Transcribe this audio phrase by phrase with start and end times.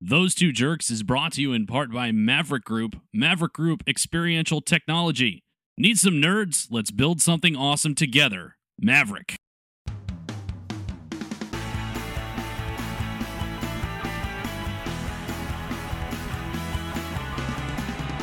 [0.00, 4.60] Those Two Jerks is brought to you in part by Maverick Group, Maverick Group Experiential
[4.60, 5.42] Technology.
[5.76, 6.68] Need some nerds?
[6.70, 8.54] Let's build something awesome together.
[8.80, 9.34] Maverick.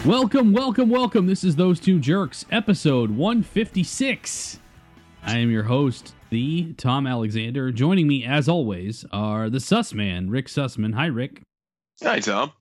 [0.06, 1.28] Welcome, welcome, welcome.
[1.28, 4.62] This is Those Two Jerks, episode 156.
[5.24, 7.74] I am your host, the Tom Alexander.
[7.74, 10.94] Joining me, as always, are the Sussman, Rick Sussman.
[10.94, 11.42] Hi, Rick.
[12.04, 12.52] Hi, Tom.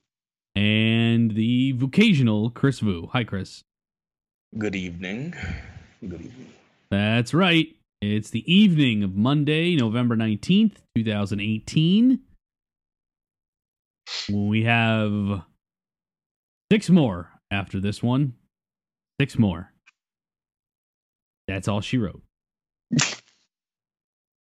[0.54, 3.08] And the occasional Chris Vu.
[3.12, 3.64] Hi, Chris.
[4.56, 5.34] Good evening.
[6.00, 6.52] Good evening.
[6.90, 7.66] That's right.
[8.00, 12.20] It's the evening of Monday, November 19th, 2018.
[14.30, 15.42] We have
[16.70, 18.34] six more after this one.
[19.20, 19.72] Six more.
[21.48, 22.22] That's all she wrote.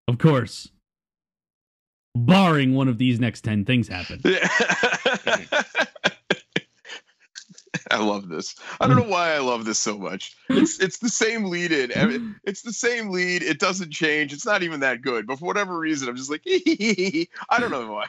[0.08, 0.70] of course.
[2.16, 4.22] Barring one of these next 10 things happen.
[7.92, 8.56] I love this.
[8.80, 10.36] I don't know why I love this so much.
[10.50, 12.36] It's it's the same lead in.
[12.44, 13.42] It's the same lead.
[13.44, 14.32] It doesn't change.
[14.34, 15.28] It's not even that good.
[15.28, 17.28] But for whatever reason, I'm just like, I
[17.60, 18.08] don't know why.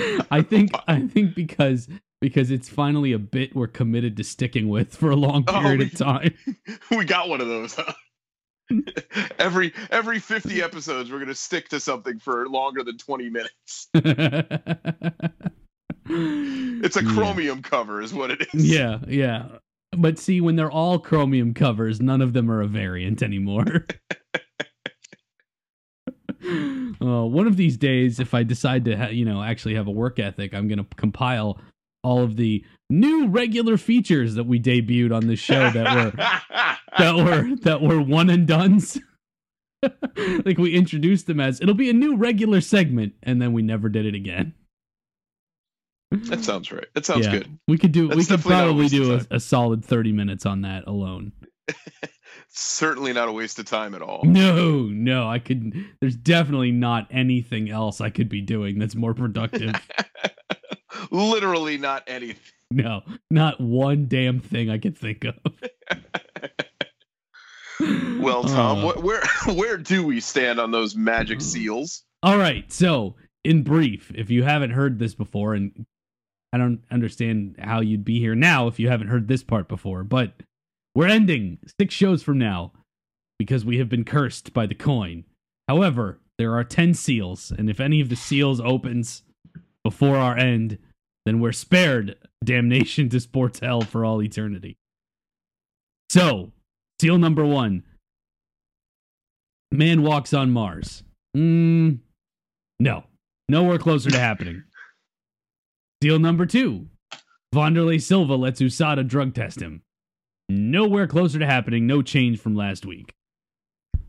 [0.30, 1.88] I think I think because
[2.20, 5.78] because it's finally a bit we're committed to sticking with for a long Oh, period
[5.80, 6.34] we- of time.
[6.90, 7.74] we got one of those.
[7.74, 7.92] Huh?
[9.38, 13.88] every every 50 episodes, we're gonna stick to something for longer than 20 minutes.
[16.10, 17.14] It's a Yeah.
[17.14, 18.64] chromium cover, is what it is.
[18.66, 19.48] Yeah, yeah.
[19.92, 23.86] But see, when they're all chromium covers, none of them are a variant anymore.
[26.44, 29.90] uh, one of these days, if I decide to, ha- you know, actually have a
[29.90, 31.60] work ethic, I'm going to compile
[32.02, 36.12] all of the new regular features that we debuted on this show that were
[36.98, 38.98] that were that were one and duns.
[40.44, 43.88] like we introduced them as it'll be a new regular segment, and then we never
[43.88, 44.52] did it again.
[46.10, 46.86] that sounds right.
[46.94, 47.32] That sounds Yeah.
[47.32, 47.58] good.
[47.68, 48.08] We could do.
[48.08, 51.32] we That's could definitely a probably do a, a solid thirty minutes on that alone.
[52.50, 54.24] Certainly not a waste of time at all.
[54.24, 55.74] No, no, I could.
[56.00, 59.74] There's definitely not anything else I could be doing that's more productive.
[61.10, 62.40] Literally not anything.
[62.70, 65.34] no, not one damn thing I could think of.
[68.18, 69.22] Well, Tom, Uh, what, where
[69.54, 72.02] where do we stand on those magic seals?
[72.24, 72.70] All right.
[72.72, 73.14] So,
[73.44, 75.86] in brief, if you haven't heard this before, and
[76.52, 80.02] I don't understand how you'd be here now if you haven't heard this part before,
[80.02, 80.32] but
[80.96, 82.72] we're ending six shows from now
[83.38, 85.22] because we have been cursed by the coin.
[85.68, 89.22] However, there are 10 seals, and if any of the seals opens
[89.84, 90.78] before our end,
[91.24, 94.76] then we're spared damnation to sports hell for all eternity.
[96.10, 96.52] So,
[97.00, 97.84] seal number one
[99.70, 101.02] Man walks on Mars.
[101.36, 101.98] Mm,
[102.80, 103.04] no,
[103.48, 104.62] nowhere closer to happening.
[106.02, 106.88] Seal number two
[107.54, 109.82] Wanderlei Silva lets USADA drug test him.
[110.48, 113.12] Nowhere closer to happening, no change from last week.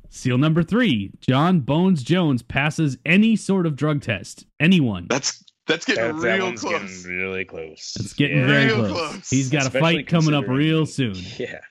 [0.10, 4.46] Seal number three John Bones Jones passes any sort of drug test.
[4.60, 5.08] Anyone.
[5.10, 7.04] That's that's getting That, that real one's close.
[7.04, 7.96] getting really close.
[8.00, 8.48] It's getting Yeah.
[8.48, 8.92] very Real close.
[9.12, 9.30] close.
[9.30, 11.16] He's got a fight coming up real soon.
[11.38, 11.62] Yeah.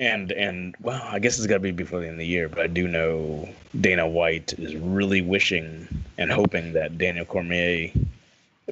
[0.00, 2.48] And and well, I guess it's got to be before the end of the year,
[2.48, 3.48] but I do know
[3.80, 5.86] Dana White is really wishing
[6.18, 7.92] and hoping that Daniel Cormier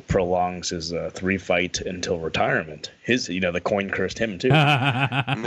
[0.09, 2.91] prolongs his uh, three fight until retirement.
[3.05, 4.51] His, you know, the coin cursed him too.
[4.51, 5.45] um,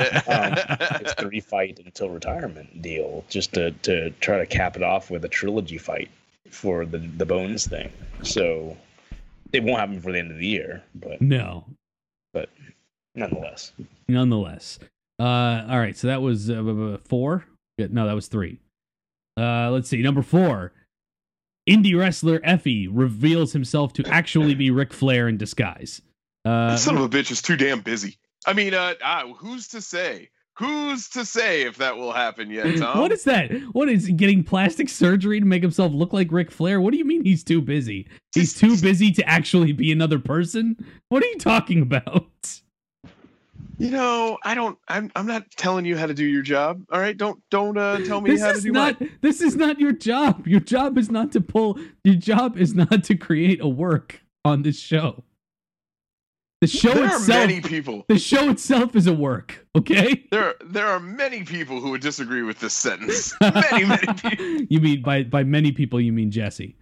[1.01, 5.25] his three fight until retirement deal, just to to try to cap it off with
[5.25, 6.09] a trilogy fight
[6.49, 7.91] for the the Bones thing.
[8.23, 8.77] So
[9.53, 11.65] it won't happen before the end of the year, but no,
[12.33, 12.49] but
[13.15, 13.71] nonetheless.
[14.07, 14.79] nonetheless.
[15.19, 17.45] Uh, all right, so that was uh, b- b- four.
[17.77, 18.59] Yeah, No, that was three.
[19.37, 20.01] Uh, let's see.
[20.01, 20.73] Number four,
[21.69, 26.01] indie wrestler Effy reveals himself to actually be Ric Flair in disguise.
[26.43, 28.17] Uh, son of a bitch is too damn busy.
[28.45, 30.29] I mean, uh, ah, who's to say?
[30.57, 32.99] Who's to say if that will happen yet, Tom?
[32.99, 33.51] what is that?
[33.73, 36.79] What is getting plastic surgery to make himself look like Ric Flair?
[36.79, 38.07] What do you mean he's too busy?
[38.33, 40.77] He's too busy to actually be another person?
[41.09, 42.61] What are you talking about?
[43.77, 44.77] You know, I don't.
[44.87, 45.11] I'm.
[45.17, 46.81] I'm not telling you how to do your job.
[46.93, 49.11] All right, don't don't uh, tell me this how to is do not mine.
[49.19, 50.47] this is not your job.
[50.47, 54.61] Your job is not to pull your job is not to create a work on
[54.61, 55.25] this show.
[56.61, 58.05] The show There are itself many people.
[58.07, 60.25] the show itself is a work, okay?
[60.31, 63.33] There, there are many people who would disagree with this sentence.
[63.41, 64.45] Many, many people.
[64.69, 66.77] you mean by by many people you mean Jesse.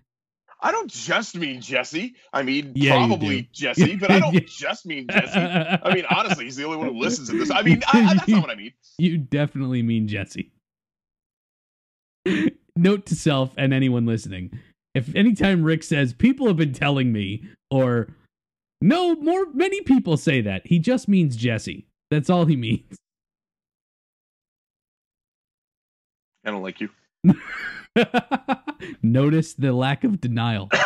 [0.62, 2.16] I don't just mean Jesse.
[2.32, 3.50] I mean Yeah, probably.
[3.52, 5.38] Jesse, but I don't just mean Jesse.
[5.40, 7.52] I mean, honestly, he's the only one who listens to this.
[7.52, 8.72] I mean, I, I, that's not what I mean.
[9.00, 10.52] you definitely mean Jesse.
[12.76, 14.58] Note to self and anyone listening.
[14.96, 18.16] If anytime Rick says people have been telling me, or
[18.84, 21.88] no, more many people say that, he just means Jesse.
[22.12, 22.84] That's all he means.
[26.46, 26.90] I don't like you.
[29.02, 30.70] Notice the lack of denial.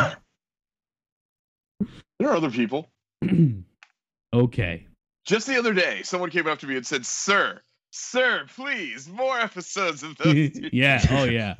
[2.20, 2.88] There are other people.
[4.34, 4.86] okay.
[5.24, 7.60] Just the other day, someone came up to me and said, "Sir,
[7.92, 11.00] sir, please, more episodes of those." yeah.
[11.12, 11.54] Oh, yeah.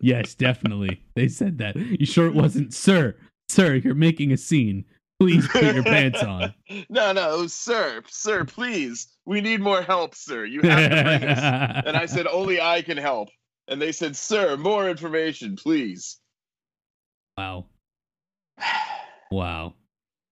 [0.00, 1.02] Yes, definitely.
[1.16, 1.74] They said that.
[1.74, 3.16] You sure it wasn't, sir?
[3.48, 4.84] Sir, you're making a scene.
[5.18, 6.54] Please put your pants on.
[6.88, 10.44] no, no, sir, sir, please, we need more help, sir.
[10.44, 11.82] You have to bring us.
[11.86, 13.30] And I said, only I can help.
[13.68, 16.18] And they said, sir, more information, please.
[17.36, 17.66] wow.
[19.32, 19.74] Wow.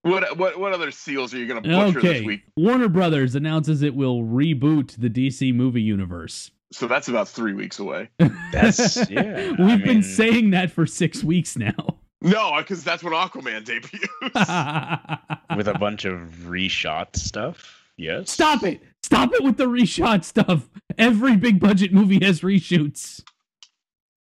[0.03, 2.43] What what what other seals are you gonna butcher this week?
[2.57, 6.51] Warner Brothers announces it will reboot the DC movie universe.
[6.73, 8.11] So that's about three weeks away.
[8.53, 9.51] That's yeah.
[9.59, 11.99] We've I been mean, saying that for six weeks now.
[12.25, 13.93] No, because that's when Aquaman debuts.
[15.57, 17.83] with a bunch of reshot stuff.
[17.99, 18.31] Yes.
[18.31, 18.83] Stop it!
[19.03, 20.69] Stop it with the reshot stuff.
[20.97, 23.23] Every big budget movie has reshoots.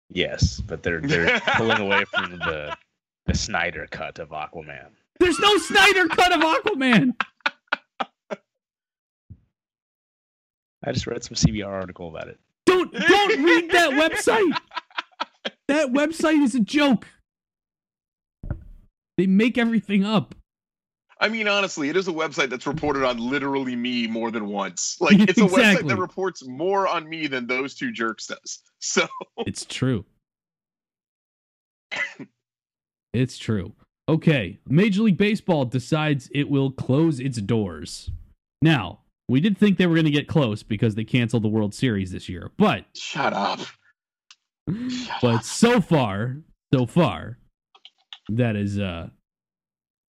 [0.09, 2.77] Yes, but they're they're pulling away from the
[3.25, 4.91] the Snyder cut of Aquaman.
[5.19, 7.13] There's no Snyder cut of Aquaman.
[10.85, 12.39] I just read some CBR article about it.
[12.67, 14.55] Don't don't read that website.
[15.67, 17.05] That website is a joke.
[19.17, 20.35] They make everything up.
[21.19, 24.97] I mean, honestly, it is a website that's reported on literally me more than once.
[25.01, 28.59] Like, it's a website that reports more on me than those two jerks does.
[28.79, 29.07] So,
[29.39, 30.05] It's true.
[33.13, 33.73] It's true.
[34.07, 38.11] Okay, Major League Baseball decides it will close its doors.
[38.61, 41.73] Now, we did think they were going to get close because they canceled the World
[41.73, 43.59] Series this year, but shut up.
[44.89, 45.43] Shut but up.
[45.43, 46.37] so far,
[46.71, 47.39] so far,
[48.29, 49.07] that is uh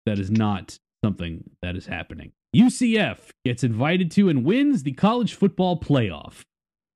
[0.05, 2.31] that is not something that is happening.
[2.55, 6.43] UCF gets invited to and wins the college football playoff.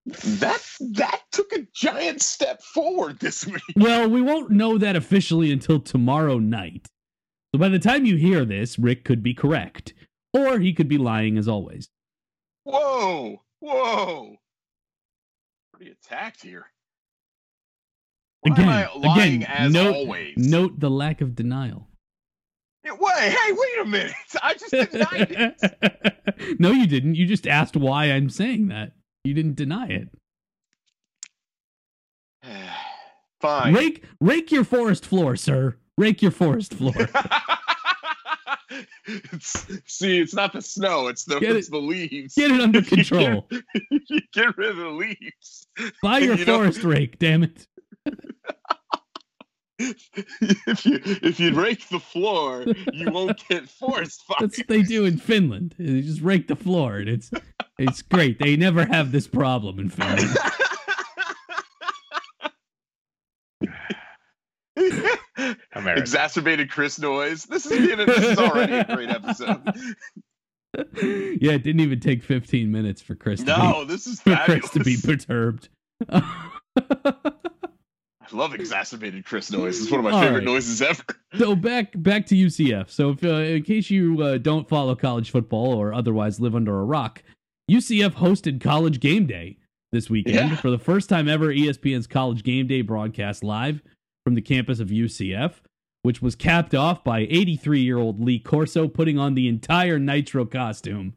[0.05, 0.63] That
[0.93, 3.61] that took a giant step forward this week.
[3.75, 6.87] Well, we won't know that officially until tomorrow night.
[7.53, 9.93] So by the time you hear this, Rick could be correct.
[10.33, 11.89] Or he could be lying as always.
[12.63, 14.35] Whoa, whoa.
[15.73, 16.67] Pretty attacked here.
[18.53, 20.37] Again, lying again, as note- always?
[20.37, 21.87] Note the lack of denial.
[22.85, 24.13] Wait, hey, wait a minute.
[24.41, 26.55] I just denied it.
[26.59, 27.15] no, you didn't.
[27.15, 28.93] You just asked why I'm saying that.
[29.23, 30.09] You didn't deny it.
[33.41, 33.73] Fine.
[33.73, 35.75] Rake rake your forest floor, sir.
[35.97, 36.93] Rake your forest floor.
[39.05, 42.35] it's, see, it's not the snow; it's the Get it's the leaves.
[42.35, 43.47] Get it under control.
[43.89, 45.67] you get rid of the leaves.
[46.01, 47.67] Buy your You forest rake, damn it.
[49.79, 54.37] If you if you rake the floor, you won't get forest fires.
[54.41, 55.75] That's what they do in Finland.
[55.77, 57.31] They just rake the floor and it's
[57.77, 58.39] it's great.
[58.39, 60.35] They never have this problem in Finland.
[65.73, 66.01] America.
[66.01, 67.45] Exacerbated Chris noise.
[67.45, 69.61] This is being a, this is already a great episode.
[70.75, 74.43] yeah, it didn't even take 15 minutes for Chris to No, this is be, for.
[74.45, 75.69] Chris to be perturbed.
[78.31, 79.81] Love exacerbated Chris noise.
[79.81, 80.45] It's one of my All favorite right.
[80.45, 81.03] noises ever.
[81.37, 82.89] so back back to UCF.
[82.89, 86.79] So if, uh, in case you uh, don't follow college football or otherwise live under
[86.79, 87.23] a rock,
[87.69, 89.57] UCF hosted College Game Day
[89.91, 90.55] this weekend Yeah.
[90.57, 91.47] for the first time ever.
[91.53, 93.81] ESPN's College Game Day broadcast live
[94.25, 95.53] from the campus of UCF,
[96.03, 100.49] which was capped off by 83 year old Lee Corso putting on the entire Knightro
[100.49, 101.13] costume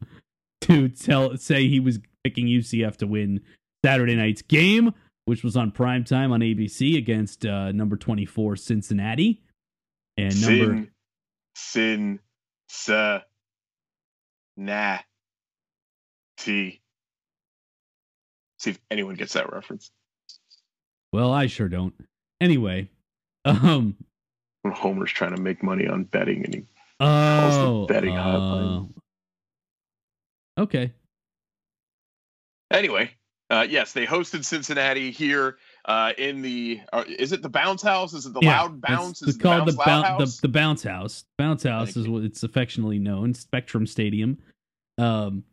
[0.61, 3.41] to tell say he was picking UCF to win
[3.85, 4.93] Saturday night's game,
[5.25, 9.41] which was on prime time on ABC against uh, number 24 Cincinnati.
[10.17, 10.89] And number Sin,
[11.55, 12.19] sin,
[12.67, 13.21] sa,
[14.57, 14.99] na,
[16.37, 16.81] t.
[18.59, 19.91] See if anyone gets that reference.
[21.11, 21.93] well, I sure don't.
[22.39, 22.89] Anyway,
[23.45, 23.95] um,
[24.61, 26.63] When Homer's trying to make money on betting and he
[26.99, 28.89] Calls the oh, betting hotline.
[30.57, 30.93] uh, okay.
[32.71, 33.11] Anyway,
[33.53, 36.81] uh, yes, they hosted Cincinnati here uh, in the.
[36.91, 38.13] Uh, is it the Bounce House?
[38.13, 39.21] Is it the Yeah, Loud Bounce?
[39.21, 40.35] It's Is it the called Bounce the, Loud House?
[40.37, 41.23] the the bounce house.
[41.37, 42.11] Bounce house Thank is you.
[42.13, 43.33] what it's affectionately known.
[43.33, 44.37] Spectrum Stadium.
[44.97, 45.43] Um,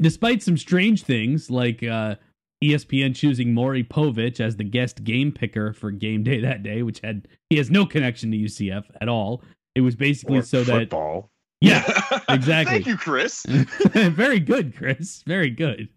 [0.00, 2.16] despite some strange things like uh,
[2.62, 7.00] ESPN choosing Maury Povich as the guest game picker for game day that day, which
[7.00, 9.42] had he has no connection to UCF at all.
[9.74, 11.30] It was basically Or so football.
[11.60, 12.74] that yeah, exactly.
[12.76, 13.44] Thank you, Chris.
[13.46, 15.22] very good, Chris.
[15.26, 15.88] Very good.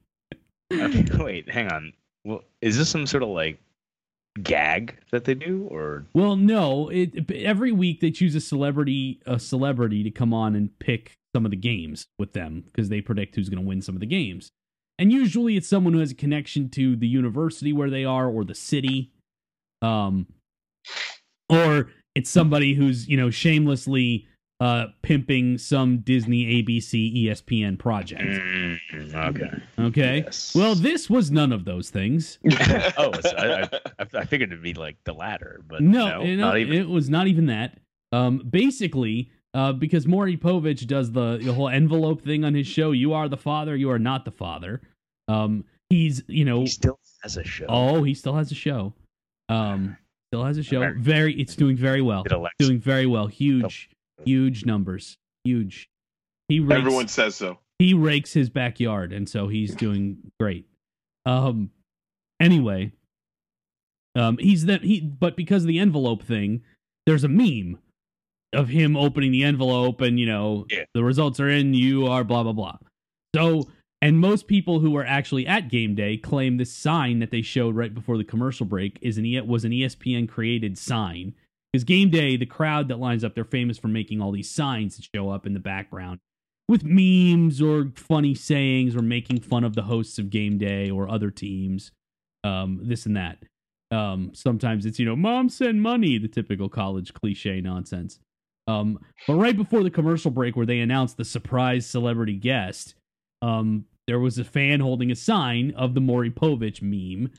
[0.74, 1.94] Okay, wait, hang on.
[2.25, 3.60] Well, is this some sort of like
[4.42, 6.89] gag that they do, or Well, no.
[6.89, 11.46] It, every week they choose a celebrity a celebrity to come on and pick some
[11.46, 14.08] of the games with them because they predict who's going to win some of the
[14.08, 14.51] games.
[15.00, 18.44] And usually it's someone who has a connection to the university where they are or
[18.44, 19.12] the city.
[19.82, 20.27] Um
[21.50, 24.27] or it's somebody who's, you know, shamelessly
[24.63, 28.22] uh pimping some Disney ABC ESPN project.
[28.24, 29.51] Mm, okay.
[29.77, 30.24] Okay?
[30.25, 30.55] Yes.
[30.55, 32.39] Well, this was none of those things.
[32.46, 33.63] oh, it's, I,
[34.00, 36.77] I, I figured it'd be like the latter, but no, no, you not even.
[36.79, 37.79] it was not even that.
[38.13, 42.91] Um, basically, uh, because Maury Povich does the, the whole envelope thing on his show.
[42.91, 43.75] You are the father.
[43.75, 44.82] You are not the father.
[45.27, 47.65] Um, he's you know he still has a show.
[47.67, 48.93] oh he still has a show.
[49.50, 49.98] Um,
[50.32, 50.79] still has a show.
[50.79, 52.24] Very- Very, it's doing very well.
[52.60, 53.27] Doing very well.
[53.27, 53.89] Huge,
[54.25, 55.17] huge numbers.
[55.43, 55.89] Huge.
[56.48, 57.60] He rakes, Everyone says so.
[57.79, 60.65] he rakes his backyard, and so he's doing great.
[61.25, 61.72] Um,
[62.39, 62.91] anyway,
[64.15, 66.62] um, he's that he, but because of the envelope thing,
[67.05, 67.79] there's a meme
[68.53, 70.84] of him opening the envelope, and you know Yeah.
[70.93, 71.74] the results are in.
[71.74, 72.77] You are blah blah blah.
[73.36, 73.70] So,
[74.01, 77.75] and most people who were actually at game day claim this sign that they showed
[77.75, 81.34] right before the commercial break is an E- was an ESPN created sign.
[81.74, 84.96] Because game day, the crowd that lines up, they're famous for making all these signs
[84.96, 86.20] that show up in the background
[86.70, 91.10] with memes or funny sayings or making fun of the hosts of game day or
[91.10, 91.92] other teams,
[92.44, 93.39] um, this and that.
[93.92, 98.20] Um, sometimes it's, you know, mom send money, the typical college cliche nonsense.
[98.68, 102.96] Um, but right before the commercial break where they announced the surprise celebrity guest,
[103.42, 107.32] um, there was a fan holding a sign of the Maury Povich meme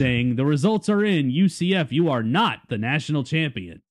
[0.00, 1.30] saying, The results are in.
[1.30, 3.82] UCF, you are not the national champion.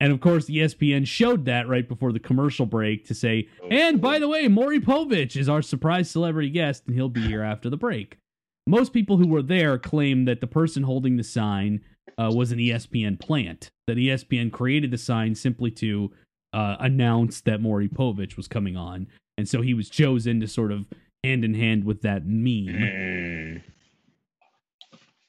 [0.00, 4.18] And of course, ESPN showed that right before the commercial break to say, and by
[4.18, 7.76] the way, Maury Povich is our surprise celebrity guest, and he'll be here after the
[7.76, 8.18] break.
[8.66, 11.82] Most people who were there claim that the person holding the sign
[12.18, 16.10] uh, was an ESPN plant, that ESPN created the sign simply to
[16.52, 19.06] uh, announce that Maury Povich was coming on.
[19.38, 20.86] And so he was chosen to sort of
[21.22, 23.62] hand in hand with that meme Mm,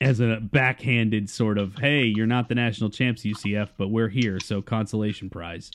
[0.04, 4.38] as a backhanded sort of, hey, you're not the national champs, UCF, but we're here,
[4.40, 5.72] so consolation prize.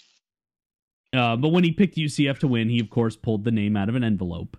[1.16, 3.88] Uh, but when he picked UCF to win, he of course pulled the name out
[3.88, 4.58] of an envelope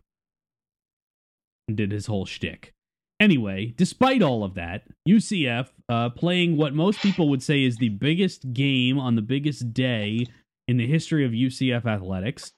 [1.67, 2.73] and did his whole shtick.
[3.19, 7.89] Anyway, despite all of that, UCF uh, playing what most people would say is the
[7.89, 10.25] biggest game on the biggest day
[10.67, 12.53] in the history of UCF athletics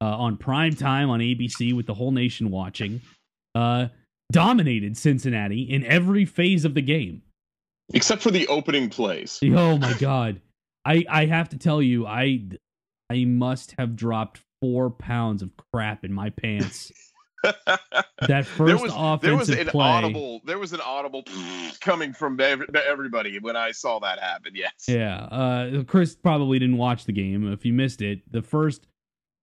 [0.00, 3.02] uh, on prime time on ABC with the whole nation watching.
[4.32, 7.22] Dominated Cincinnati in every phase of the game.
[7.94, 9.38] Except for the opening plays.
[9.44, 10.40] Oh my god.
[10.84, 12.48] I I have to tell you, I
[13.10, 16.90] I must have dropped four pounds of crap in my pants.
[18.26, 19.86] That first there was offensive there was an play.
[19.86, 21.22] audible there was an audible
[21.80, 24.52] coming from everybody when I saw that happen.
[24.56, 24.72] Yes.
[24.88, 25.16] Yeah.
[25.26, 27.52] Uh Chris probably didn't watch the game.
[27.52, 28.88] If you missed it, the first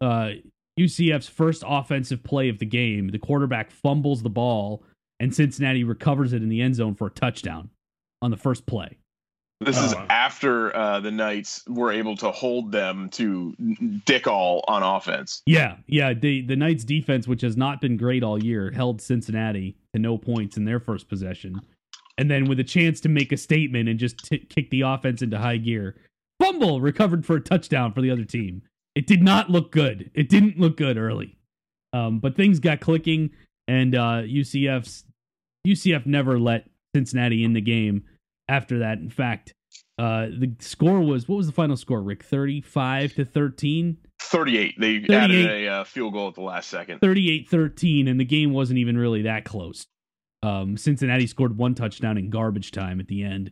[0.02, 0.32] uh
[0.80, 4.84] UCF's first offensive play of the game, the quarterback fumbles the ball
[5.20, 7.70] and Cincinnati recovers it in the end zone for a touchdown
[8.22, 8.98] on the first play.
[9.62, 10.06] This is Oh.
[10.10, 13.56] after uh, the Knights were able to hold them to
[14.06, 15.42] dick all on offense.
[15.46, 16.13] Yeah, yeah.
[16.13, 20.18] The the Knights defense, which has not been great all year, held Cincinnati to no
[20.18, 21.62] points in their first possession,
[22.18, 25.22] and then with a chance to make a statement and just t- kick the offense
[25.22, 25.96] into high gear,
[26.42, 28.63] fumble recovered for a touchdown for the other team.
[28.96, 30.12] It did not look good.
[30.14, 31.36] It didn't look good early,
[31.94, 33.32] um, but things got clicking,
[33.68, 35.06] and uh, UCF's
[35.68, 38.04] UCF never let Cincinnati in the game
[38.48, 39.00] after that.
[39.00, 39.54] In fact,
[39.98, 42.02] uh, the score was what was the final score?
[42.02, 43.98] Rick, thirty-five to thirteen.
[44.34, 44.80] 38.
[44.80, 45.16] They 38.
[45.16, 47.02] added a uh, field goal at the last second.
[47.02, 49.86] 38-13 and the game wasn't even really that close.
[50.42, 53.52] Um, Cincinnati scored one touchdown in garbage time at the end.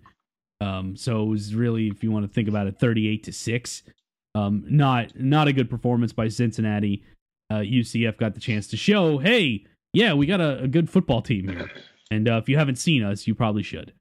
[0.59, 3.83] Um, so it was really, if you want to think about it, 38 to six.
[4.33, 7.03] Um, not not a good performance by Cincinnati.
[7.49, 11.21] Uh, UCF got the chance to show, hey, yeah, we got a, a good football
[11.21, 11.69] team here.
[12.09, 13.93] And uh, if you haven't seen us, you probably should.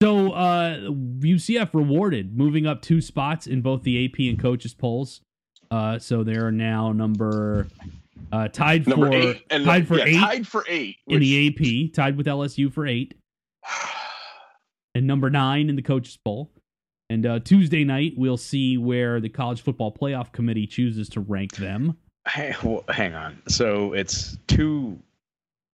[0.00, 5.20] So uh, UCF rewarded, moving up two spots in both the AP and coaches polls.
[5.70, 7.66] Uh, so they are now number
[8.30, 9.44] uh, tied Number for eight.
[9.50, 10.96] And tied for yeah, eight Tied for eight.
[11.06, 13.14] in the AP, tied with LSU for eight,
[14.94, 16.50] and number nine in the coaches poll.
[17.08, 21.56] And uh, Tuesday night, we'll see where the college football playoff committee chooses to rank
[21.56, 21.96] them.
[22.28, 23.40] Hey, well, hang on.
[23.46, 24.98] So it's two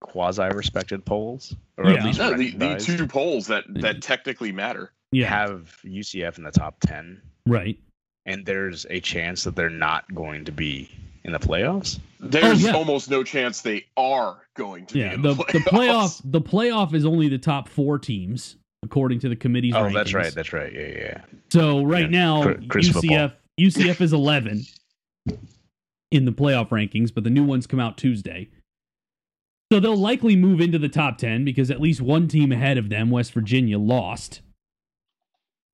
[0.03, 1.99] quasi-respected polls, or Yeah.
[1.99, 4.93] at least No, the, the two polls that, that technically matter.
[5.13, 7.79] Yeah, have UCF in the top ten, right.
[8.25, 10.91] and there's a chance that they're not going to be
[11.25, 12.01] in the playoffs.
[12.19, 12.75] There's Oh, yeah.
[12.75, 16.41] almost no chance they are going to Yeah, be in the the, the playoff the
[16.41, 18.57] playoff is only the top four teams.
[18.83, 19.95] According to the committee's Oh, rankings.
[19.95, 20.35] that's right.
[20.35, 20.73] That's right.
[20.73, 21.21] Yeah, yeah.
[21.53, 24.65] So right Yeah, now, Chris- UCF UCF is 11
[26.11, 28.49] in the playoff rankings, but the new ones come out Tuesday.
[29.71, 32.89] So they'll likely move into the top 10 because at least one team ahead of
[32.89, 34.41] them, West Virginia, lost.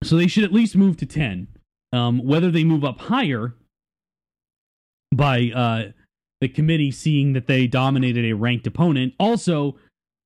[0.04, 1.48] So they should at least move to 10.
[1.92, 3.54] Um, whether they move up higher
[5.12, 5.92] by uh,
[6.40, 9.14] the committee seeing that they dominated a ranked opponent.
[9.18, 9.76] Also,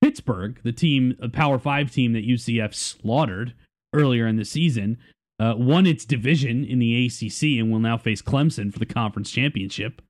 [0.03, 3.55] Pittsburgh, the team, a Power Five team that UCF slaughtered
[3.95, 4.99] earlier in the season,
[5.39, 9.31] uh, won its division in the ACC and will now face Clemson for the conference
[9.31, 10.03] championship.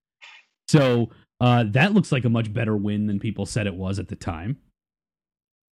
[0.69, 4.09] So uh, that looks like a much better win than people said it was at
[4.09, 4.57] the time.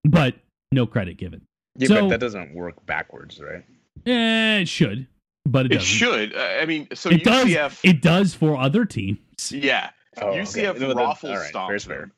[0.04, 0.34] But
[0.72, 1.42] no credit given.
[1.78, 3.64] Yeah, So- but that doesn't work backwards, right?
[4.06, 5.06] Eh, it should,
[5.46, 5.86] but it, It doesn't.
[5.88, 6.34] should.
[6.34, 7.46] Uh, I mean, so It does.
[7.46, 7.80] UCF.
[7.84, 9.18] It does for other teams.
[9.52, 10.32] yeah, Oh.
[10.32, 12.00] UCF No, that- raffle all right, stomps fair's fair.
[12.00, 12.12] them.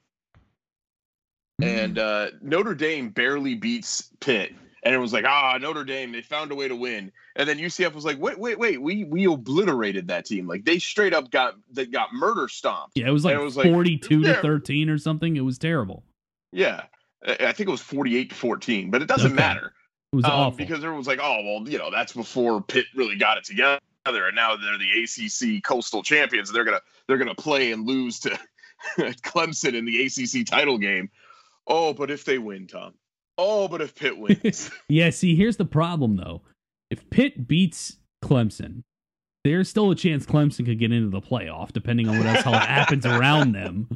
[1.60, 4.54] And uh, Notre Dame barely beats Pitt,
[4.84, 7.12] and it was like, ah, Notre Dame, they found a way to win.
[7.36, 10.46] And then UCF was like, wait, wait, wait, we we obliterated that team.
[10.46, 12.96] Like they straight up got they got murder stomped.
[12.96, 14.34] Yeah, it was like, it was like, forty-two yeah.
[14.34, 15.36] to thirteen or something.
[15.36, 16.04] It was terrible.
[16.52, 16.84] Yeah,
[17.26, 19.40] I think it was forty eight to fourteen, but it doesn't Okay.
[19.40, 19.72] matter
[20.12, 20.58] It was um, awful.
[20.58, 23.78] because everyone was like, oh well, you know, that's before Pitt really got it together,
[24.04, 26.50] and now they're the ACC Coastal champions.
[26.50, 28.38] And they're gonna they're gonna play and lose to
[28.98, 31.08] Clemson in the ACC title game.
[31.74, 32.92] Oh, but if they win, Tom.
[33.38, 34.70] Oh, but if Pitt wins.
[34.90, 36.42] yeah, see, here's the problem though.
[36.90, 38.82] If Pitt beats Clemson,
[39.42, 43.06] there's still a chance Clemson could get into the playoff, depending on what else happens
[43.06, 43.88] around them.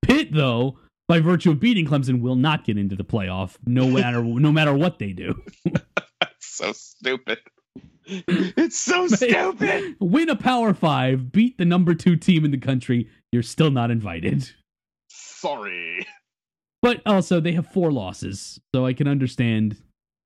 [0.00, 4.22] Pitt, though, by virtue of beating Clemson, will not get into the playoff, no matter
[4.22, 5.34] no matter what they do.
[5.66, 7.38] That's so stupid.
[8.06, 9.96] It's so stupid.
[10.00, 13.90] Win a Power Five, beat the number two team in the country, you're still not
[13.90, 14.50] invited.
[15.10, 16.06] Sorry.
[16.82, 19.76] But also, they have four losses, so I can understand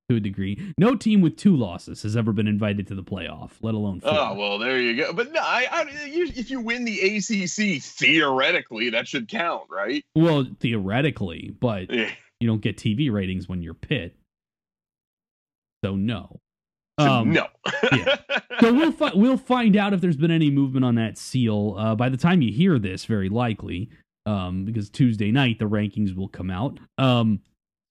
[0.09, 0.73] to a degree.
[0.79, 4.11] No team with two losses has ever been invited to the playoff, let alone four.
[4.13, 5.13] Oh well, there you go.
[5.13, 10.05] But no, I, I you, if you win the ACC, theoretically, that should count, right?
[10.15, 12.11] Well, theoretically, but Yeah.
[12.39, 14.15] you don't get TV ratings when you're Pitt.
[15.85, 16.39] So no.
[16.99, 17.47] Um, no.
[17.93, 18.17] yeah.
[18.61, 21.95] so we'll fi- we'll find out if there's been any movement on that seal uh,
[21.97, 23.91] by the time you hear this, very likely,
[24.27, 26.79] um, because Tuesday night the rankings will come out.
[26.99, 27.41] Um,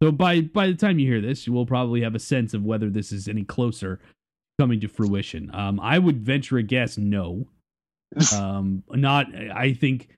[0.02, 2.64] so by by the time you hear this, you will probably have a sense of
[2.64, 4.00] whether this is any closer
[4.60, 5.50] coming to fruition.
[5.54, 7.48] Um, I would venture a guess, no.
[8.36, 9.34] Um, not.
[9.34, 10.10] I think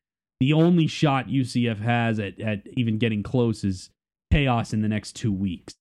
[0.42, 3.90] the only shot UCF has at at even getting close is
[4.34, 5.76] chaos in the next two weeks.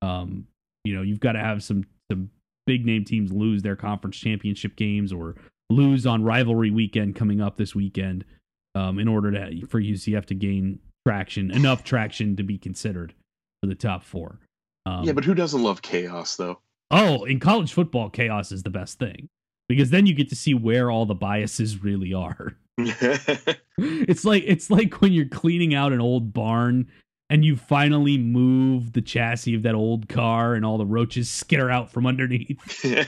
[0.00, 0.46] Um,
[0.84, 2.30] you know, you've got to have some some
[2.66, 5.34] big name teams lose their conference championship games or
[5.68, 8.24] lose on rivalry weekend coming up this weekend
[8.74, 13.14] um, in order to for UCF to gain traction enough traction to be considered
[13.62, 14.38] for the top four.
[14.86, 16.60] Um, yeah, but who doesn't love chaos though?
[16.90, 19.28] oh, in college football, chaos is the best thing
[19.68, 22.56] because then you get to see where all the biases really are.
[22.78, 26.88] it's like it's like when you're cleaning out an old barn
[27.28, 31.70] and you finally move the chassis of that old car and all the roaches skitter
[31.70, 32.58] out from underneath.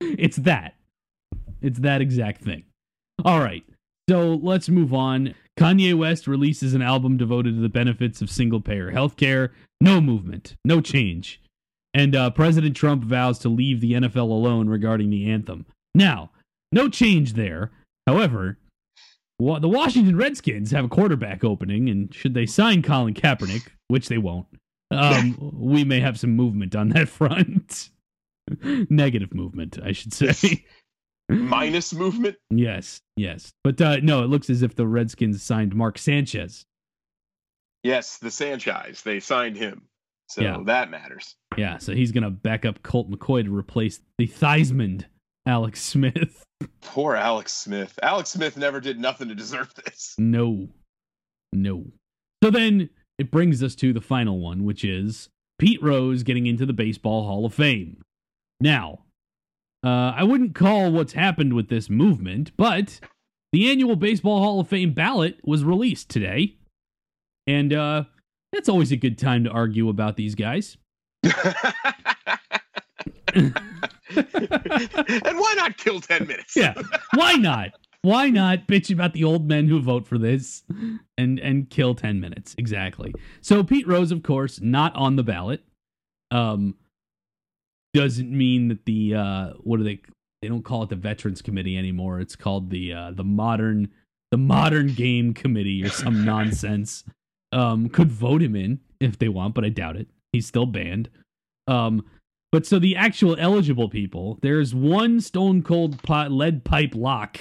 [0.00, 0.74] It's that.
[1.60, 2.64] It's that exact thing.
[3.24, 3.64] All right.
[4.08, 5.34] So let's move on.
[5.58, 9.50] Kanye West releases an album devoted to the benefits of single payer healthcare.
[9.80, 11.40] No movement, no change.
[11.94, 15.66] And uh, President Trump vows to leave the NFL alone regarding the anthem.
[15.94, 16.30] Now,
[16.70, 17.72] no change there.
[18.06, 18.58] However,
[19.38, 24.08] wa- the Washington Redskins have a quarterback opening, and should they sign Colin Kaepernick, which
[24.08, 24.46] they won't,
[24.90, 27.90] um, we may have some movement on that front.
[28.62, 30.64] Negative movement, I should say.
[31.28, 32.36] Minus movement.
[32.50, 33.52] yes, yes.
[33.64, 36.64] But uh, no, it looks as if the Redskins signed Mark Sanchez.
[37.82, 39.02] Yes, the Sanchez.
[39.02, 39.82] They signed him,
[40.28, 40.58] so Yeah.
[40.64, 41.36] that matters.
[41.56, 45.04] Yeah, so he's going to back up Colt McCoy to replace the Theismanned
[45.46, 46.44] Alex Smith.
[46.82, 47.98] Poor Alex Smith.
[48.02, 50.14] Alex Smith never did nothing to deserve this.
[50.18, 50.68] No.
[51.52, 51.84] No.
[52.42, 56.66] So then it brings us to the final one, which is Pete Rose getting into
[56.66, 58.02] the Baseball Hall of Fame.
[58.60, 59.04] Now,
[59.84, 63.00] uh, I wouldn't call what's happened with this movement, but
[63.52, 66.56] the annual Baseball Hall of Fame ballot was released today.
[67.46, 68.04] And uh,
[68.52, 70.76] that's always a good time to argue about these guys.
[73.34, 73.54] and
[74.14, 76.56] why not kill 10 minutes?
[76.56, 76.74] yeah
[77.14, 77.70] why not
[78.02, 80.62] why not bitch about the old men who vote for this
[81.18, 85.62] and and kill 10 minutes exactly so pete rose of course not on the ballot
[86.30, 86.74] um
[87.94, 90.00] doesn't mean that the uh what do they
[90.42, 93.88] they don't call it the veterans committee anymore it's called the uh the modern
[94.30, 97.04] the modern game committee or some nonsense
[97.52, 101.08] um could vote him in if they want but i doubt it he's still banned.
[101.66, 102.04] Um,
[102.50, 107.38] but so the actual eligible people, there's one Stone Cold pot, lead pipe lock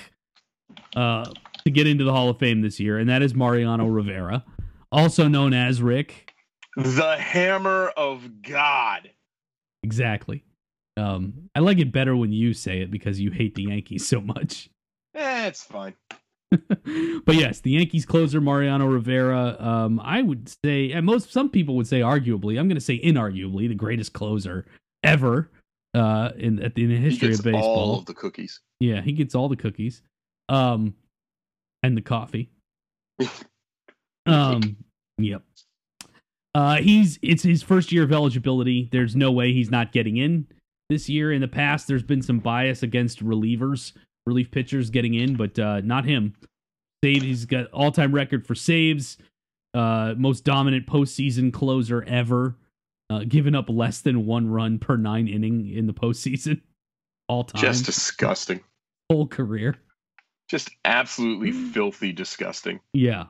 [0.96, 1.32] uh,
[1.64, 4.44] to get into the Hall of Fame this year, and that is Mariano Rivera,
[4.92, 6.34] also known as Rick.
[6.76, 9.10] The Hammer of God.
[9.88, 10.44] Exactly.
[10.98, 14.20] Um, I like it better when you say it because you hate the Yankees so
[14.20, 14.70] much.
[15.16, 15.94] Eh, it's fine.
[16.52, 19.56] but yes, the Yankees closer Mariano Rivera.
[19.58, 22.60] Um, I would say, and most some people would say, arguably.
[22.60, 24.66] I'm going to say inarguably the greatest closer
[25.04, 25.50] ever
[25.94, 27.64] uh, in at the, in the history he gets of baseball.
[27.64, 28.60] all of the cookies.
[28.82, 30.02] Yeah, he gets all the cookies,
[30.50, 30.96] um,
[31.82, 32.50] and the coffee.
[34.26, 34.76] um,
[35.18, 35.44] yep.
[36.58, 38.90] Uh, he's it's his first year of eligibility.
[38.92, 40.48] There's no way he's not getting in
[40.90, 41.32] this year.
[41.32, 43.94] In the past, there's been some bias against relievers,
[44.26, 46.34] relief pitchers getting in, but uh, not him.
[47.04, 49.20] Save he's got all time record for saves,
[49.76, 52.56] uh, most dominant postseason closer ever,
[53.12, 56.60] uh, giving up less than one run per nine inning in the postseason,
[57.28, 58.62] all time, Just disgusting.
[59.12, 59.76] whole career.
[60.50, 62.80] Just absolutely filthy disgusting.
[62.94, 63.26] Yeah.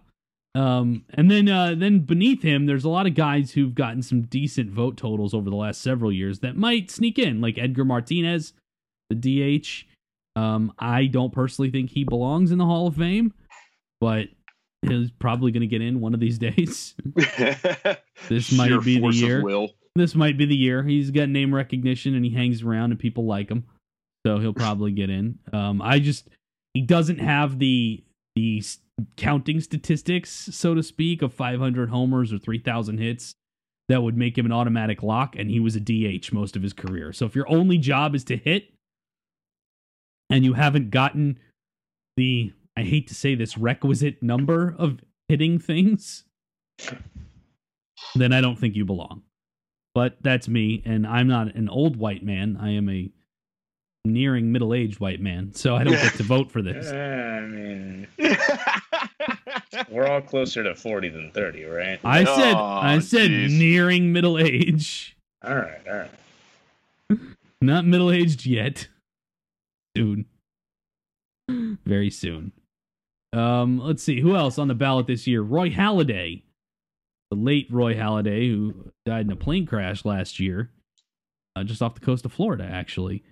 [0.57, 4.23] Um, and then uh, then beneath him, there's a lot of guys who've gotten some
[4.23, 8.53] decent vote totals over the last several years that might sneak in, like Edgar Martinez,
[9.11, 9.15] the
[9.59, 9.85] DH.
[10.35, 13.35] Um, I don't personally think he belongs in the Hall of Fame,
[14.01, 14.29] but
[14.81, 16.95] he's probably going to get in one of these days.
[18.29, 19.67] This might Sheer be the year.
[19.95, 20.83] This might be the year.
[20.83, 23.63] He's got name recognition and he hangs around and people like him,
[24.25, 25.37] so he'll probably get in.
[25.53, 26.27] Um, I just
[26.73, 28.03] he doesn't have the
[28.37, 28.63] the
[29.15, 33.33] counting statistics, so to speak, of 500 homers or 3,000 hits
[33.89, 36.73] that would make him an automatic lock, and he was a DH most of his
[36.73, 37.13] career.
[37.13, 38.73] So if your only job is to hit,
[40.29, 41.39] and you haven't gotten
[42.17, 46.25] the I hate to say this requisite number of hitting things,
[48.13, 49.23] then I don't think you belong.
[49.95, 52.55] But that's me, and I'm not an old white man.
[52.61, 53.09] I am a
[54.13, 56.87] nearing middle aged white man, so I don't get to vote for this.
[56.91, 58.07] I mean,
[59.89, 61.99] we're all closer to 40 than 30, right?
[62.03, 63.57] I said Aw, I said jeez.
[63.57, 65.15] nearing middle age.
[65.43, 67.19] All right, all right.
[67.61, 68.87] Not middle aged yet.
[69.95, 70.25] Soon.
[71.49, 72.51] Very soon.
[73.33, 75.41] Um, let's see who else on the ballot this year.
[75.41, 76.43] Roy Halladay,
[77.31, 80.71] the late Roy Halladay, who died in a plane crash last year,
[81.55, 83.23] uh, just off the coast of Florida, actually.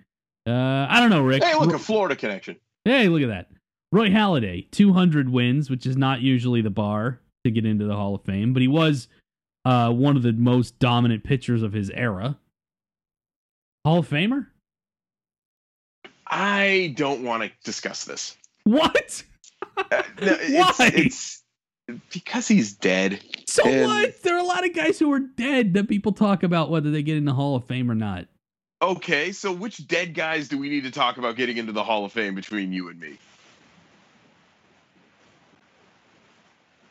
[0.46, 1.42] Uh, I don't know, Rick.
[1.42, 2.56] hey, look, a Florida connection.
[2.84, 3.48] Hey, look at that.
[3.92, 8.14] Roy Halladay, 200 wins, which is not usually the bar to get into the Hall
[8.14, 9.08] of Fame, but he was
[9.64, 12.38] uh, one of the most dominant pitchers of his era.
[13.84, 14.46] Hall of Famer?
[16.28, 18.36] I don't want to discuss this.
[18.64, 19.22] What?
[19.76, 20.02] Uh, no,
[20.40, 20.90] it's, Why?
[20.94, 21.42] it's
[22.12, 23.20] because he's dead.
[23.48, 24.22] So And- what?
[24.22, 27.02] There are a lot of guys who are dead that people talk about whether they
[27.02, 28.26] get in the Hall of Fame or not.
[28.82, 32.04] Okay, so which dead guys do we need to talk about getting into the Hall
[32.04, 33.16] of Fame between you and me?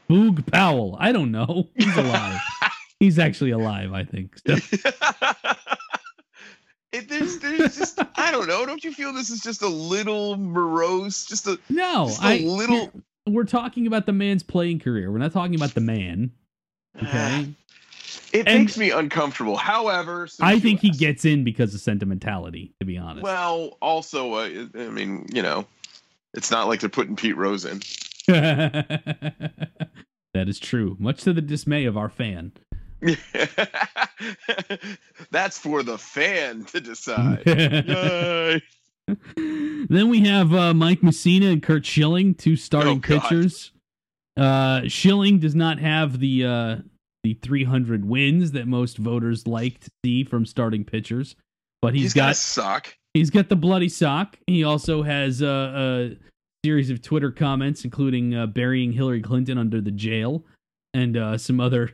[0.10, 0.98] Boog Powell.
[1.00, 1.68] I don't know.
[1.76, 2.40] He's alive.
[3.00, 4.36] He's actually alive, I think.
[4.48, 4.56] So-
[6.92, 8.66] it, there's, there's just, I don't know.
[8.66, 11.26] Don't you feel this is just a little morose?
[11.26, 12.92] Just a, no, just a I little.
[13.28, 15.12] we're talking about the man's playing career.
[15.12, 16.32] We're not talking about the man.
[17.02, 17.54] Okay.
[18.36, 19.56] It And- makes me uncomfortable.
[19.56, 23.24] However, I think he asked- gets in because of sentimentality, to be honest.
[23.24, 25.66] Well, also, uh, I mean, you know,
[26.34, 27.82] it's not like they're putting Pete Rose in.
[28.28, 29.70] that
[30.34, 32.52] is true, much to the dismay of our fan.
[35.32, 37.44] That's for the fan to decide.
[39.88, 43.72] Then we have uh, Mike Mussina and Curt Schilling, two starting Oh, pitchers.
[44.36, 46.76] Uh, Schilling does not have the uh,
[47.26, 51.36] the 300 wins that most voters like to see from starting pitchers,
[51.82, 52.96] but He's he's got a sock.
[53.16, 54.38] he's got the bloody sock.
[54.46, 55.48] He also has uh,
[56.14, 56.18] a
[56.64, 60.46] series of Twitter comments, including uh, burying Hillary Clinton under the jail
[60.94, 61.92] and uh, some other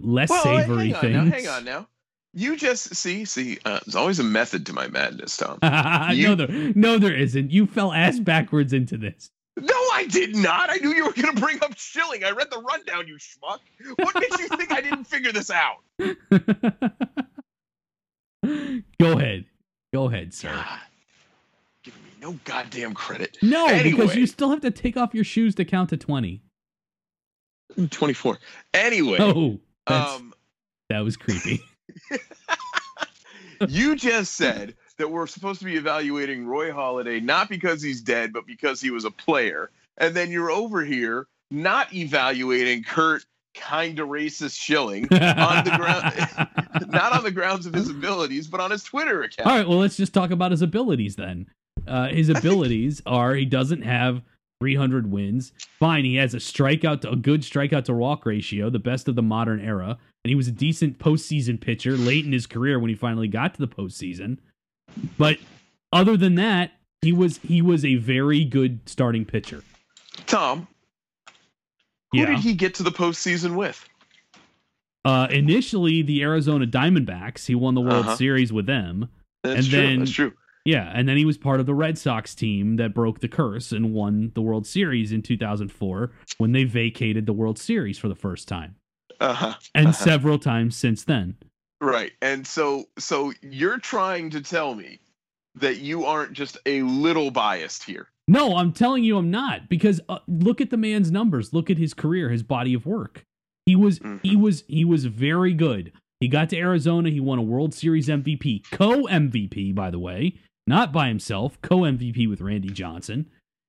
[0.00, 1.14] less Well, savory hang on things.
[1.14, 1.24] now.
[1.36, 1.88] Hang on now.
[2.32, 3.58] You just see, see.
[3.66, 5.58] Uh, there's always a method to my madness, Tom.
[5.62, 7.50] no, there, no, there isn't.
[7.50, 9.30] You fell ass backwards into this.
[9.56, 10.70] No, I did not.
[10.70, 12.24] I knew you were going to bring up Schilling.
[12.24, 13.58] I read the rundown, you schmuck.
[13.96, 15.78] What makes you think I didn't figure this out?
[19.00, 19.44] Go ahead.
[19.92, 20.52] Go ahead, sir.
[20.52, 20.78] God,
[21.84, 23.36] giving me no goddamn credit.
[23.42, 26.40] No, because you still have to take off your shoes to count to 20.
[27.90, 28.38] 24.
[28.74, 30.32] Anyway, Oh, um,
[30.88, 31.60] that was creepy.
[33.68, 38.32] you just said that we're supposed to be evaluating Roy Halladay not because he's dead,
[38.32, 39.70] but because he was a player.
[39.96, 46.88] And then you're over here not evaluating Curt kind of racist Schilling on the ground,
[46.92, 49.48] not on the grounds of his abilities, but on his Twitter account.
[49.48, 51.46] All right, well, let's just talk about his abilities then.
[51.86, 54.22] Uh, his abilities are he doesn't have
[54.60, 55.52] 300 wins.
[55.78, 59.16] Fine, he has a strikeout, to, a good strikeout to walk ratio, the best of
[59.16, 62.90] the modern era, and he was a decent postseason pitcher late in his career when
[62.90, 64.38] he finally got to the postseason.
[65.18, 65.38] But
[65.92, 66.72] other than that,
[67.02, 69.62] he was he was a very good starting pitcher.
[70.26, 70.66] Tom,
[72.12, 72.26] who Yeah.
[72.26, 73.86] did he get to the postseason with?
[75.04, 78.16] Uh, initially, the Arizona Diamondbacks, he won the World Uh-huh.
[78.16, 79.08] Series with them.
[79.42, 79.78] That's And true.
[79.80, 80.32] then- That's true.
[80.66, 83.72] Yeah, and then he was part of the Red Sox team that broke the curse
[83.72, 88.14] and won the World Series in 2004 when they vacated the World Series for the
[88.14, 88.74] first time,
[89.20, 89.54] Uh-huh.
[89.74, 89.92] and Uh-huh.
[90.04, 91.36] several times since then.
[91.80, 92.12] Right.
[92.20, 95.00] And so so you're trying to tell me
[95.56, 98.08] that you aren't just a little biased here.
[98.28, 101.52] No, I'm telling you, I'm not because uh, look at the man's numbers.
[101.52, 103.24] Look at his career, his body of work.
[103.66, 104.20] He was Mhm.
[104.22, 105.92] he was he was very good.
[106.20, 107.08] He got to Arizona.
[107.10, 110.34] He won a World Series MVP, co MVP, by the way,
[110.66, 113.26] not by himself, co MVP with Randy Johnson.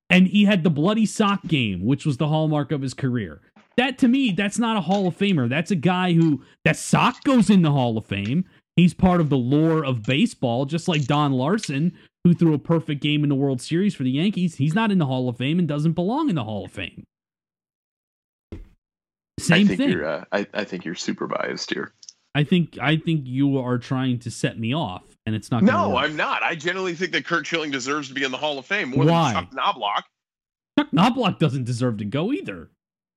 [0.09, 3.39] And he had the bloody sock game, which was the hallmark of his career.
[3.77, 5.49] That to me, that's not a Hall of Famer.
[5.49, 8.45] That's a guy who that sock goes in the Hall of Fame.
[8.75, 13.01] He's part of the lore of baseball, just like Don Larsen, who threw a perfect
[13.01, 14.55] game in the World Series for the Yankees.
[14.55, 17.03] He's not in the Hall of Fame and doesn't belong in the Hall of Fame.
[19.39, 19.89] Same I think thing.
[19.89, 21.93] you're uh, I, I think you're super biased here.
[22.35, 25.63] I think I think you are trying to set me off, and it's not.
[25.63, 26.05] No, work.
[26.05, 26.43] I'm not.
[26.43, 29.05] I generally think that Curt Schilling deserves to be in the Hall of Fame more
[29.05, 29.33] Why?
[29.33, 30.05] than Chuck Knobloch.
[30.79, 32.69] Chuck Knobloch doesn't deserve to go either.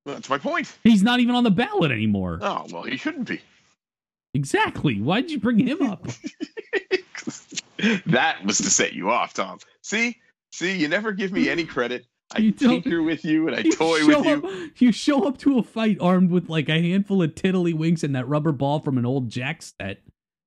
[0.07, 0.71] That's my point.
[0.85, 2.39] He's not even on the ballot anymore.
[2.43, 3.41] Oh well, he shouldn't be.
[4.35, 5.01] Exactly.
[5.01, 6.07] Why did you bring him up?
[8.07, 9.59] that was to set you off, Tom.
[9.83, 10.17] See,
[10.53, 12.07] see, you never give me any credit.
[12.35, 14.35] I You tinker with you and I You toy with you.
[14.49, 18.15] up- you show up to a fight armed with like a handful of tiddlywinks and
[18.17, 20.01] that rubber ball from an old Jack set,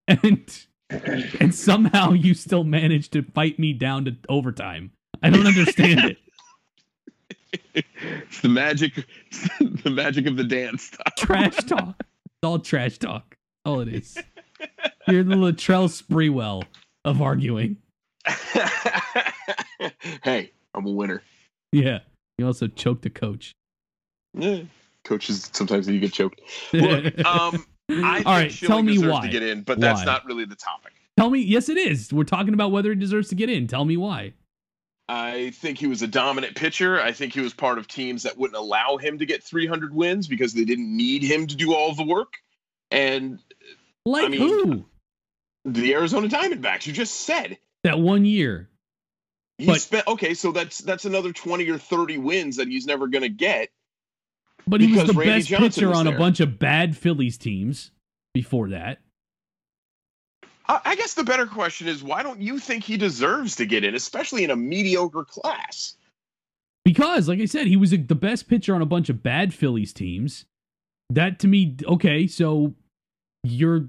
[0.08, 4.92] and and somehow you still manage to fight me down to overtime.
[5.24, 6.18] I don't understand it.
[7.74, 8.94] It's the magic,
[9.84, 10.92] the magic of the dance.
[11.18, 11.96] trash talk.
[12.00, 13.36] It's all trash talk.
[13.66, 14.18] All it is.
[15.08, 16.64] You're the Latrell Sprewell
[17.06, 17.78] of arguing.
[20.24, 21.22] hey, I'm a winner.
[21.72, 22.00] Yeah.
[22.38, 23.54] You also choked a coach.
[24.34, 24.62] Yeah.
[25.04, 26.42] Coaches sometimes you get choked.
[26.74, 29.26] Look, um, I think All right, Schilling tell me deserves why.
[29.26, 30.94] to get in, but that's not really the topic.
[31.18, 32.14] Tell me, yes, it is.
[32.14, 33.68] We're talking about whether he deserves to get in.
[33.68, 34.34] Tell me why.
[35.10, 37.00] I think he was a dominant pitcher.
[37.02, 40.28] I think he was part of teams that wouldn't allow him to get 300 wins
[40.28, 42.34] because they didn't need him to do all the work.
[42.92, 43.40] And
[44.06, 44.86] Like mean- who?
[45.66, 48.70] the Arizona Diamondbacks, you just said That one year.
[49.58, 53.08] he But- spent okay, so that's that's another 20 or 30 wins that he's never
[53.08, 53.70] going to get.
[54.66, 57.92] But he was the Randy best Johnson pitcher on a bunch of bad Phillies teams
[58.34, 59.00] before that.
[60.70, 63.96] I guess the better question is why don't you think he deserves to get in,
[63.96, 65.96] especially in a mediocre class?
[66.84, 69.54] Because, like I said, he was a, the best pitcher on a bunch of bad
[69.54, 70.46] Phillies teams.
[71.10, 72.74] That to me, okay, so
[73.44, 73.88] you're.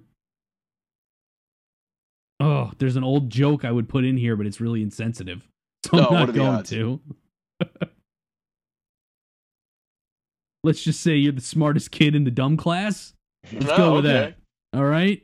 [2.40, 5.46] Oh, there's an old joke I would put in here, but it's really insensitive.
[5.86, 7.00] So Oh, I'm not going to.
[10.64, 13.14] Let's just say you're the smartest kid in the dumb class.
[13.52, 14.34] Let's go Oh, with okay.
[14.72, 14.78] that.
[14.78, 15.22] All right.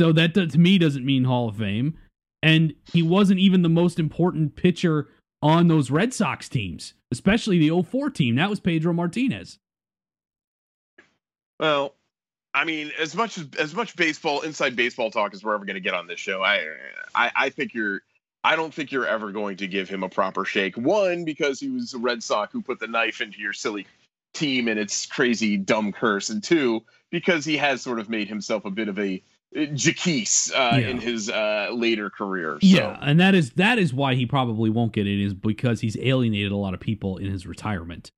[0.00, 1.96] So that to me doesn't mean Hall of Fame.
[2.42, 5.08] And he wasn't even the most important pitcher
[5.42, 8.36] on those Red Sox teams, especially the 04 team.
[8.36, 9.58] That was Pedro Martinez.
[11.58, 11.94] Well,
[12.54, 15.74] I mean, as much as as much baseball inside baseball talk as we're ever going
[15.74, 16.64] to get on this show, I,
[17.14, 18.02] I I think you're.
[18.44, 20.76] I don't think you're ever going to give him a proper shake.
[20.76, 23.84] One, because he was a Red Sox who put the knife into your silly
[24.32, 28.64] team and its crazy dumb curse, and two, because he has sort of made himself
[28.64, 29.20] a bit of a
[29.54, 30.88] Jaquise uh, Yeah.
[30.88, 32.58] in his uh, later career.
[32.60, 35.80] So, Yeah, and that is that is why he probably won't get in is because
[35.80, 38.10] he's alienated a lot of people in his retirement.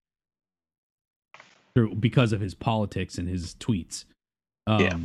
[1.74, 4.04] Through because of his politics and his tweets.
[4.66, 4.98] Um Yeah,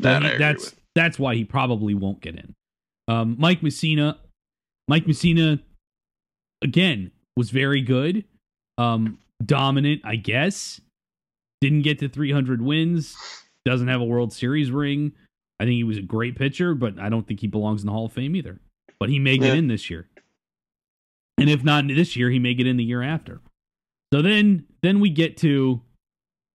[0.00, 0.80] that he- that's with.
[0.94, 2.54] that's why he probably won't get in.
[3.08, 4.16] Um, Mike Mussina,
[4.88, 5.60] Mike Mussina,
[6.62, 8.24] again was very good,
[8.78, 10.80] um, dominant, I guess.
[11.60, 13.16] Didn't get to 300 wins.
[13.64, 15.12] Doesn't have a World Series ring.
[15.60, 17.92] I think he was a great pitcher, but I don't think he belongs in the
[17.92, 18.60] Hall of Fame either.
[18.98, 19.54] But he may get Yeah.
[19.54, 20.08] in this year,
[21.38, 23.40] and if not this year, he may get in the year after.
[24.12, 25.80] So then, then we get to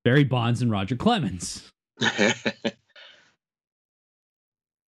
[0.04, 1.70] Barry Bonds and Roger Clemens,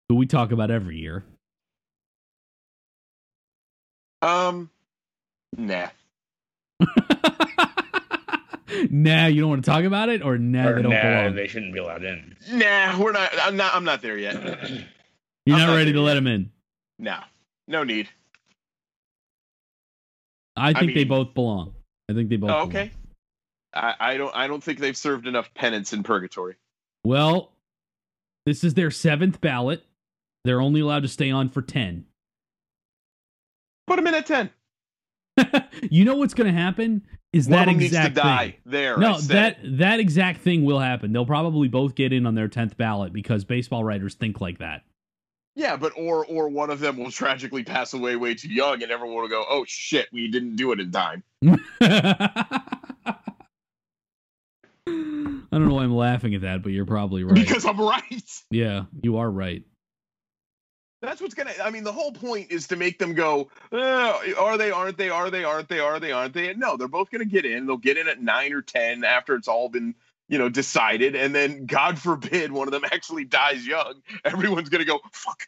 [0.09, 1.25] who we talk about every year.
[4.23, 4.71] um,
[5.57, 5.89] nah.
[8.91, 11.35] nah, you don't want to talk about it, or nah, or they don't nah, belong.
[11.35, 12.37] they shouldn't be allowed in.
[12.53, 13.31] Nah, we're not.
[13.43, 13.75] I'm not.
[13.75, 14.35] I'm not there yet.
[15.47, 16.51] You're I'm not not ready there to let them in.
[16.99, 17.19] No,
[17.67, 18.09] no need.
[20.57, 21.75] I think they mean- both belong.
[22.11, 22.51] I think they both.
[22.51, 22.69] Oh, belong.
[22.69, 22.91] okay.
[23.75, 24.35] I, I don't.
[24.35, 26.57] I don't think they've served enough penance in purgatory.
[27.05, 27.53] Well,
[28.47, 29.85] this is their seventh ballot.
[30.45, 32.07] They're only allowed to stay on for ten.
[33.87, 34.51] Put them in at ten.
[35.91, 38.45] you know what's going to happen is One that of them needs to exact die.
[38.47, 38.55] thing.
[38.67, 38.97] There.
[38.97, 41.13] No, that that exact thing will happen.
[41.13, 44.83] They'll probably both get in on their tenth ballot because baseball writers think like that.
[45.55, 48.93] Yeah, but or or one of them will tragically pass away way too young, and
[48.93, 51.23] everyone will go, "Oh shit, we didn't do it in time."
[55.51, 57.35] I don't know why I'm laughing at that, but you're probably right.
[57.35, 58.03] Because I'm right.
[58.51, 59.63] yeah, you are right.
[61.01, 61.53] That's what's gonna.
[61.63, 63.49] I mean, the whole point is to make them go.
[63.71, 64.73] "Uh, are they?
[64.73, 65.11] Aren't they?
[65.11, 65.45] Are they?
[65.45, 65.79] Aren't they?
[65.79, 66.11] Are they?
[66.11, 66.53] Aren't they?
[66.55, 67.67] No, they're both gonna get in.
[67.67, 69.95] They'll get in at nine or ten after it's all been
[70.29, 74.03] you know decided, and then God forbid one of them actually dies young.
[74.25, 75.43] Everyone's gonna go fuck.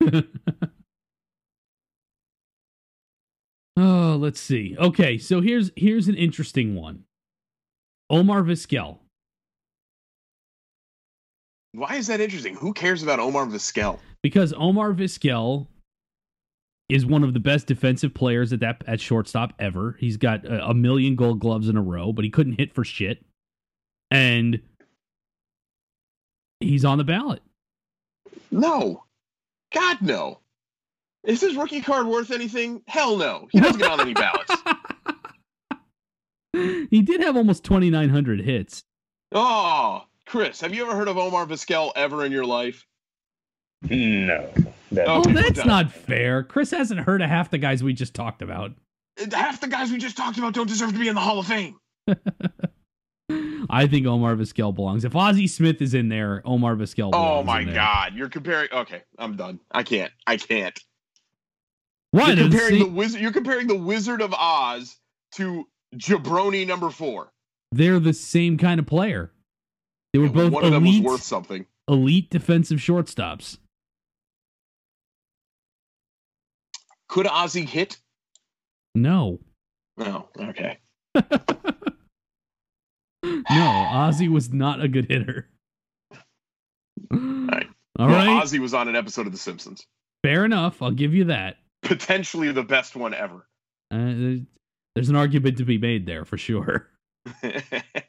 [3.76, 4.76] oh, let's see.
[4.78, 7.04] Okay, so here's here's an interesting one.
[8.10, 8.98] Omar Vizquel.
[11.72, 12.54] Why is that interesting?
[12.56, 13.98] Who cares about Omar Vizquel?
[14.22, 15.68] because Omar Vizquel
[16.88, 19.96] is one of the best defensive players at that at shortstop ever.
[20.00, 22.84] He's got a, a million Gold Gloves in a row, but he couldn't hit for
[22.84, 23.24] shit,
[24.10, 24.60] and
[26.60, 27.42] he's on the ballot.
[28.50, 29.04] No,
[29.72, 30.40] God no.
[31.24, 32.82] Is his rookie card worth anything?
[32.86, 33.48] Hell no.
[33.52, 34.54] He doesn't get on any ballots.
[36.90, 38.82] he did have almost twenty nine hundred hits.
[39.32, 42.84] Oh, Chris, have you ever heard of Omar Vizquel ever in your life?
[43.82, 44.50] No.
[44.92, 46.42] That, Oh, that's not fair.
[46.42, 48.72] Chris hasn't heard of half the guys we just talked about.
[49.32, 51.46] Half the guys we just talked about don't deserve to be in the Hall of
[51.46, 51.76] Fame.
[53.70, 55.04] I think Omar Vizquel belongs.
[55.04, 57.10] If Ozzie Smith is in there, Omar Vizquel.
[57.12, 57.74] Oh my in there.
[57.74, 58.68] God, you're comparing.
[58.72, 59.60] Okay, I'm done.
[59.70, 60.12] I can't.
[60.26, 60.78] I can't.
[62.10, 62.36] What?
[62.36, 63.20] You're They're the comparing the wizard.
[63.20, 64.96] You're comparing the Wizard of Oz
[65.36, 67.30] to Jabroni number four.
[67.72, 69.30] they're the same kind of player.
[70.18, 71.64] They were both One of them was elite, worth something.
[71.86, 73.58] elite defensive shortstops.
[77.08, 77.98] Could Ozzie hit?
[78.96, 79.38] No,
[79.96, 80.28] No.
[80.36, 80.78] Okay.
[81.14, 81.22] no,
[83.52, 85.48] Ozzie was not a good hitter.
[87.12, 87.66] right.
[88.00, 89.86] All well, right, Ozzie was on an episode of The Simpsons.
[90.24, 90.82] fair enough.
[90.82, 91.58] I'll give you that.
[91.82, 93.46] Potentially the best one ever.
[93.92, 94.42] Uh,
[94.96, 96.88] there's an argument to be made there for sure.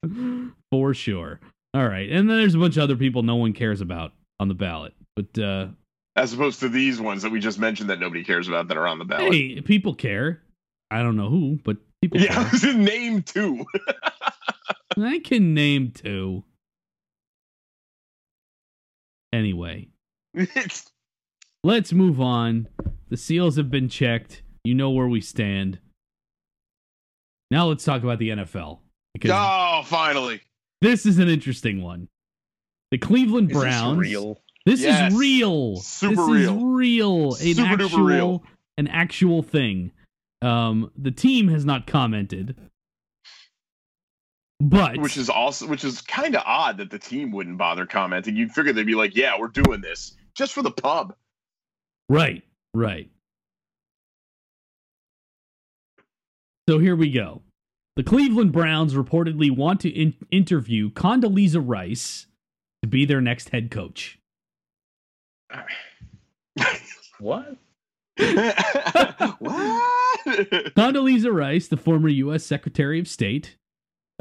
[0.72, 1.40] for sure.
[1.74, 4.48] All right, and then there's a bunch of other people no one cares about on
[4.48, 5.68] the ballot, but uh,
[6.16, 8.88] As opposed to these ones that we just mentioned that nobody cares about that are
[8.88, 9.34] on the ballot.
[9.34, 10.42] hey, people care.
[10.90, 12.74] I don't know who, but people Yeah, care.
[12.74, 13.66] name two.
[15.00, 16.44] I can name two.
[19.32, 19.90] Anyway,
[21.64, 22.68] let's move on.
[23.10, 24.42] The seals have been checked.
[24.64, 25.78] You know where we stand.
[27.52, 28.80] Now let's talk about the NFL
[29.14, 30.42] because oh, finally.
[30.82, 32.08] This is an interesting one.
[32.92, 34.00] The Cleveland is this Browns.
[34.00, 34.42] real?
[34.66, 35.12] This Yes.
[35.14, 35.76] is real.
[35.78, 36.58] Super this real.
[36.58, 37.26] is real.
[37.34, 38.44] An Super duper actual, real.
[38.78, 39.92] An actual thing.
[40.42, 42.56] Um, the team has not commented,
[44.62, 48.36] but Which is also which is kind of odd that the team wouldn't bother commenting.
[48.36, 51.16] You'd figure they'd be like, "Yeah, we're doing this just for the pub."
[52.10, 53.10] right, right.
[56.70, 57.42] So here we go.
[58.00, 62.28] The Cleveland Browns reportedly want to in- interview Condoleezza Rice
[62.82, 64.18] to be their next head coach.
[67.20, 67.58] What?
[68.18, 69.90] what?
[70.78, 72.46] Condoleezza Rice, the former U.S.
[72.46, 73.58] Secretary of State,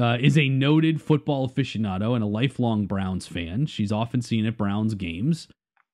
[0.01, 3.67] uh, is a noted football aficionado and a lifelong Browns fan.
[3.67, 5.47] She's often seen at Browns games.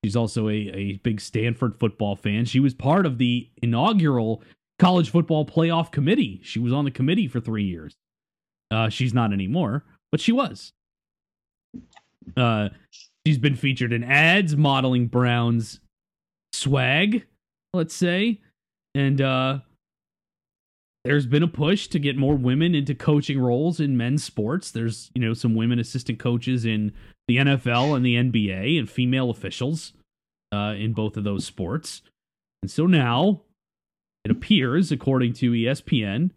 [0.03, 2.45] She's also a, a big Stanford football fan.
[2.45, 4.41] She was part of the inaugural
[4.79, 6.41] college football playoff committee.
[6.43, 7.95] She was on the committee for three years.
[8.71, 10.71] Uh, she's not anymore, but she was.
[12.35, 12.69] Uh,
[13.25, 15.79] she's been featured in ads modeling Browns
[16.53, 17.25] swag,
[17.73, 18.41] let's say.
[18.95, 19.59] And uh,
[21.03, 24.71] there's been a push to get more women into coaching roles in men's sports.
[24.71, 26.93] There's, you know, some women assistant coaches in
[27.27, 29.93] the NFL and the NBA and female officials
[30.53, 32.01] uh, in both of those sports.
[32.61, 33.41] And so now
[34.25, 36.31] it appears, according to ESPN,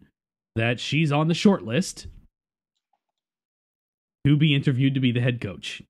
[0.55, 2.07] that she's on the short list
[4.25, 5.81] to be interviewed to be the head coach.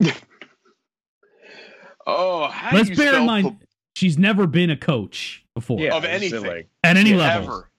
[2.06, 5.80] oh, how Let's do you bear in mind, pu- she's never been a coach before
[5.80, 6.44] Yeah, Of anything.
[6.44, 7.48] Like, at any yeah, level.
[7.54, 7.70] ever?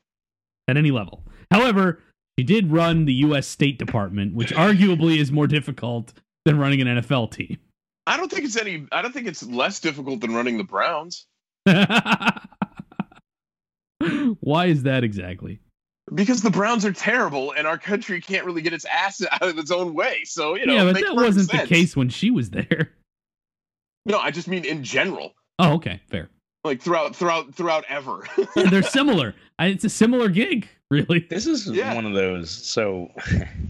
[0.67, 1.23] At any level.
[1.51, 2.01] However,
[2.37, 3.47] She did run the U.S.
[3.47, 6.13] State Department, which arguably is more difficult
[6.45, 7.57] than running an NFL team.
[8.07, 8.87] I don't think it's any.
[8.91, 11.27] I don't think it's less difficult than running the Browns
[14.41, 15.59] Why is that exactly?
[16.15, 19.59] because the Browns are terrible and our country can't really get its ass out of
[19.59, 20.23] its own way.
[20.25, 21.61] So you know, yeah, but that wasn't sense.
[21.61, 22.89] the case when she was there.
[24.07, 26.29] No, I just mean in general, Oh, okay, fair.
[26.63, 28.23] like throughout, throughout, throughout ever.
[28.55, 29.35] Yeah, they're similar.
[29.59, 31.19] I, it's a similar gig, really.
[31.29, 31.93] This is Yeah.
[31.93, 32.49] one of those.
[32.49, 33.11] So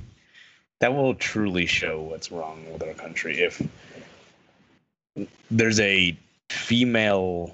[0.79, 3.61] that will truly show what's wrong with our country if
[5.51, 6.17] there's a
[6.49, 7.51] female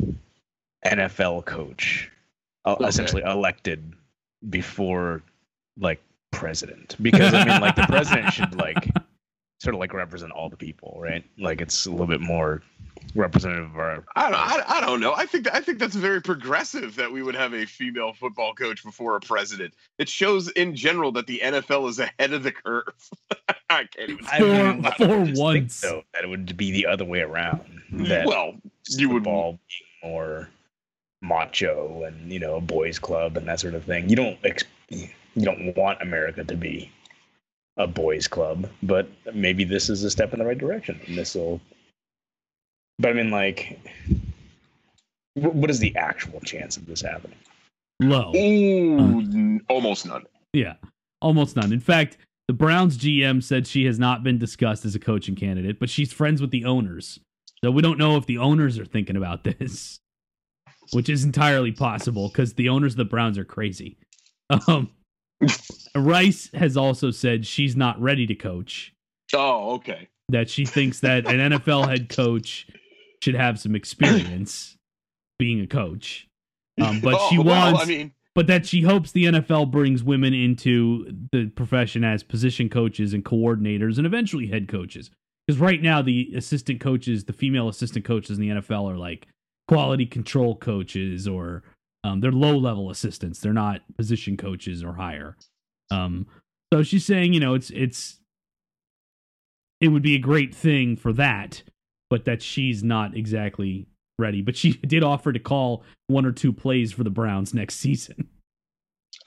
[0.85, 2.11] NFL coach
[2.65, 2.87] Uh, okay.
[2.87, 3.93] essentially elected
[4.49, 5.21] before
[5.77, 6.01] like
[6.31, 6.95] president.
[7.01, 8.89] Because I mean, like the president should like
[9.59, 11.23] sort of like represent all the people, right?
[11.37, 12.61] Like it's a little bit more
[13.13, 14.03] representative of our.
[14.15, 15.13] I don't, I, I don't know.
[15.13, 18.83] I think I think that's very progressive that we would have a female football coach
[18.83, 19.73] before a president.
[19.97, 22.83] It shows in general that the NFL is ahead of the curve.
[23.69, 24.25] I can't even.
[24.25, 25.81] I For- mean, I for would just think, once.
[25.81, 27.61] though, that it would be the other way around.
[27.91, 28.55] That well,
[28.89, 29.23] you would.
[29.23, 29.59] football
[30.01, 30.49] being more
[31.25, 34.09] macho and you know a boys club and that sort of thing.
[34.09, 35.09] You don't ex- you
[35.41, 36.91] don't want America to be
[37.77, 40.99] a boys club, but maybe this is a step in the right direction.
[41.07, 41.59] And this will.
[42.99, 43.79] But I mean, like,
[45.35, 47.37] what is the actual chance of this happening?
[47.99, 48.31] Low.
[48.35, 50.23] Ooh, n- almost none.
[50.53, 50.75] Yeah,
[51.21, 51.73] almost none.
[51.73, 52.17] In fact,
[52.47, 56.13] the Browns GM said she has not been discussed as a coaching candidate, but she's
[56.13, 57.19] friends with the owners.
[57.63, 59.99] So we don't know if the owners are thinking about this,
[60.91, 63.97] which is entirely possible because the owners of the Browns are crazy.
[64.67, 64.91] Um,
[65.95, 68.93] Rice has also said she's not ready to coach,
[69.33, 70.07] Oh, okay.
[70.29, 72.67] that she thinks that an NFL head coach
[73.23, 74.75] should have some experience
[75.39, 76.27] being a coach.
[76.81, 80.03] Um, but Oh, she well, wants I mean, but that she hopes the NFL brings
[80.03, 85.09] women into the profession as position coaches and coordinators and eventually head coaches.
[85.47, 89.27] Because right now, the assistant coaches, the female assistant coaches in the NFL are like
[89.67, 91.63] quality control coaches or
[92.03, 93.39] um, they're low level assistants.
[93.39, 95.35] They're not position coaches or higher.
[95.91, 96.27] Um,
[96.73, 98.19] so she's saying, you know, it's it's
[99.81, 101.63] it would be a great thing for that,
[102.09, 103.87] but that she's not exactly
[104.19, 104.41] ready.
[104.41, 108.29] But she did offer to call one or two plays for the Browns next season.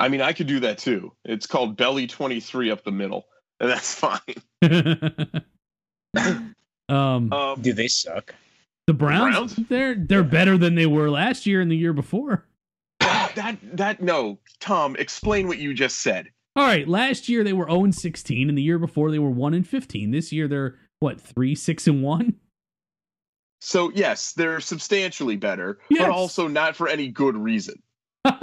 [0.01, 1.13] I mean, I could do that too.
[1.25, 3.27] It's called belly twenty three up the middle,
[3.61, 4.21] and that's fine.
[6.89, 8.35] um, Um, Do they suck?
[8.89, 9.69] The Browns, Browns?
[9.69, 12.47] they're they're better than they were last year and the year before.
[13.01, 16.29] that, that no, Tom, explain what you just said.
[16.57, 19.31] All right, last year they were 0 and 16, and the year before they were
[19.31, 20.11] 1 and 15.
[20.11, 22.35] This year they're what three, six and one.
[23.61, 26.03] So yes, they're substantially better, Yes.
[26.07, 27.83] but also not for any good reason.
[28.25, 28.39] Come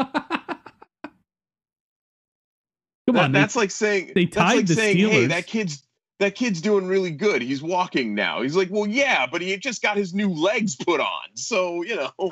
[3.08, 5.30] That- on, they- that's like saying they tied like the saying, "Hey, Steelers.
[5.30, 5.84] that kid's
[6.20, 7.41] that kid's doing really good.
[7.41, 10.99] He's walking now." He's like, "Well, yeah, but he just got his new legs put
[10.99, 12.32] on." So you know,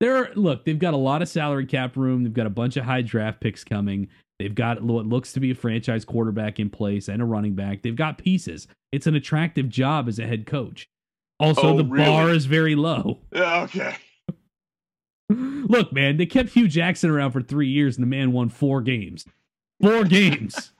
[0.00, 2.22] They're look, they've got a lot of salary cap room.
[2.24, 4.08] They've got a bunch of high draft picks coming.
[4.38, 7.82] They've got what looks to be a franchise quarterback in place and a running back.
[7.82, 8.66] They've got pieces.
[8.90, 10.88] It's an attractive job as a head coach.
[11.38, 13.18] Also, Oh, the bar is very low.
[13.34, 13.96] yeah, okay.
[15.28, 18.80] Look, man, they kept Hue Jackson around for three years, and the man won four
[18.80, 19.24] games.
[19.82, 20.72] Four games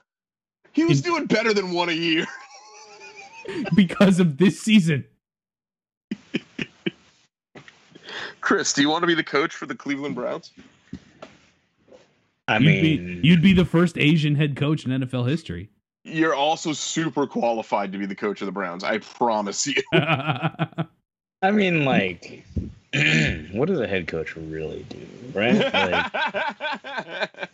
[0.73, 2.25] He was In- doing better than one a year.
[3.75, 5.05] because of this season.
[8.41, 10.51] Chris, do you want to be the coach for the Cleveland Browns?
[12.47, 15.69] I You'd mean, be, you'd be the first Asian head coach in NFL history.
[16.03, 18.83] You're also super qualified to be the coach of the Browns.
[18.83, 19.81] I promise you.
[19.93, 22.45] I mean, like,
[23.51, 25.55] what does a head coach really do, right?
[26.83, 27.49] Like,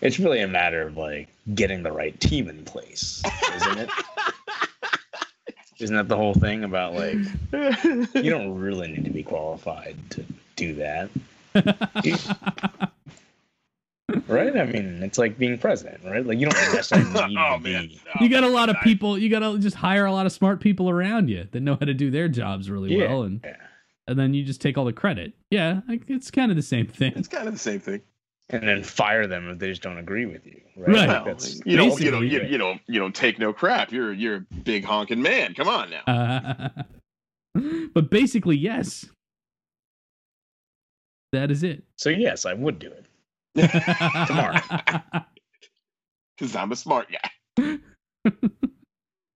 [0.00, 3.22] it's really a matter of like getting the right team in place,
[3.56, 3.90] isn't it?
[5.80, 7.14] Isn't that the whole thing about like
[8.14, 10.22] you don't really need to be qualified to
[10.56, 11.08] do that,
[14.28, 14.56] right?
[14.56, 16.24] I mean, it's like being president, right?
[16.26, 18.00] Like you don't necessarily oh, need oh to man, be.
[18.04, 18.12] No.
[18.20, 19.16] you got a lot of I- people.
[19.18, 21.86] You got to just hire a lot of smart people around you that know how
[21.86, 23.06] to do their jobs really Yeah.
[23.08, 23.56] well, and Yeah.
[24.06, 25.32] and then you just take all the credit.
[25.50, 27.14] Yeah, like, it's kind of the same thing.
[27.16, 28.02] It's kind of the same thing.
[28.52, 30.88] And then fire them if they just don't agree with you, right?
[30.88, 31.08] Right.
[31.08, 33.92] Like, Well, that's- you don't, you don't, you, you don't, you don't take no crap.
[33.92, 35.54] You're, you're a big honking man.
[35.54, 36.02] Come on now.
[36.06, 36.68] Uh,
[37.94, 39.06] but basically, yes,
[41.32, 41.84] that is it.
[41.96, 43.06] so yes, I would do it.
[44.26, 44.60] Tomorrow.
[46.38, 47.30] Because I'm a smart guy.
[47.58, 47.80] Get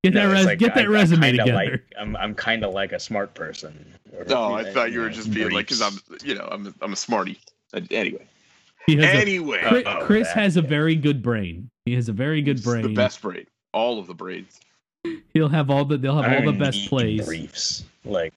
[0.04, 1.70] that, No, it's res- like, get I- that I'm resume kinda together.
[1.72, 3.84] Like, I'm I'm kind of like a smart person.
[4.16, 6.94] Or, Oh, I thought you were just being like, because I'm, you know, I'm, I'm
[6.94, 7.38] a smarty.
[7.74, 7.80] Uh,
[8.88, 11.70] Anyway, a, Chris, Uh-oh, Chris that- has a very good brain.
[11.84, 12.82] He has a very good it's brain.
[12.82, 13.46] the best braid.
[13.72, 14.60] All of the brains.
[15.34, 17.24] He'll have all the they'll have I all the best plays.
[17.26, 17.84] Briefs.
[18.04, 18.32] Like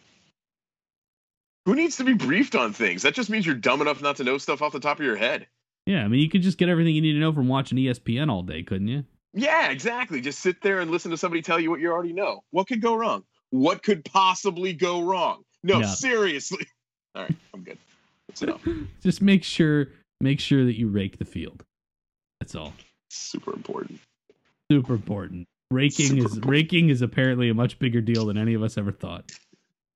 [1.65, 3.01] Who needs to be briefed on things?
[3.03, 5.15] That just means you're dumb enough not to know stuff off the top of your
[5.15, 5.47] head.
[5.85, 8.29] Yeah, I mean you could just get everything you need to know from watching ESPN
[8.29, 9.05] all day, couldn't you?
[9.33, 10.19] Yeah, exactly.
[10.21, 12.41] Just sit there and listen to somebody tell you what you already know.
[12.51, 13.23] What could go wrong?
[13.51, 15.43] What could possibly go wrong?
[15.63, 15.87] No, Yeah.
[15.87, 16.65] seriously.
[17.15, 17.77] All right, I'm good.
[18.27, 18.67] That's enough.
[19.01, 19.87] Just make sure
[20.21, 21.63] make sure that you rake the field.
[22.39, 22.73] That's all.
[23.09, 23.99] Super important.
[24.71, 25.47] Super important.
[25.71, 26.51] Raking Super is important.
[26.51, 29.31] raking is apparently a much bigger deal than any of us ever thought.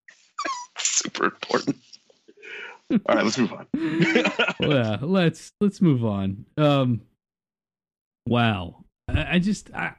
[0.78, 1.78] Super important.
[2.91, 3.67] All right, let's move on.
[4.59, 6.45] Well, yeah, let's let's move on.
[6.57, 7.01] Um,
[8.28, 9.93] wow, I, I just, I,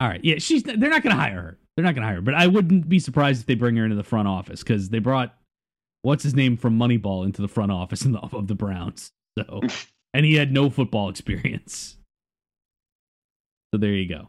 [0.00, 0.62] all right, yeah, she's.
[0.62, 1.58] They're not going to hire her.
[1.76, 2.22] They're not going to hire her.
[2.22, 4.98] But I wouldn't be surprised if they bring her into the front office because they
[4.98, 5.34] brought
[6.02, 9.12] what's his name from Moneyball into the front office in the, of the Browns.
[9.38, 9.62] So,
[10.14, 11.96] and he had no football experience.
[13.72, 14.28] So there you go.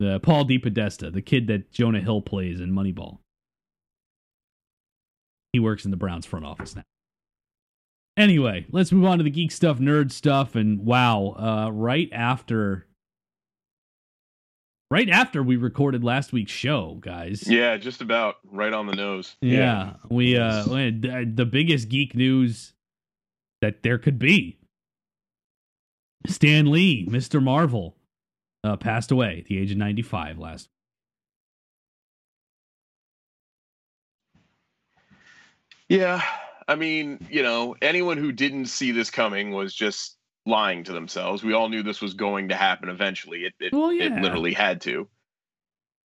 [0.00, 3.18] The Paul DePodesta, the kid that Jonah Hill plays in Moneyball.
[5.52, 6.84] He works in the Browns front office now.
[8.16, 12.86] Anyway, let's move on to the geek stuff, nerd stuff, and wow, uh, right after,
[14.92, 17.48] right after we recorded last week's show, guys.
[17.48, 19.34] yeah, just about right on the nose.
[19.40, 19.92] Yeah, Yeah.
[20.10, 22.74] we uh, we had, the biggest geek news
[23.62, 24.58] that there could be.
[26.26, 27.42] Stan Lee, Mr.
[27.42, 27.96] Marvel,
[28.62, 30.68] uh, passed away at the age of ninety-five last.
[35.88, 36.22] Yeah,
[36.68, 40.16] I mean, you know, anyone who didn't see this coming was just
[40.46, 41.42] lying to themselves.
[41.42, 43.44] We all knew this was going to happen eventually.
[43.44, 45.08] It it, Well, it literally had to.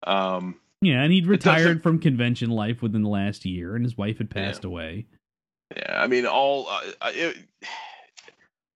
[0.06, 4.18] Um, Yeah, and he'd retired from convention life within the last year, and his wife
[4.18, 5.06] had passed away.
[5.76, 7.36] Yeah, I mean, all uh, it,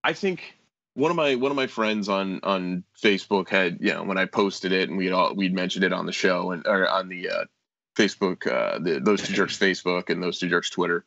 [0.03, 0.57] I think
[0.95, 4.27] one of my one of my friends on on Facebook had you know when I
[4.27, 7.31] posted it and we'd all we'd mentioned it on the show and or on the
[7.31, 7.45] uh,
[7.97, 11.05] Facebook uh, the those two jerks Facebook and those two jerks Twitter.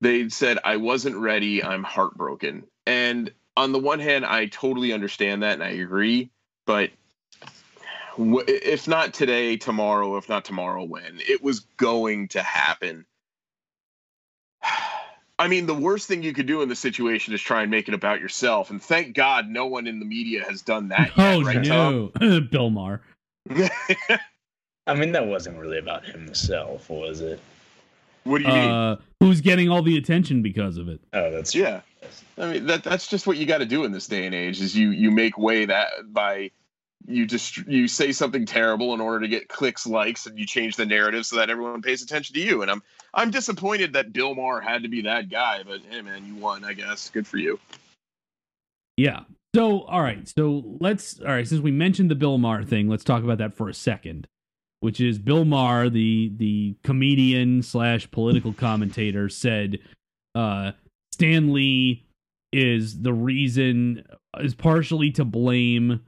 [0.00, 1.62] They said I wasn't ready.
[1.62, 2.64] I'm heartbroken.
[3.12, 6.30] And on the one hand, I totally understand that and I agree.
[6.64, 6.90] But
[8.16, 10.16] w- if not today, tomorrow.
[10.16, 13.04] If not tomorrow, when it was going to happen.
[15.38, 17.88] I mean, the worst thing you could do in the situation is try and make
[17.88, 18.70] it about yourself.
[18.70, 22.10] And thank God no one in the media has done that oh, yet, oh right,
[22.20, 23.02] no, Bill Maher.
[24.86, 27.40] I mean, that wasn't really about himself, was it?
[28.24, 28.70] What do you mean?
[28.70, 31.00] Uh, who's getting all the attention because of it?
[31.12, 31.80] Oh, that's Yeah.
[32.38, 34.60] I mean, that that's just what you got to do in this day and age
[34.60, 36.50] is you you make way that by
[37.06, 40.76] you just you say something terrible in order to get clicks, likes, and you change
[40.76, 42.62] the narrative so that everyone pays attention to you.
[42.62, 46.26] And I'm I'm disappointed that Bill Maher had to be that guy, but hey man,
[46.26, 47.10] you won, I guess.
[47.10, 47.58] Good for you.
[48.96, 49.20] Yeah.
[49.54, 50.26] So, all right.
[50.28, 51.46] So let's, all right.
[51.46, 54.26] Since we mentioned the Bill Maher thing, let's talk about that for a second.
[54.82, 59.78] Which is Bill Maher, the the comedian slash political commentator, said
[60.34, 60.72] uh,
[61.12, 62.04] Stan Lee
[62.52, 64.04] is the reason
[64.40, 66.00] is partially to blame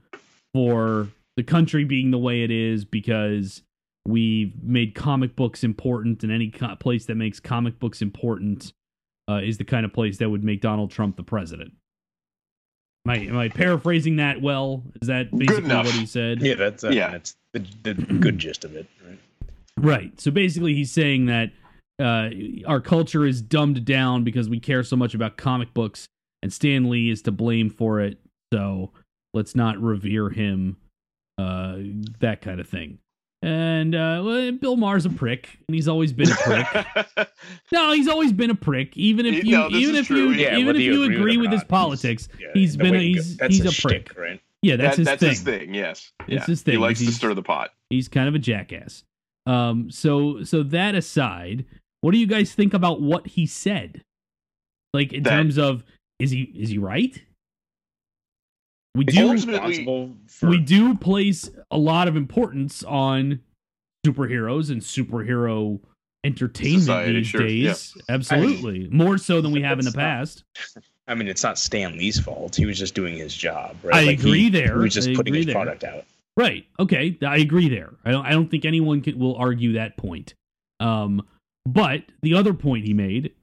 [0.53, 1.07] for
[1.37, 3.61] the country being the way it is because
[4.05, 8.73] we've made comic books important, and any co- place that makes comic books important
[9.29, 11.71] uh, is the kind of place that would make Donald Trump the president.
[13.05, 14.83] Am I, am I paraphrasing that well?
[15.01, 16.41] Is that basically what he said?
[16.41, 17.11] yeah, that's uh, Yeah.
[17.11, 18.87] that's the, the good gist of it.
[19.07, 19.19] Right?
[19.77, 20.19] Right.
[20.19, 21.51] So basically, he's saying that
[22.01, 22.29] uh,
[22.67, 26.07] our culture is dumbed down because we care so much about comic books,
[26.41, 28.17] and Stan Lee is to blame for it.
[28.51, 28.91] So
[29.33, 30.77] let's not revere him,
[31.37, 31.77] uh,
[32.19, 32.99] that kind of thing.
[33.47, 37.29] And uh, well, Bill Maher's a prick, and he's always been a prick.
[37.71, 38.97] no, he's always been a prick.
[38.97, 40.31] Even if you, No, even if true.
[40.31, 42.83] you, Yeah, even if you agree agree him with his not, politics, yeah, he's the
[42.85, 44.17] been a, way he's that's he's a, shtick, prick.
[44.17, 44.41] right?
[44.63, 45.29] Yeah, that's That- his that's thing.
[45.29, 45.73] his thing.
[45.75, 46.45] Yes, It's yeah.
[46.45, 46.71] his thing.
[46.73, 47.69] He likes to He's- stir the pot.
[47.91, 49.03] he's kind of a jackass.
[49.45, 51.65] Um, so so that aside,
[52.01, 54.01] what do you guys think about what he said?
[54.91, 55.83] Like in That- terms of
[56.17, 57.21] is he is he right?
[58.95, 63.41] We do he ultimately- for we do place a lot of importance on
[64.05, 65.79] superheroes and superhero
[66.23, 67.97] entertainment Society, these sure, days.
[68.09, 70.83] Absolutely, more so than we have in the That's past.
[71.07, 72.55] I mean, it's not Stan Lee's fault.
[72.55, 73.95] He was just doing his job, right?
[73.95, 74.77] I Like, agree he, there.
[74.77, 75.53] He was just I putting his there.
[75.53, 76.03] product out.
[76.37, 76.65] Right.
[76.79, 77.17] Okay.
[77.25, 77.93] I agree there.
[78.03, 78.25] I don't.
[78.25, 80.33] I don't think anyone can, will argue that point.
[80.79, 81.25] Um,
[81.65, 83.33] but the other point he made.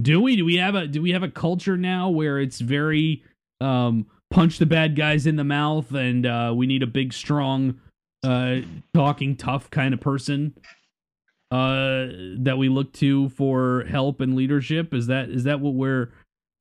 [0.00, 0.36] Do we?
[0.36, 0.86] Do we have a?
[0.86, 3.22] Do we have a culture now where it's very
[3.62, 7.80] um, punch the bad guys in the mouth, and uh, we need a big, strong,
[8.24, 8.56] uh,
[8.94, 10.54] talking tough kind of person?
[11.52, 12.08] uh,
[12.38, 14.94] that we look to for help and leadership?
[14.94, 16.10] Is that is that what we're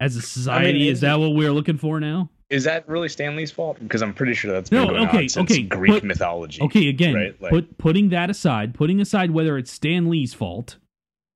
[0.02, 0.90] as a society?
[0.90, 2.30] is that what we're looking for now?
[2.50, 3.78] Is that really Stan Lee's fault?
[3.80, 6.62] Because I'm pretty sure that's been No, okay, okay, Greek put- mythology.
[6.62, 10.76] Okay, again, Right, like- put putting that aside, putting aside whether it's Stan Lee's fault,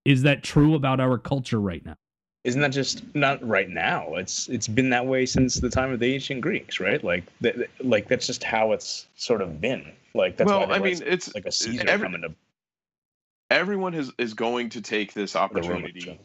[0.03, 1.95] is that true about our culture right now?
[2.46, 4.14] Isn't that just not right now?
[4.14, 7.04] It's it's been that way since the time of the ancient Greeks, right?
[7.04, 9.91] Like th- th- like that's just how it's sort of been.
[10.14, 12.36] Like that's well, why I mean, was, it's like a Caesar every- coming to
[13.50, 16.20] everyone has, is going to take this opportunity.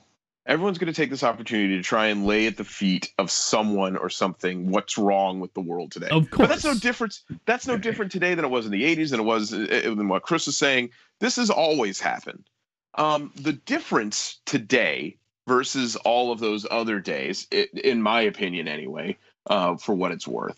[0.44, 3.96] Everyone's going to take this opportunity to try and lay at the feet of someone
[3.96, 6.08] or something what's wrong with the world today.
[6.08, 7.22] Of course, But that's no difference.
[7.46, 10.08] That's no different today than it was in the '80s, than it was uh, than
[10.08, 10.90] what Chris was saying.
[11.18, 12.44] This has always happened.
[12.96, 15.16] Um, the difference today
[15.50, 20.28] versus all of those other days, i in my opinion, anyway, uh, for what it's
[20.28, 20.56] worth,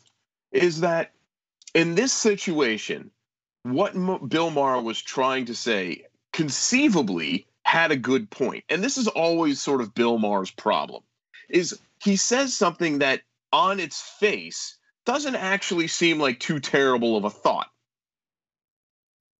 [0.52, 1.12] is that
[1.74, 3.10] in this situation,
[3.62, 8.98] what M- Bill Maher was trying to say conceivably had a good point, and this
[8.98, 11.02] is always sort of Bill Maher's problem,
[11.48, 14.76] is he says something that on its face
[15.06, 17.70] doesn't actually seem like too terrible of a thought.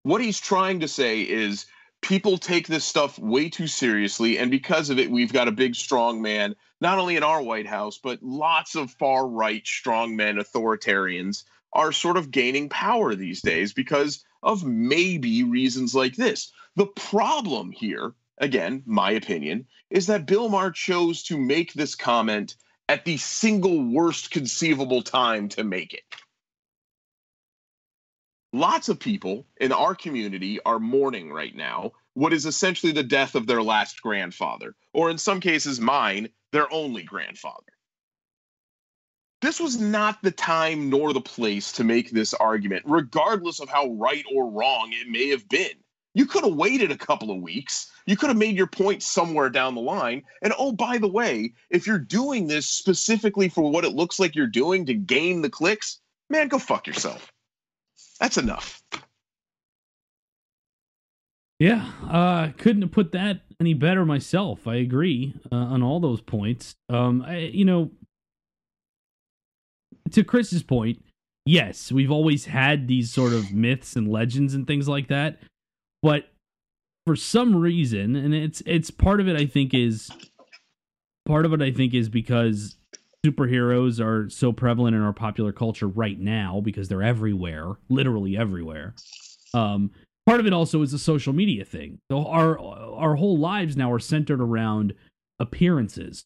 [0.03, 1.67] What he's trying to say is
[2.03, 5.75] people take this stuff way too seriously, and because of it, we've got a big
[5.75, 10.37] strong man, not only in our White House, but lots of far right strong men,
[10.37, 16.53] authoritarians are sort of gaining power these days because of maybe reasons like this.
[16.77, 22.57] The problem here, again, my opinion, is that Bill Maher chose to make this comment
[22.89, 26.03] at the single worst conceivable time to make it.
[28.53, 33.35] Lots of people in our community are mourning right now what is essentially the death
[33.35, 37.73] of their last grandfather, or in some cases, mine, their only grandfather.
[39.41, 43.89] This was not the time nor the place to make this argument, regardless of how
[43.93, 45.73] right or wrong it may have been.
[46.15, 47.91] You could have waited a couple of weeks.
[48.07, 50.23] You could have made your point somewhere down the line.
[50.43, 54.37] And oh, by the way, if you're doing this specifically for what it looks like
[54.37, 57.32] you're doing to gain the clicks, man, go fuck yourself.
[58.23, 58.81] That's enough.
[61.59, 64.68] Yeah, uh, couldn't have put that any better myself.
[64.68, 66.77] I agree uh, on all those points.
[66.89, 67.91] Um, I, you know,
[70.12, 71.05] to Chris's point,
[71.45, 75.41] yes, we've always had these sort of myths and legends and things like that,
[76.01, 76.31] but
[77.05, 79.35] for some reason, and it's it's part of it.
[79.35, 80.12] I think is
[81.27, 81.61] part of it.
[81.61, 82.77] I think is because
[83.25, 88.95] superheroes are so prevalent in our popular culture right now because they're everywhere, literally everywhere.
[89.55, 89.91] Um,
[90.27, 91.99] part of it also is a social media thing.
[92.11, 94.95] So our our whole lives now are centered around
[95.39, 96.25] appearances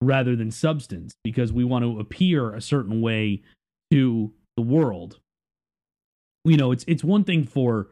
[0.00, 3.42] rather than substance because we want to appear a certain way
[3.90, 5.18] to the world.
[6.44, 7.88] You know, it's it's one thing for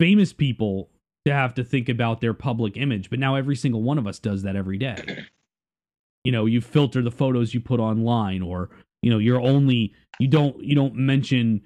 [0.00, 0.90] famous people
[1.26, 4.18] to have to think about their public image, but now every single one of us
[4.18, 5.24] does that every day.
[6.24, 8.70] You know, you filter the photos you put online or
[9.02, 11.62] you know, you're only you don't you don't mention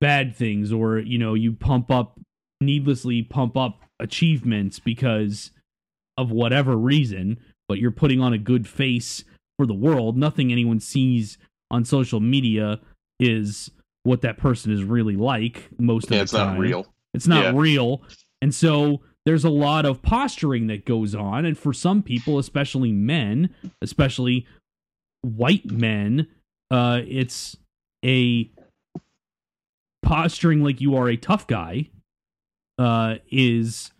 [0.00, 2.20] bad things or you know, you pump up
[2.60, 5.50] needlessly pump up achievements because
[6.18, 7.38] of whatever reason,
[7.68, 9.24] but you're putting on a good face
[9.56, 10.16] for the world.
[10.16, 11.38] Nothing anyone sees
[11.70, 12.80] on social media
[13.18, 13.70] is
[14.02, 16.54] what that person is really like most of Yeah, the it's time.
[16.54, 16.86] not real.
[17.14, 17.52] It's not Yeah.
[17.60, 18.02] real.
[18.42, 21.44] And so there's a lot of posturing that goes on.
[21.44, 24.46] And for some people, especially men, especially
[25.22, 26.26] white men,
[26.70, 27.56] uh, it's
[28.04, 28.50] a
[30.02, 31.90] posturing like you are a tough guy
[32.78, 33.92] uh, is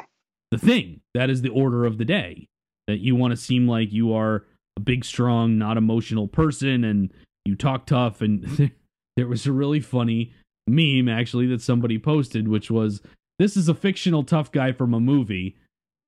[0.51, 1.01] the thing.
[1.15, 2.49] That is the order of the day.
[2.89, 4.45] That you want to seem like you are
[4.77, 7.13] a big, strong, not emotional person and
[7.45, 8.21] you talk tough.
[8.21, 8.73] And
[9.17, 10.33] there was a really funny
[10.67, 13.01] meme actually that somebody posted, which was
[13.43, 15.57] this is a fictional tough guy from a movie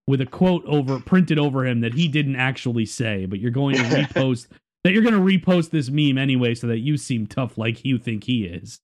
[0.07, 3.76] with a quote over printed over him that he didn't actually say, but you're going
[3.76, 4.47] to repost
[4.85, 7.99] that you're going to repost this meme anyway so that you seem tough like you
[7.99, 8.78] think he is.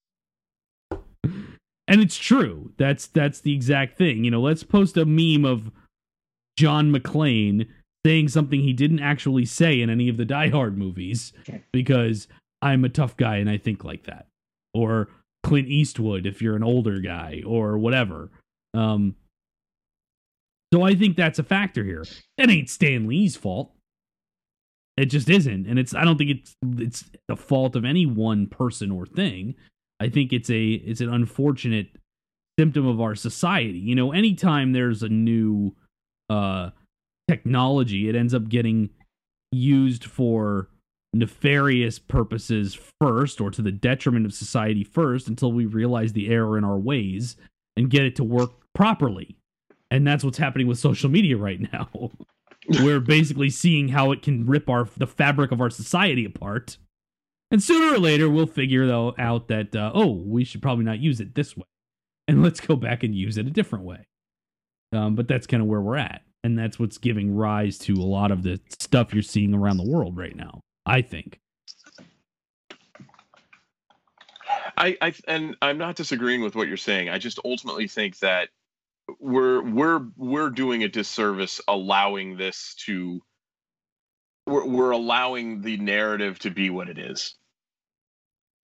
[0.93, 2.73] And it's true.
[2.77, 4.25] That's that's the exact thing.
[4.25, 5.71] You know, let's post a meme of
[6.57, 7.69] John McClane
[8.05, 11.33] saying something he didn't actually say in any of the Die Hard movies
[11.73, 12.27] because
[12.63, 14.27] I'm a tough guy and I think like that.
[14.73, 15.09] Or
[15.43, 18.31] Clint Eastwood if you're an older guy or whatever.
[18.75, 19.17] Um
[20.73, 22.05] so I think that's a factor here.
[22.39, 23.73] It ain't Stan Lee's fault.
[24.97, 25.95] It just isn't, and it's.
[25.95, 29.55] I don't think it's it's the fault of any one person or thing.
[29.99, 31.89] I think it's a it's an unfortunate
[32.59, 33.79] symptom of our society.
[33.79, 35.75] You know, anytime there's a new
[36.29, 36.71] uh,
[37.29, 38.91] technology, it ends up getting
[39.53, 40.69] used for
[41.15, 46.59] nefarious purposes first, or to the detriment of society first, until we realize the error
[46.59, 47.37] in our ways
[47.81, 49.37] and get it to work properly.
[49.91, 51.89] And that's what's happening with social media right now.
[52.69, 56.77] We're basically seeing how it can rip our the fabric of our society apart.
[57.51, 61.01] And sooner or later, we'll figure though out that uh, oh, we should probably not
[61.01, 61.65] use it this way,
[62.29, 64.07] and let's go back and use it a different way.
[64.93, 68.05] Um, but that's kind of where we're at, and that's what's giving rise to a
[68.05, 70.61] lot of the stuff you're seeing around the world right now.
[70.85, 71.41] I think.
[74.77, 77.09] I, I and I'm not disagreeing with what you're saying.
[77.09, 78.49] I just ultimately think that
[79.19, 83.21] we're we're we're doing a disservice allowing this to
[84.47, 87.35] we're, we're allowing the narrative to be what it is.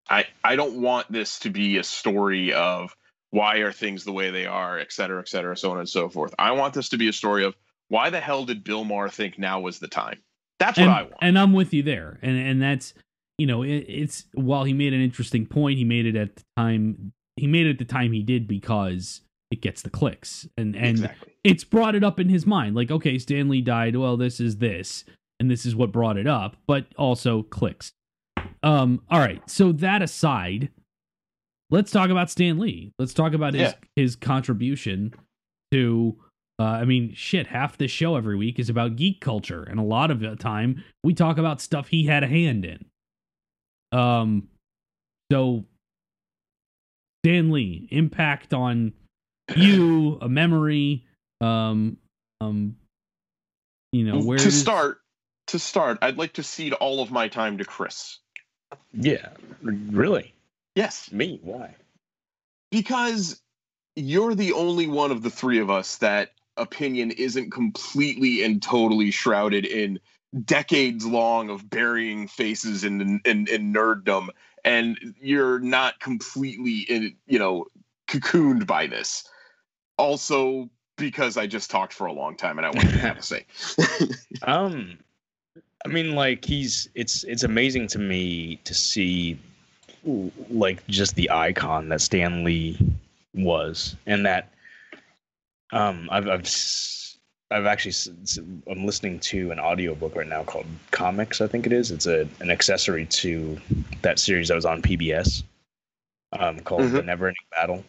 [0.08, 2.94] I I don't want this to be a story of
[3.30, 6.08] why are things the way they are, et cetera, et cetera, so on and so
[6.08, 6.34] forth.
[6.38, 7.54] I want this to be a story of
[7.88, 10.18] why the hell did Bill Maher think now was the time?
[10.58, 11.16] That's what and, I want.
[11.22, 12.18] And I'm with you there.
[12.22, 12.94] And and that's
[13.42, 16.44] you know, it, it's while he made an interesting point, he made it at the
[16.56, 20.46] time he made it at the time he did because it gets the clicks.
[20.56, 21.32] And and exactly.
[21.42, 22.76] it's brought it up in his mind.
[22.76, 25.02] Like, okay, Stan Lee died, well, this is this,
[25.40, 27.90] and this is what brought it up, but also clicks.
[28.62, 29.42] Um, all right.
[29.50, 30.68] So that aside,
[31.68, 32.92] let's talk about Stan Lee.
[33.00, 33.74] Let's talk about his Yeah.
[33.96, 35.14] his contribution
[35.72, 36.16] to
[36.60, 39.82] uh, I mean, shit, half this show every week is about geek culture, and a
[39.82, 42.84] lot of the time we talk about stuff he had a hand in.
[43.92, 44.48] Um,
[45.30, 45.64] so
[47.24, 48.92] Stan Lee impact on
[49.56, 51.04] you, a memory,
[51.40, 51.98] um,
[52.40, 52.76] um,
[53.92, 55.00] you know, where to it is- start
[55.48, 58.18] to start, I'd like to cede all of my time to Chris.
[58.94, 59.28] Yeah,
[59.62, 60.34] really?
[60.74, 61.12] Yes.
[61.12, 61.38] Me?
[61.42, 61.74] Why?
[62.70, 63.40] because
[63.94, 69.10] you're the only one of the three of us that opinion isn't completely and totally
[69.10, 70.00] shrouded in
[70.44, 74.28] decades long of burying faces in in, in nerddom
[74.64, 77.66] and you're not completely in you know
[78.08, 79.28] cocooned by this.
[79.98, 83.22] Also because i just talked for a long time and i wanted to have to
[83.22, 83.46] say.
[84.44, 84.98] Um,
[85.84, 89.38] I mean, like he's it's it's amazing to me to see
[90.50, 92.78] like just the icon that Stan Lee
[93.34, 94.52] was, and that
[95.72, 97.01] um I've I've s-
[97.52, 97.94] I've actually
[98.70, 101.90] I'm listening to an audiobook right now called Comics, I think it is.
[101.90, 103.60] It's a an accessory to
[104.02, 105.42] that series that was on PBS,
[106.32, 107.04] um, called The Mhm.
[107.04, 107.84] Never Ending Battle.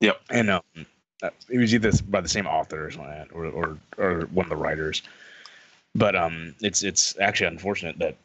[0.00, 0.20] Yep.
[0.30, 0.62] And um,
[1.22, 4.20] uh, it was either by the same author or something like that, or or or
[4.26, 5.02] one of the writers
[5.94, 8.16] but um it's it's actually unfortunate that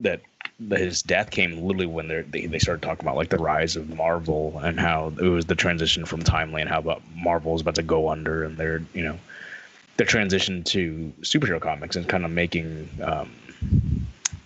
[0.00, 0.20] that
[0.60, 3.76] that his death came literally when they're, they they started talking about like the rise
[3.76, 7.60] of Marvel and how it was the transition from Timely and how about Marvel is
[7.60, 9.18] about to go under and they're you know
[9.98, 13.30] their transition to superhero comics and kind of making um,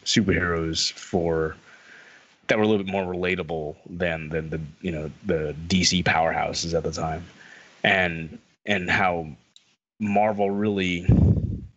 [0.04, 1.54] superheroes for
[2.48, 6.74] that were a little bit more relatable than than the you know the DC powerhouses
[6.74, 7.24] at the time.
[7.84, 9.28] And and how
[10.00, 11.06] Marvel really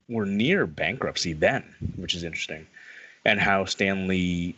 [0.07, 1.63] were near bankruptcy then,
[1.97, 2.65] which is interesting,
[3.26, 4.55] and how Stan Lee,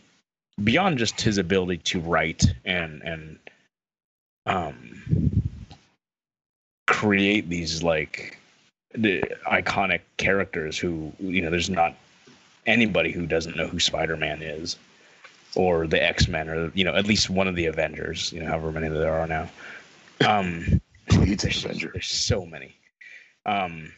[0.62, 3.38] beyond just his ability to write and and
[4.46, 5.42] um,
[6.86, 8.38] create these like
[8.94, 11.94] the iconic characters who you know there's not
[12.66, 14.76] anybody who doesn't know who Spider-Man is
[15.54, 18.72] or the X-Men or you know at least one of the Avengers you know however
[18.72, 19.48] many there are now.
[20.26, 21.90] Um Please, there's, Avenger.
[21.92, 22.76] there's so many.
[23.46, 23.92] Um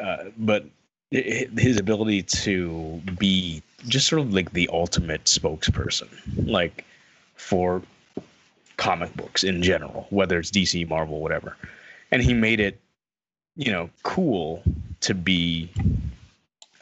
[0.00, 0.64] uh, but
[1.10, 6.08] his ability to be just sort of like the ultimate spokesperson
[6.46, 6.84] like
[7.36, 7.82] for
[8.76, 11.56] comic books in general whether it's dc marvel whatever.
[12.10, 12.80] And he made it
[13.56, 14.62] you know cool
[15.00, 15.70] to be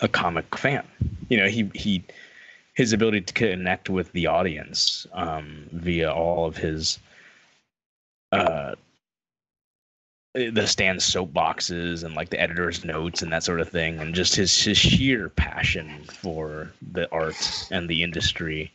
[0.00, 0.86] a comic fan.
[1.28, 2.04] You know he he
[2.74, 6.98] his ability to connect with the audience um, via all of his
[8.32, 8.74] uh,
[10.34, 14.34] the stand soapboxes and like the editor's notes and that sort of thing, and just
[14.34, 18.72] his his sheer passion for the art and the industry,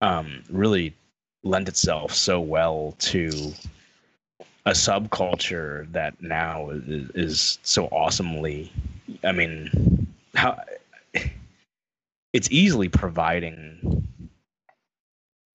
[0.00, 0.94] um, really
[1.42, 3.52] lent itself so well to
[4.66, 8.72] a subculture that now is, is so awesomely.
[9.24, 10.60] I mean, how
[12.32, 14.06] it's easily providing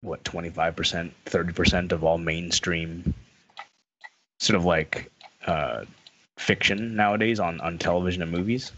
[0.03, 3.12] what 25% 30% of all mainstream
[4.38, 5.11] sort of like
[5.46, 5.84] uh
[6.38, 8.72] fiction nowadays on on television and movies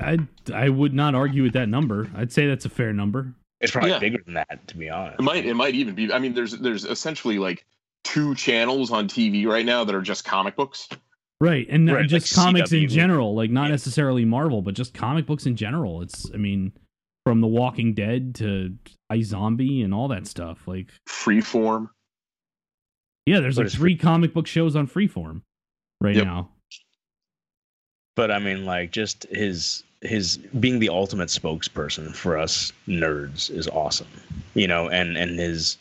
[0.00, 0.18] I
[0.54, 2.08] I would not argue with that number.
[2.16, 3.32] I'd say that's a fair number.
[3.60, 3.98] it's probably Yeah.
[3.98, 6.12] bigger than that to be honest It might it might even be.
[6.12, 7.66] I mean, there's there's essentially like
[8.04, 10.88] two channels on TV right now that are just comic books.
[11.40, 13.72] Right, and Right, just like comics in general, like not Yeah.
[13.72, 16.00] necessarily Marvel, but just comic books in general.
[16.02, 16.72] It's, I mean,
[17.26, 18.76] from The Walking Dead to
[19.12, 20.66] iZombie and all that stuff.
[20.68, 21.88] Like, Freeform.
[23.26, 25.42] yeah, there's What like is three comic book shows on Freeform.
[26.00, 26.24] right Yep.
[26.24, 26.48] now.
[28.16, 33.68] but I mean, like, just his his being the ultimate spokesperson for us nerds is
[33.68, 34.08] awesome,
[34.54, 35.78] you know, and and his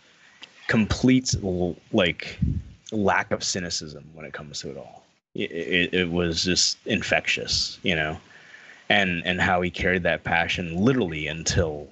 [0.71, 1.35] complete
[1.91, 2.39] like
[2.93, 5.03] lack of cynicism when it comes to it all.
[5.35, 8.17] It, it, it was just infectious, you know,
[8.87, 11.89] and and how he carried that passion literally until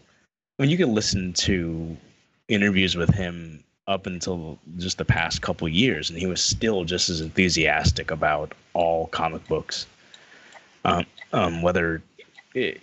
[0.58, 1.98] I mean, you could listen to
[2.48, 7.10] interviews with him up until just the past couple years, and he was still just
[7.10, 9.88] as enthusiastic about all comic books
[10.86, 12.02] um, um, whether
[12.54, 12.80] it,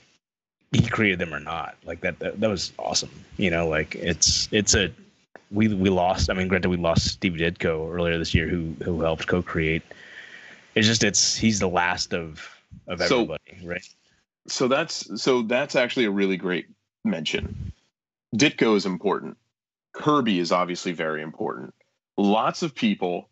[0.72, 1.76] he created them or not.
[1.86, 3.10] Like that, that, that was awesome.
[3.38, 4.90] You know, like it's it's a
[5.50, 6.30] we we lost.
[6.30, 9.82] I mean, granted, we lost Steve Ditko earlier this year, who who helped co-create.
[10.74, 12.48] It's just it's he's the last of
[12.86, 13.88] of So- everybody, right?
[14.48, 16.66] so that's so that's actually a really great
[17.04, 17.72] mention.
[18.36, 19.36] Ditko is important.
[19.92, 21.74] Kirby is obviously very important.
[22.16, 23.28] Lots of people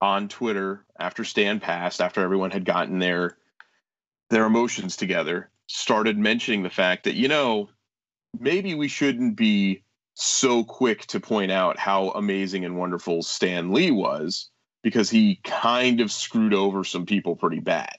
[0.00, 3.36] on Twitter after Stan passed, after everyone had gotten their
[4.30, 7.68] their emotions together, started mentioning the fact that you know
[8.38, 9.82] maybe we shouldn't be
[10.14, 14.50] so quick to point out how amazing and wonderful Stan Lee was
[14.82, 17.96] because he kind of screwed over some people pretty bad.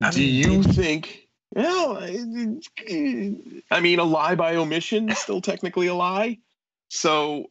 [0.00, 1.28] I Do you think?
[1.54, 2.18] Well, I
[3.70, 6.38] I mean, a lie by omission is still technically a lie.
[6.88, 7.46] So,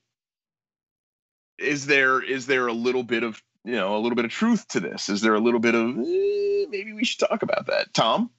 [1.57, 4.68] is there is there a little bit of you know a little bit of truth
[4.70, 5.07] to this?
[5.07, 8.32] Is there a little bit of eh, maybe we should talk about that, Tom?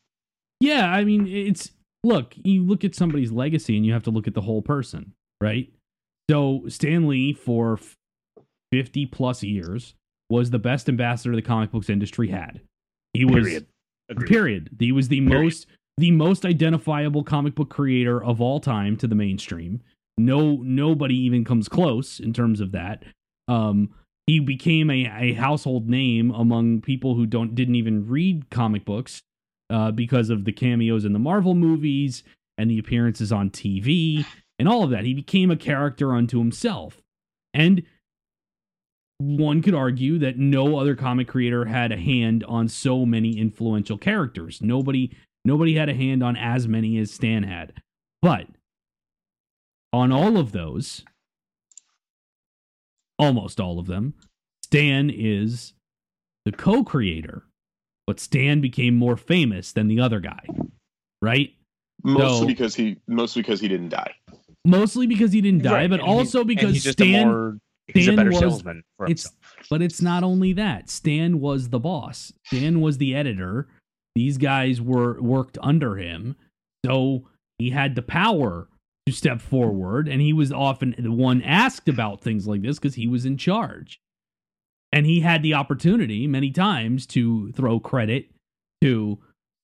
[0.60, 1.70] Yeah, I mean, it's
[2.04, 5.12] look, you look at somebody's legacy and you have to look at the whole person,
[5.40, 5.70] right?
[6.30, 7.78] So, Stan Lee for
[8.72, 9.94] 50 plus years
[10.30, 12.60] was the best ambassador the comic books industry had.
[13.12, 13.66] He was Period.
[14.10, 14.28] Agreed.
[14.28, 14.70] period.
[14.78, 15.42] He was the Period.
[15.42, 15.66] most
[15.98, 19.82] the most identifiable comic book creator of all time to the mainstream.
[20.16, 23.02] No nobody even comes close in terms of that.
[23.48, 23.90] Um
[24.26, 29.20] he became a, a household name among people who don't didn't even read comic books
[29.72, 32.22] uh, because of the cameos in the Marvel movies
[32.58, 34.24] and the appearances on TV
[34.58, 35.04] and all of that.
[35.04, 37.00] He became a character unto himself.
[37.54, 37.82] And
[39.18, 43.96] one could argue that no other comic creator had a hand on so many influential
[43.96, 44.60] characters.
[44.60, 47.72] Nobody nobody had a hand on as many as Stan had.
[48.20, 48.46] But
[49.92, 51.04] on all of those,
[53.18, 54.14] almost all of them,
[54.64, 55.72] Stan is
[56.44, 57.44] the co-creator.
[58.06, 60.44] But Stan became more famous than the other guy.
[61.20, 61.50] Right?
[62.04, 62.46] Mostly No.
[62.46, 64.12] because he mostly because he didn't die.
[64.64, 67.58] Mostly because he didn't die, Right, but and also and because he's Stan a more
[67.88, 69.30] he's Stan a better was- salesman for it's.
[69.70, 70.90] But it's not only that.
[70.90, 72.32] Stan was the boss.
[72.46, 73.68] Stan was the editor.
[74.14, 76.36] These guys were worked under him.
[76.84, 77.28] So
[77.58, 78.68] he had the power
[79.06, 82.96] to step forward and he was often the one asked about things like this because
[82.96, 84.00] he was in charge.
[84.92, 88.30] And he had the opportunity many times to throw credit
[88.82, 89.18] to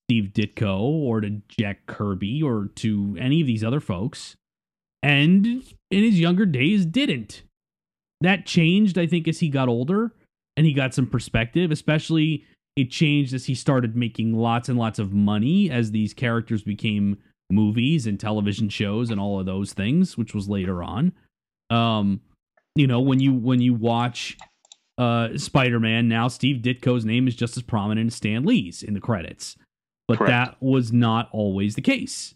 [0.09, 4.37] Steve Ditko or to Jack Kirby or to any of these other folks.
[5.03, 5.47] And
[5.91, 7.43] in his younger days didn't
[8.21, 10.13] that changed, I think, as he got older
[10.57, 12.45] and he got some perspective, especially
[12.77, 17.19] it changed as he started making lots and lots of money as these characters became
[17.51, 21.13] movies and television shows and all of those things, which was later on.
[21.71, 22.21] Um,
[22.75, 24.37] you know, when you when you watch
[24.99, 29.01] uh Spider-Man now, Steve Ditko's name is just as prominent as Stan Lee's in the
[29.01, 29.57] credits.
[30.09, 30.31] But Correct.
[30.31, 32.35] that was not always the case.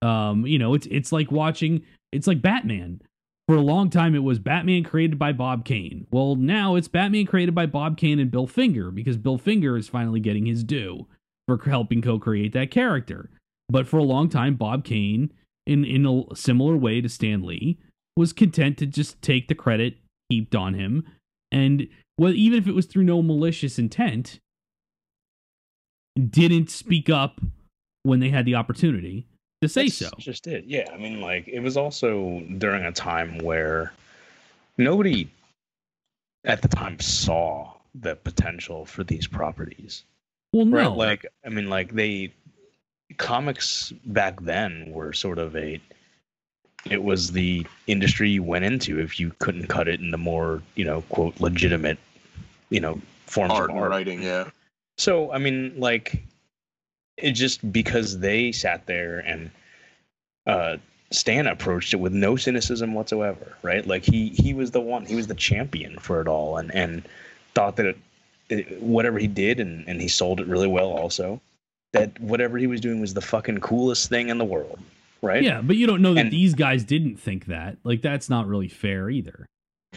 [0.00, 3.00] Um, you know, it's it's like watching it's like Batman
[3.46, 6.06] for a long time it was Batman created by Bob Kane.
[6.10, 9.88] Well, now it's Batman created by Bob Kane and Bill Finger because Bill Finger is
[9.88, 11.06] finally getting his due
[11.46, 13.30] for helping co-create that character.
[13.68, 15.32] But for a long time Bob Kane
[15.66, 17.78] in in a similar way to Stan Lee
[18.16, 19.98] was content to just take the credit
[20.28, 21.04] heaped on him
[21.52, 21.86] and
[22.18, 24.40] well even if it was through no malicious intent
[26.30, 27.40] didn't speak up
[28.02, 29.26] when they had the opportunity
[29.62, 30.10] to say That's so.
[30.18, 30.64] Just it.
[30.66, 30.90] Yeah.
[30.92, 33.92] I mean, like, it was also during a time where
[34.76, 35.30] nobody
[36.44, 40.04] at the time saw the potential for these properties.
[40.52, 40.76] Well, no.
[40.76, 40.96] Right.
[40.96, 42.32] Like, I mean, like, they,
[43.18, 45.80] comics back then were sort of a,
[46.90, 50.62] it was the industry you went into if you couldn't cut it in the more,
[50.74, 51.98] you know, quote, legitimate,
[52.70, 53.90] you know, forms Art of art.
[53.90, 54.50] writing, yeah.
[54.98, 56.22] So I mean, like,
[57.16, 59.50] it just because they sat there and
[60.46, 60.76] uh,
[61.10, 63.86] Stan approached it with no cynicism whatsoever, right?
[63.86, 67.02] Like he he was the one, he was the champion for it all, and and
[67.54, 67.98] thought that it,
[68.48, 71.40] it, whatever he did, and and he sold it really well, also.
[71.92, 74.78] That whatever he was doing was the fucking coolest thing in the world,
[75.22, 75.42] right?
[75.42, 77.78] Yeah, but you don't know that And- these guys didn't think that.
[77.84, 79.46] Like that's not really fair either.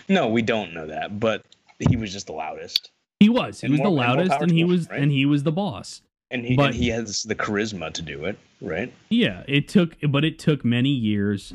[0.10, 1.46] No, we don't know that, but
[1.90, 3.62] he was just the loudest, He was.
[3.62, 5.02] He And was more- the loudest, and he powerful, was right?
[5.02, 6.02] and he was the boss.
[6.32, 8.92] and he But- and he has the charisma to do it, right?
[9.10, 11.54] Yeah, it took, but it took many years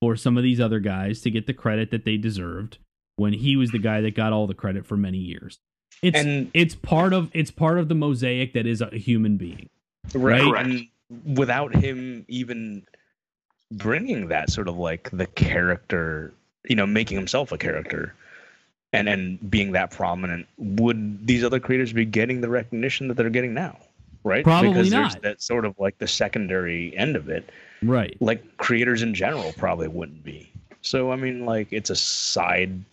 [0.00, 2.78] for some of these other guys to get the credit that they deserved
[3.16, 5.58] when he was the guy that got all the credit for many years.
[6.02, 9.68] It's And- it's part of it's part of the mosaic that is a human being.
[10.12, 10.42] Right.
[10.42, 10.68] Correct.
[10.68, 10.88] And
[11.24, 12.86] without him even
[13.70, 16.32] bringing that sort of like the character,
[16.68, 18.14] you know, making himself a character
[18.92, 23.30] and and being that prominent, would these other creators be getting the recognition that they're
[23.30, 23.78] getting now?
[24.24, 24.44] Right?
[24.44, 25.22] Probably because there's not.
[25.22, 27.50] that sort of like the secondary end of it.
[27.82, 28.16] Right.
[28.20, 30.52] Like creators in general probably wouldn't be.
[30.82, 32.84] So I mean like it's a side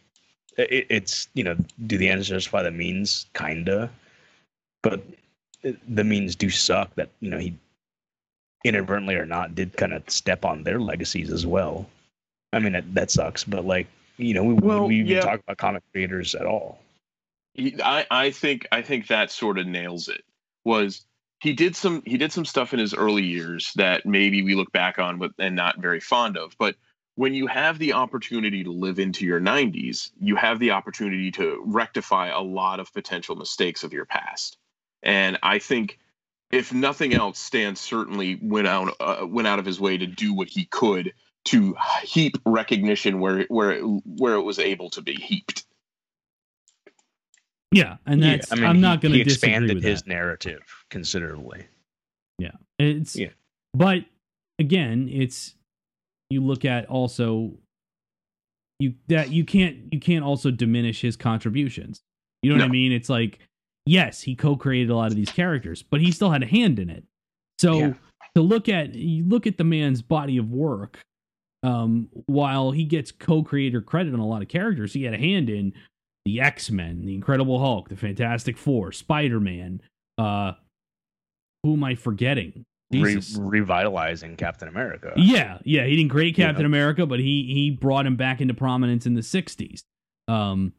[0.59, 1.55] it, it's you know,
[1.88, 3.26] do the ends justify the means?
[3.34, 3.89] Kinda.
[4.82, 5.01] But
[5.65, 7.53] uh, the means do suck that you know he
[8.64, 11.88] inadvertently or not did kind of step on their legacies as well
[12.53, 13.88] i mean that, that sucks but like
[14.18, 15.22] you know we, Well, we even yeah.
[15.22, 16.80] talk about comic creators at all
[17.84, 20.24] I, I think I think that sort of nails it.
[20.64, 21.05] Was
[21.39, 24.72] he did some he did some stuff in his early years that maybe we look
[24.72, 26.55] back on but and not very fond of.
[26.57, 26.76] But
[27.16, 31.62] when you have the opportunity to live into your 90s, you have the opportunity to
[31.66, 34.57] rectify a lot of potential mistakes of your past.
[35.03, 35.99] And I think
[36.52, 40.34] if nothing else, Stan certainly went out uh, went out of his way to do
[40.34, 41.14] what he could
[41.45, 45.66] to heap recognition where where it, where it was able to be heaped.
[47.72, 50.02] Yeah, and Yeah, that's I mean, I'm he- not going to disagree expanded with his
[50.02, 50.10] that.
[50.10, 51.66] narrative considerably
[52.39, 53.30] Yeah, It's Yeah.
[53.74, 54.06] but
[54.58, 55.54] again, it's
[56.32, 57.58] you look at also
[58.80, 62.02] you that you can't you can't also diminish his contributions.
[62.41, 62.91] You know what I mean?
[62.91, 63.39] It's like
[63.86, 66.89] yes, he co-created a lot of these characters, but he still had a hand in
[66.89, 67.03] it.
[67.59, 67.93] So Yeah.
[68.36, 70.99] to look at you look at the man's body of work
[71.63, 75.49] um while he gets co-creator credit on a lot of characters, he had a hand
[75.49, 75.73] in
[76.25, 79.82] the X-Men, the Incredible Hulk, the Fantastic Four, Spider-Man,
[80.17, 80.53] uh
[81.63, 82.63] who am I forgetting?
[82.91, 86.67] Re- revitalizing captain america Yeah, yeah, he didn't create Captain know.
[86.67, 89.82] America, but he he brought him back into prominence in the '60s.
[90.27, 90.73] Um,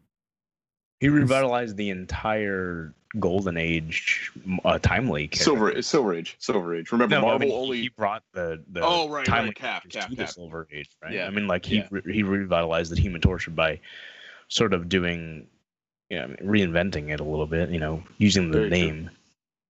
[1.00, 4.30] he revitalized the entire golden age
[4.64, 5.44] uh, timely character.
[5.44, 6.92] Silver Silver Age, Silver Age.
[6.92, 9.88] Remember, No, I Marvel mean, only he brought the the Oh, right, timely right, Cap,
[9.88, 11.12] Cap, to the Silver Age, right?
[11.12, 11.88] Yeah, I mean, like he yeah.
[11.90, 13.80] re- he revitalized the Human Torch by
[14.48, 15.46] sort of doing,
[16.08, 18.78] you know, reinventing it a little bit, you know, using the Very true.
[18.78, 19.10] name.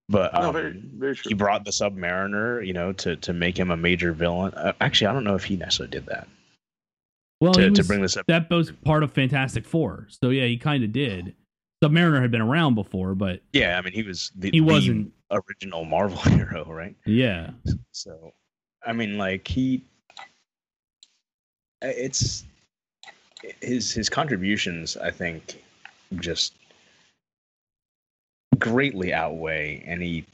[0.09, 1.29] But um, no, very very true.
[1.29, 4.53] he brought the Submariner, you know, to to make him a major villain.
[4.55, 6.27] Uh, actually, I don't know if he necessarily did that
[7.41, 8.27] well, to, to bring this up.
[8.27, 11.35] that was part of Fantastic Four, so yeah, he kind of did.
[11.83, 15.13] Submariner had been around before, but Yeah, I mean, he was the, he wasn't.
[15.31, 16.95] original Marvel hero, right?
[17.07, 17.51] Yeah,
[17.93, 18.33] So,
[18.87, 19.83] I mean, like he,
[21.83, 22.45] it's
[23.63, 24.99] his his contributions.
[24.99, 25.63] I think
[26.17, 26.53] just
[28.59, 30.27] greatly outweigh any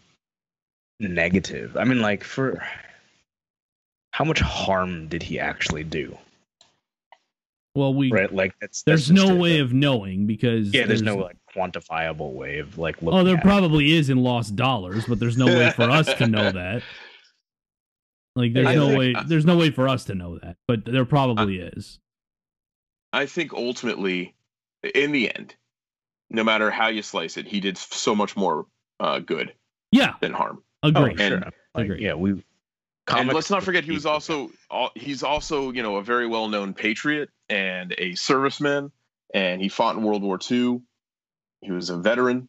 [0.99, 1.77] negative.
[1.77, 2.61] I mean, like for
[4.13, 6.17] how much harm did he actually do?
[7.77, 8.33] Well, we Right?
[8.33, 9.39] Like that's there's that's no it.
[9.39, 10.87] way of knowing because yeah.
[10.87, 13.19] There's, no like quantifiable way of like looking.
[13.21, 16.27] Oh, there at probably is in lost dollars, but there's no way for us to
[16.27, 16.83] know that.
[18.35, 19.15] Like, there's I no think- way.
[19.27, 21.99] There's no way for us to know that, but there probably is.
[23.13, 24.35] I think ultimately,
[24.95, 25.55] in the end,
[26.29, 28.67] no matter how you slice it, he did so much more
[29.01, 29.55] uh, good
[29.91, 30.63] Yeah, than harm.
[30.83, 31.11] Oh, agree.
[31.13, 31.53] And- sure.
[31.75, 32.05] Like, Agree.
[32.05, 32.43] yeah, we.
[33.09, 36.49] And let's not forget, he was also all, he's also you know a very well
[36.49, 38.91] known patriot and a serviceman,
[39.33, 40.81] and he fought in World War II.
[41.61, 42.49] He was a veteran.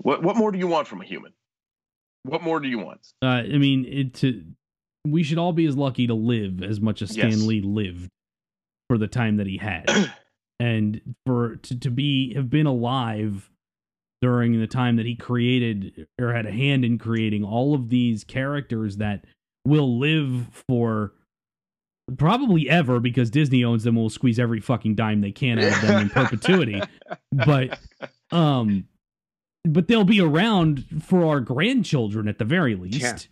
[0.00, 1.32] What what more do you want from a human?
[2.24, 3.00] What more do you want?
[3.22, 4.44] Uh, I mean, it to
[5.06, 7.42] we should all be as lucky to live as much as Stan Yes.
[7.42, 8.10] Lee lived
[8.88, 9.88] for the time that he had,
[10.60, 13.50] and for to, to be have been alive
[14.24, 18.24] during the time that he created or had a hand in creating all of these
[18.24, 19.22] characters that
[19.66, 21.12] will live for
[22.16, 25.72] probably ever because Disney owns them and will squeeze every fucking dime they can out
[25.74, 26.80] of them in perpetuity.
[27.32, 27.78] But
[28.30, 28.88] um
[29.62, 33.28] but they'll be around for our grandchildren at the very least.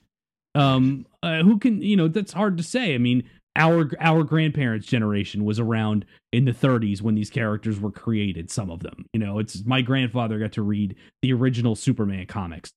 [0.55, 2.95] Um uh, who can, you know, that's hard to say.
[2.95, 3.23] I mean,
[3.57, 8.71] our our grandparents generation was around in the 30s when these characters were created some
[8.71, 9.05] of them.
[9.13, 12.71] You know, it's my grandfather got to read the original Superman comics.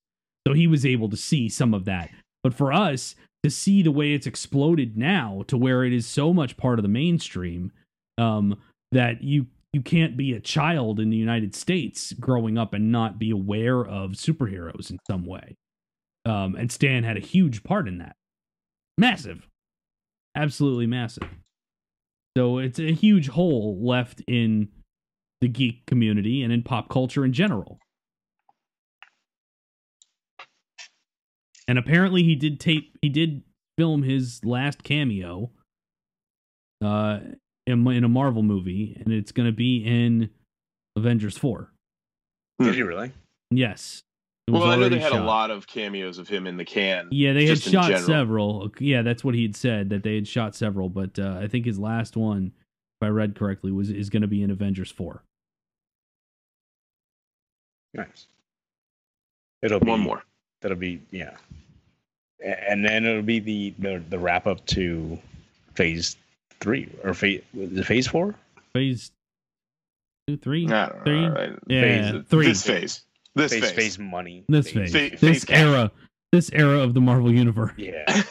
[0.47, 2.09] So he was able to see some of that.
[2.43, 6.33] But for us to see the way it's exploded now to where it is so
[6.33, 7.71] much part of the mainstream
[8.17, 8.57] um
[8.91, 13.19] that you you can't be a child in the United States growing up and not
[13.19, 15.57] be aware of superheroes in some way.
[16.25, 18.15] Um, and Stan had a huge part in that.
[18.97, 19.49] Massive.
[20.35, 21.29] Absolutely massive.
[22.37, 24.69] So it's a huge hole left in
[25.41, 27.79] the geek community and in pop culture in general.
[31.67, 33.43] And apparently he did tape he did
[33.77, 35.51] film his last cameo
[36.83, 37.19] uh
[37.65, 40.29] in, in a Marvel movie and it's going to be in
[40.95, 41.71] Avengers 4.
[42.59, 43.11] Did he really?
[43.51, 44.01] Yes.
[44.47, 45.21] It was Well, I know they had shot.
[45.21, 47.07] a lot of cameos of him in the can.
[47.09, 48.71] Yeah, they had shot several.
[48.79, 51.65] Yeah, that's what he had said that they had shot several, but uh, I think
[51.65, 52.51] his last one,
[53.01, 55.23] if I read correctly, was is going to be in Avengers 4.
[57.95, 58.27] Nice.
[59.63, 60.23] It'll be One more.
[60.61, 61.37] That'll be yeah,
[62.43, 65.17] and then it'll be the the, the wrap up to
[65.73, 66.17] phase
[66.59, 68.35] three or phase is phase four.
[68.73, 69.11] Phase
[70.27, 71.01] two, three, I know.
[71.03, 71.21] three?
[71.67, 72.47] yeah, phase- three.
[72.47, 73.01] This phase.
[73.35, 73.71] This phase, phase.
[73.73, 74.45] phase money.
[74.47, 75.57] this phase, Phase- this cash.
[75.59, 75.91] era,
[76.31, 78.23] this era of the Marvel universe, Yeah.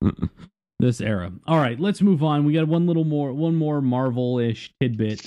[0.80, 1.32] this era.
[1.46, 2.44] All right, let's move on.
[2.44, 5.24] We got one little more, one more Marvel-ish tidbit,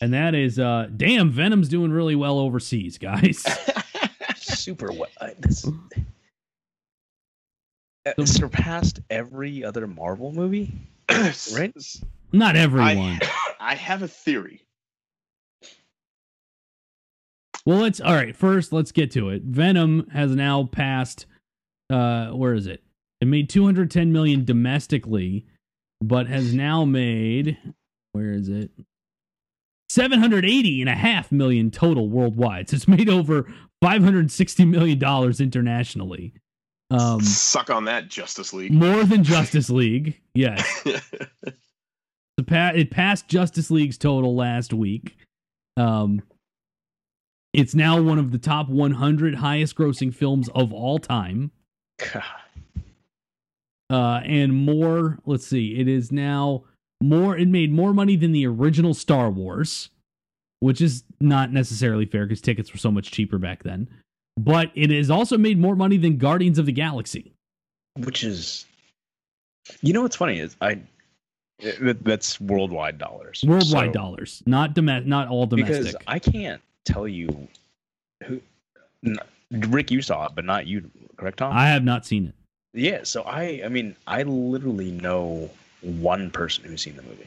[0.00, 3.44] and that is, uh, damn, Venom's doing really well overseas, guys.
[4.36, 5.08] Super well.
[5.20, 5.66] uh, This
[8.06, 10.72] uh, surpassed every other Marvel movie.
[11.54, 11.74] Right?
[12.32, 13.18] Not everyone.
[13.20, 13.30] I,
[13.60, 14.62] I have a theory.
[17.66, 18.34] Well, let's all right.
[18.36, 19.42] First, let's get to it.
[19.42, 21.26] Venom has now passed.
[21.90, 22.82] Uh, where is it?
[23.20, 25.46] It made 210 million domestically,
[26.00, 27.58] but has now made.
[28.12, 28.70] Where is it?
[29.90, 32.68] 780 and a half million total worldwide.
[32.70, 33.52] So it's made over
[33.82, 36.32] 560 million dollars internationally.
[36.90, 38.72] Um, Suck on that, Justice League.
[38.72, 40.20] more than Justice League.
[40.34, 40.64] Yes.
[42.46, 45.16] Pa- it passed Justice League's total last week.
[45.76, 46.22] Um,
[47.52, 51.50] it's now one of the top 100 highest grossing films of all time.
[52.12, 52.22] God.
[53.90, 56.62] Uh, and more, let's see, it is now
[57.02, 59.90] more, it made more money than the original Star Wars,
[60.60, 63.88] which is not necessarily fair because tickets were so much cheaper back then.
[64.36, 67.32] But it has also made more money than Guardians of the Galaxy.
[67.98, 68.64] Which is,
[69.82, 70.80] you know, what's funny is I.
[71.58, 73.42] it- that's worldwide dollars.
[73.44, 75.78] Worldwide So- dollars, not dom- not all domestic.
[75.78, 77.48] Because I can't tell you
[78.24, 78.40] who.
[79.04, 79.16] n-
[79.50, 81.52] Rick, you saw it, but not you, correct, Tom?
[81.56, 82.34] I have not seen it.
[82.72, 83.00] yeah.
[83.02, 85.50] So I, I mean, I literally know
[85.82, 87.26] one person who's seen the movie.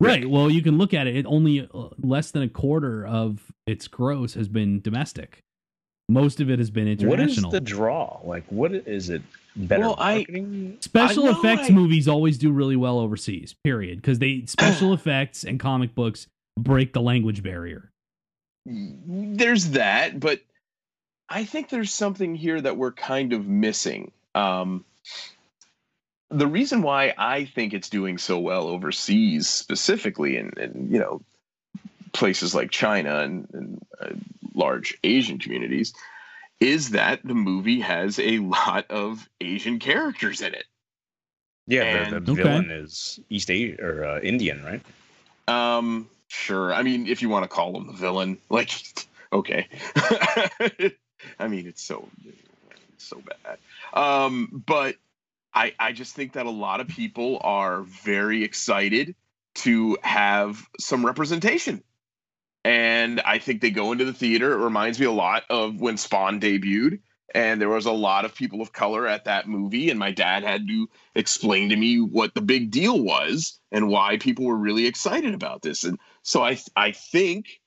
[0.00, 0.28] Right.
[0.28, 1.16] Well, you can look at it.
[1.16, 5.38] It only uh, less than a quarter of its gross has been domestic.
[6.08, 7.10] Most of it has been international.
[7.10, 7.50] What is international.
[7.52, 8.20] the draw?
[8.24, 9.22] Like, what is it?
[9.56, 10.26] Better Well, I-
[10.80, 13.54] Special I effects I- movies always do really well overseas.
[13.64, 14.02] Period.
[14.02, 16.26] Because they special effects and comic books
[16.58, 17.90] break the language barrier.
[18.66, 20.40] There's that, but
[21.28, 24.12] I think there's something here that we're kind of missing.
[24.34, 24.84] Um,
[26.30, 31.22] the reason why I think it's doing so well overseas, specifically in, in you know
[32.12, 34.10] places like China and, and uh,
[34.54, 35.92] large Asian communities,
[36.60, 40.64] is that the movie has a lot of Asian characters in it.
[41.66, 42.42] Yeah, the, and- the Okay.
[42.42, 44.82] villain is East Asian or uh, Indian, right?
[45.48, 46.72] Um, sure.
[46.72, 48.70] I mean, if you want to call him the villain, like,
[49.32, 49.68] okay.
[51.38, 52.08] I mean, it's so
[52.98, 53.58] so bad.
[53.92, 54.96] Um, but
[55.54, 59.14] I I just think that a lot of people are very excited
[59.56, 61.82] to have some representation.
[62.64, 64.52] And I think they go into the theater.
[64.52, 67.00] It reminds me a lot of when Spawn debuted.
[67.34, 69.90] And there was a lot of people of color at that movie.
[69.90, 74.16] And my dad had to explain to me what the big deal was and why
[74.16, 75.84] people were really excited about this.
[75.84, 77.60] And so I I think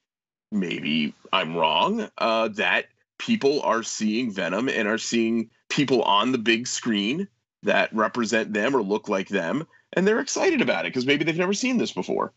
[0.52, 2.88] maybe I'm wrong uh, that
[3.20, 7.28] people are seeing Venom and are seeing people on the big screen
[7.64, 11.38] that represent them or look like them, and they're excited about it because maybe they've
[11.38, 12.34] never seen this before.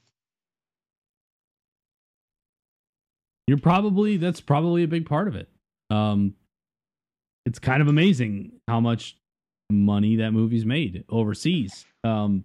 [3.47, 5.49] You're probably that's probably a big part of it.
[5.89, 6.35] Um,
[7.47, 9.17] it's kind of amazing how much
[9.71, 11.85] money that movie's made overseas.
[12.05, 12.45] Um,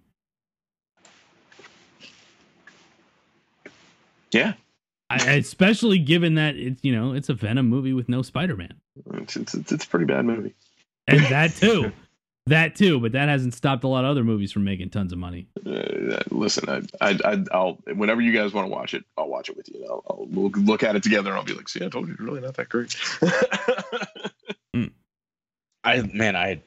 [4.32, 4.54] Yeah,
[5.10, 8.74] I, especially given that it's you know it's a Venom movie with no Spider-Man,
[9.14, 10.54] it's it's, it's, it's a pretty bad movie.
[11.06, 11.92] and that too,
[12.46, 13.00] that too.
[13.00, 15.46] But that hasn't stopped a lot of other movies from making tons of money.
[15.64, 19.48] Uh, listen, I, I, I, I'll whenever you guys want to watch it, I'll watch
[19.48, 19.86] it with you.
[19.88, 22.14] I'll, I'll we'll look at it together, and I'll be like, "See, I told you,
[22.14, 22.96] it's really not that great."
[25.84, 26.60] I man, I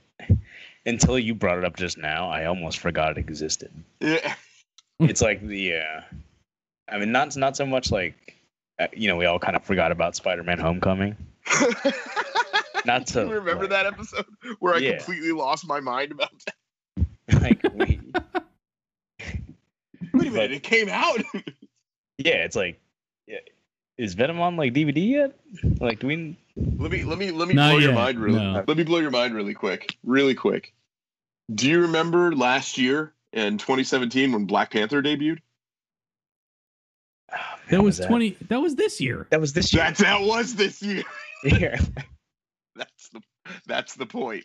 [0.86, 3.72] until you brought it up just now, I almost forgot it existed.
[4.00, 4.36] yeah.
[5.00, 6.02] It's like the, uh,
[6.92, 8.36] I mean, not not so much like,
[8.80, 11.16] uh, you know, we all kind of forgot about Spider-Man: Homecoming.
[12.86, 14.26] Not to you remember like- that episode
[14.60, 14.98] where I Yeah.
[14.98, 17.42] completely lost my mind about that?
[17.42, 18.00] like we,
[20.14, 21.22] Wait a minute, it came out.
[22.18, 22.80] Yeah, it's like,
[23.28, 23.38] yeah,
[23.98, 25.40] is Venom on like DVD yet?
[25.80, 26.38] Like, do we?
[26.56, 28.40] Let me let me let me Not blow your mind really.
[28.40, 28.64] no.
[28.68, 30.74] Let me blow your mind really quick, really quick.
[31.54, 35.40] Do you remember last year in 2017 when Black Panther debuted?
[37.72, 38.08] Man, That was that?
[38.08, 38.38] twenty.
[38.50, 39.28] That was this year.
[39.30, 39.84] That was this year.
[39.84, 41.04] That that was this year.
[41.44, 41.80] Yeah.
[42.76, 43.22] That's the
[43.66, 44.44] that's the point.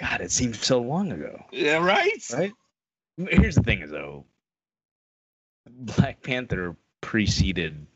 [0.00, 1.42] God, it seems so long ago.
[1.50, 2.22] Yeah, right.
[2.32, 2.52] Right?
[3.16, 4.26] Here's the thing, is though,
[5.68, 7.86] Black Panther preceded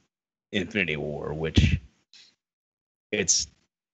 [0.51, 1.79] Infinity War, which
[3.13, 3.47] it's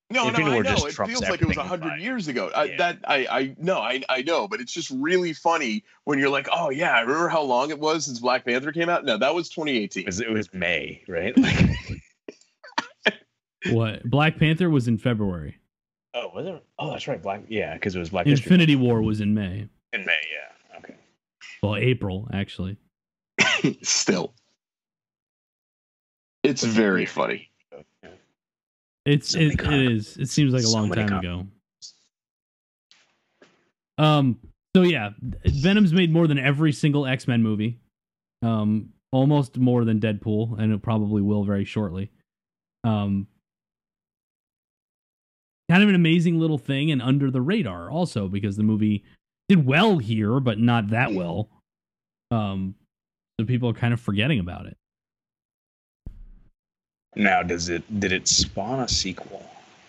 [0.09, 0.71] No, Infinity no, I know.
[0.71, 2.51] just It trumps feels like it was everything hundred years ago.
[2.55, 2.77] I, Yeah.
[2.77, 6.49] That I, I no, I, I know, but it's just really funny when you're like,
[6.53, 9.05] oh yeah, I remember how long it was since Black Panther came out.
[9.05, 10.03] No, that was 2018.
[10.03, 11.35] it was, it was May, right?
[13.07, 13.15] Like,
[13.71, 14.09] What?
[14.09, 15.59] Black Panther was in February.
[16.15, 16.63] oh, was it?
[16.79, 17.21] Oh, that's right.
[17.21, 19.69] Black, yeah, because it was Black History Infinity War was in May.
[19.93, 20.21] in May.
[20.33, 20.79] Yeah.
[20.79, 20.95] Okay.
[21.65, 22.77] Well, April actually.
[23.83, 24.35] Still,
[26.45, 27.51] it's very funny.
[29.07, 29.93] It's So it, it comics.
[29.93, 30.17] is.
[30.19, 31.47] It seems like a So long time ago.
[33.99, 34.39] Um.
[34.75, 35.11] So yeah,
[35.47, 37.81] Venom's made more than every single X Men movie.
[38.43, 38.91] Um.
[39.13, 42.11] Almost more than Deadpool, and it probably will very shortly.
[42.85, 43.27] Um.
[45.71, 49.05] Kind of an amazing little thing, and under the radar also because the movie
[49.49, 51.49] did well here, but not that well.
[52.31, 52.75] Um.
[53.41, 54.77] So people are kind of forgetting about it.
[57.17, 59.43] Now, does it did it spawn a sequel?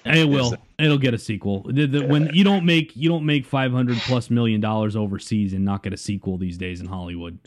[0.06, 0.54] It will.
[0.54, 1.64] it- It'll get a sequel.
[1.64, 5.54] The- the- when you don't make you don't make five hundred plus million dollars overseas
[5.54, 7.40] and not get a sequel these days in Hollywood.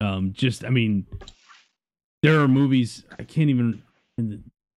[0.00, 1.06] Um, just I mean,
[2.22, 3.82] there are movies I can't even.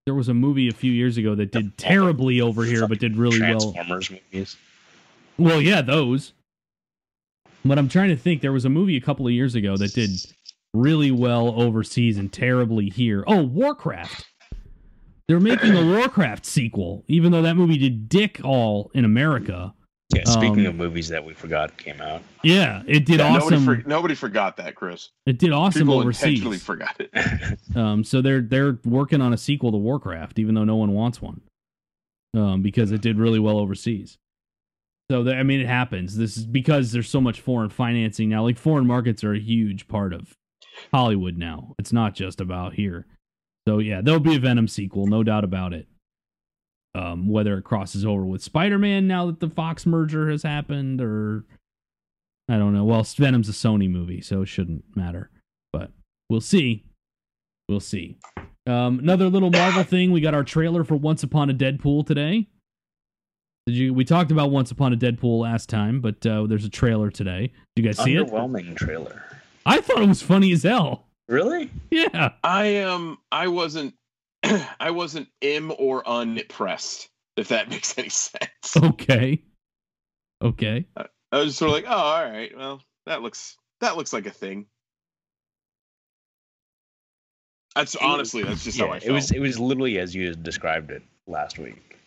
[0.05, 3.17] There was a movie a few years ago that did terribly over here, but did
[3.17, 3.73] really well.
[3.73, 4.55] Transformers movies.
[5.37, 6.33] Well, yeah, those.
[7.65, 8.41] But I'm trying to think.
[8.41, 10.11] There was a movie a couple of years ago that did
[10.73, 13.23] really well overseas and terribly here.
[13.27, 14.27] Oh, Warcraft.
[15.29, 19.75] They're making a Warcraft sequel, even though that movie did dick all in America.
[20.11, 20.23] Yeah.
[20.25, 22.23] Speaking Um, of movies that we forgot came out.
[22.43, 23.63] Yeah, it did Yeah, awesome.
[23.63, 25.09] Nobody, for, nobody forgot that, Chris.
[25.27, 27.11] it did awesome People intentionally forgot it.
[27.75, 31.21] Um, so they're they're working on a sequel to Warcraft, even though no one wants
[31.21, 31.41] one,
[32.35, 34.17] um, because it did really well overseas.
[35.11, 36.17] So that, I mean, it happens.
[36.17, 38.41] This is because there's so much foreign financing now.
[38.43, 40.33] Like foreign markets are a huge part of
[40.91, 41.75] Hollywood now.
[41.77, 43.05] It's not just about here.
[43.69, 45.87] So yeah, there'll be a Venom sequel, no doubt about it.
[46.95, 51.45] Um, whether it crosses over with Spider-Man now that the Fox merger has happened, or
[52.49, 52.83] I don't know.
[52.83, 55.29] Well, Venom's a Sony movie, so it shouldn't matter.
[55.71, 55.91] But
[56.31, 56.83] we'll see.
[57.67, 58.17] We'll see.
[58.65, 60.11] Um, another little Marvel thing.
[60.11, 62.47] We got our trailer for Once Upon a Deadpool today.
[63.67, 63.93] Did you?
[63.93, 67.51] We talked about Once Upon a Deadpool last time, but uh, there's a trailer today.
[67.75, 68.25] Did you guys see it?
[68.25, 69.23] Underwhelming trailer.
[69.63, 71.05] I thought it was funny as hell.
[71.29, 71.69] Really?
[71.91, 72.33] Yeah.
[72.43, 73.17] I am.
[73.31, 73.93] I wasn't.
[74.79, 77.07] I wasn't im or unimpressed.
[77.37, 78.75] If that makes any sense.
[78.75, 79.41] Okay.
[80.41, 80.85] Okay.
[80.97, 82.51] I was just sort of like, oh, all right.
[82.57, 84.65] Well, that looks that looks like a thing.
[87.75, 89.03] That's It was- honestly, that's just how I felt.
[89.03, 89.31] it was.
[89.31, 91.97] It was literally as you described it last week.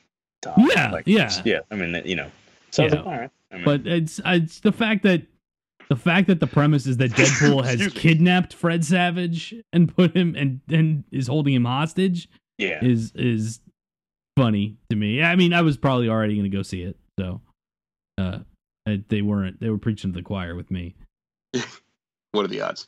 [0.43, 0.55] Tom.
[0.59, 1.31] Yeah, yeah.
[1.45, 1.61] yeah.
[1.71, 2.31] I mean, you know.
[2.73, 2.89] So Yeah.
[2.97, 3.31] like, all right.
[3.53, 5.23] I mean, But it's it's the fact that
[5.93, 10.35] the fact that the premise is that Deadpool has kidnapped Fred Savage and put him
[10.35, 13.61] and and is holding him hostage yeah, is is
[14.35, 15.23] funny to me.
[15.23, 17.43] I mean, I was probably already going to go see it, so
[18.17, 18.39] uh,
[18.87, 19.61] they weren't.
[19.61, 20.95] They were preaching to the choir with me.
[22.33, 22.87] what are the odds?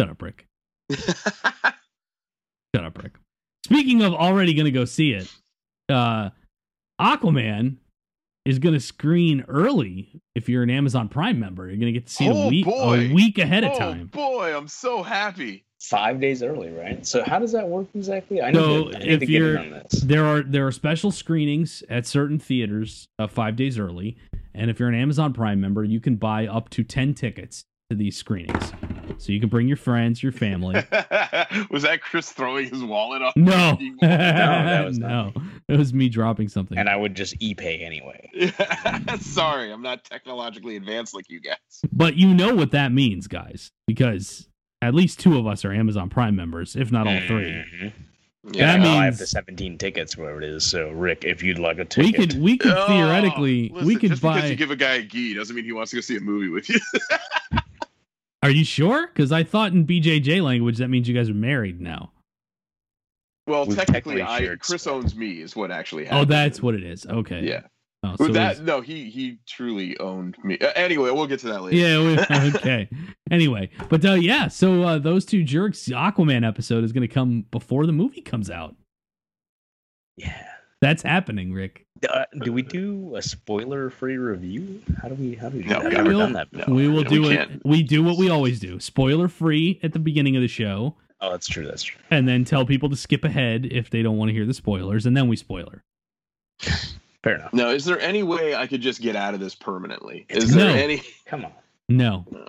[0.00, 0.44] Shut up, Rick.
[0.90, 3.12] Shut up, Rick.
[3.64, 5.32] Speaking of already going to go see it,
[5.88, 6.30] uh,
[7.00, 7.76] Aquaman
[8.48, 10.20] is going to screen early.
[10.34, 12.48] If you're an Amazon Prime member, you're going to get to see it a Oh,
[12.48, 13.08] week boy.
[13.10, 14.06] a week ahead of oh time.
[14.06, 15.64] boy, I'm so happy.
[15.80, 17.06] five days early, right?
[17.06, 18.42] So how does that work exactly?
[18.42, 20.00] I need So to, I if to you're- on this.
[20.00, 24.16] There are there are special screenings at certain theaters uh, five days early,
[24.54, 27.96] and if you're an Amazon Prime member, you can buy up to ten tickets to
[27.96, 28.72] these screenings.
[29.18, 30.74] So you can bring your friends, your family.
[31.70, 33.36] was that Chris throwing his wallet off?
[33.36, 35.32] No, No, that was no,
[35.68, 36.78] it was me dropping something.
[36.78, 38.30] And I would just e-pay anyway.
[39.20, 41.56] Sorry, I'm not technologically advanced like you guys.
[41.92, 44.48] But you know what that means, guys, because
[44.82, 47.50] at least two of us are Amazon Prime members, if not all three.
[47.50, 47.92] Mhm.
[48.52, 50.64] Yeah, And That I have the 17 tickets, whatever it is.
[50.64, 53.98] So Rick, if you'd like a We ticket, could we could Oh, theoretically we listen,
[53.98, 56.00] could just because you give a guy a gi doesn't mean he wants to go
[56.00, 56.78] see a movie with you.
[58.42, 59.06] Are you sure?
[59.08, 62.12] Because I thought in BJJ language that means you guys are married now.
[63.46, 64.94] well, We've technically, technically I Chris split.
[64.94, 66.20] owns me is what actually happened.
[66.20, 67.04] Oh, that's what it is.
[67.06, 67.42] Okay.
[67.44, 67.62] Yeah.
[68.04, 70.56] Oh, so that no, he he truly owned me.
[70.60, 71.76] Uh, anyway, we'll get to that later.
[71.76, 71.98] yeah.
[71.98, 72.88] We, okay.
[73.28, 74.46] Anyway, but uh, yeah.
[74.46, 78.50] So uh, those two jerks, Aquaman episode is going to come before the movie comes
[78.50, 78.76] out.
[80.16, 80.44] Yeah.
[80.80, 81.86] That's happening, Rick.
[82.08, 84.80] Uh, do we do a spoiler-free review?
[85.02, 85.34] How do we?
[85.34, 85.64] How do we?
[85.64, 85.86] Do No, that?
[85.86, 86.50] I've we never will- done that.
[86.52, 86.74] Before.
[86.74, 87.36] we will no, do we it.
[87.48, 87.62] can't.
[87.66, 91.30] We do what we always do: spoiler free at the beginning of the show, Oh,
[91.32, 91.66] that's true.
[91.66, 92.00] That's true.
[92.10, 95.04] and then tell people to skip ahead if they don't want to hear the spoilers,
[95.06, 95.82] and then we spoiler.
[97.24, 97.52] Fair enough.
[97.52, 100.26] Now, is there any way I could just get out of this permanently?
[100.28, 101.02] It's Is there any?
[101.26, 101.52] Come on.
[101.88, 102.46] No, No.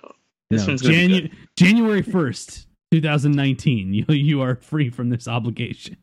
[0.51, 0.71] This no.
[0.73, 3.93] one's gonna Janu- January first, two thousand nineteen.
[3.95, 5.97] You you are free from this obligation.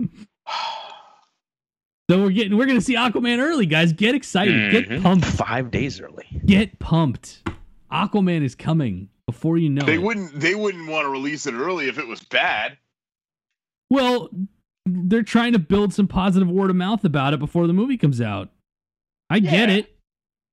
[2.10, 3.92] So we're getting we're gonna see Aquaman early, guys.
[3.92, 4.72] Get excited.
[4.72, 5.02] Get Mhm.
[5.02, 5.26] pumped.
[5.26, 6.26] Five days early.
[6.44, 7.48] Get pumped.
[7.92, 10.02] Aquaman is coming before you know They it.
[10.02, 10.40] wouldn't.
[10.40, 12.78] They wouldn't want to release it early if it was bad.
[13.90, 14.28] Well,
[14.86, 18.20] they're trying to build some positive word of mouth about it before the movie comes
[18.20, 18.50] out.
[19.28, 19.96] I get it.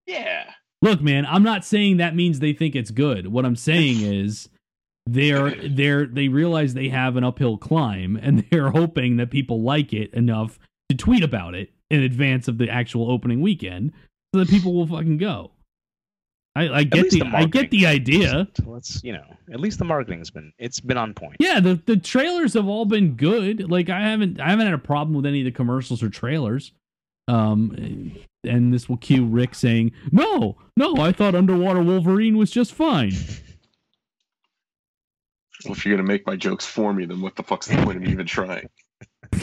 [0.06, 0.52] Yeah.
[0.84, 3.28] Look, man, I'm not saying that means they think it's good.
[3.28, 4.48] What I'm saying is
[5.08, 9.94] they're they're they realize they have an uphill climb and they're hoping that people like
[9.94, 10.60] it enough
[10.90, 13.94] to tweet about it in advance of the actual opening weekend
[14.34, 15.52] so that people will fucking go.
[16.56, 18.48] I, I get the, the I get the idea.
[18.66, 19.26] Let's you know.
[19.54, 20.52] At least the marketing's been.
[20.58, 21.36] It's been on point.
[21.40, 23.70] Yeah, the the trailers have all been good.
[23.70, 26.72] Like I haven't I haven't had a problem with any of the commercials or trailers.
[27.28, 32.74] Um and this will cue Rick saying, "No, no, I thought Underwater Wolverine was just
[32.74, 33.12] fine."
[35.66, 37.98] Well, if you're gonna make my jokes for me, then what the fuck's the point
[37.98, 38.70] of me even trying?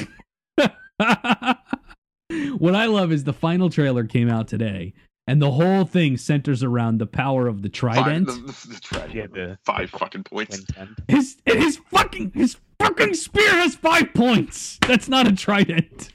[2.59, 4.95] what I love is the final trailer came out today,
[5.27, 8.28] and the whole thing centers around the power of the trident.
[8.28, 9.15] Five, the, the, the trident.
[9.15, 10.65] Yeah, the- Five fucking points.
[11.09, 14.78] His his fucking his fucking spear has five points.
[14.86, 16.11] That's not a trident.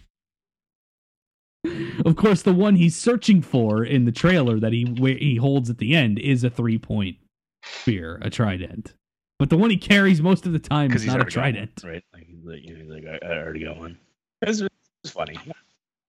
[2.06, 4.86] Of course, the one he's searching for in the trailer that he
[5.20, 7.18] he holds at the end is a three point
[7.66, 8.94] spear, a trident.
[9.40, 12.04] But the one he carries most of the time is not a trident, one, right?
[12.14, 13.98] Like, he's like, you know, he's like I, I already got one.
[14.42, 14.62] It's,
[15.04, 15.38] it's funny.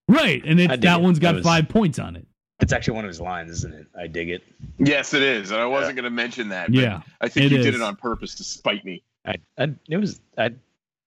[0.09, 0.43] right?
[0.44, 1.02] And I it's, that it.
[1.02, 2.27] one's got was- five points on it.
[2.59, 3.86] It's actually one of his lines, isn't it?
[3.98, 4.43] I dig it.
[4.78, 6.66] Yes, it is, and I wasn't gonna mention that.
[6.66, 9.02] But Yeah, I think it you did it on purpose to spite me.
[9.24, 10.51] I, I it was I.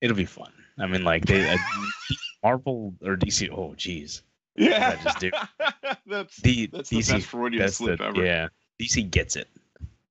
[0.01, 0.51] It'll be fun.
[0.79, 1.57] I mean, like they I,
[2.41, 3.49] Marvel or DC.
[3.51, 4.21] Oh, jeez.
[4.55, 5.29] Yeah, I just do.
[6.07, 8.25] that's The that's the best Freudian that's slip the, ever.
[8.25, 8.47] Yeah,
[8.81, 9.47] DC gets it.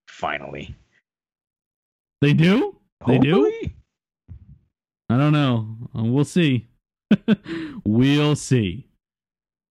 [0.06, 0.74] Finally.
[2.23, 2.77] They do.
[3.05, 3.53] They do.
[5.11, 5.77] I don't know.
[5.94, 6.69] Uh, We'll see.
[7.85, 8.86] we'll see.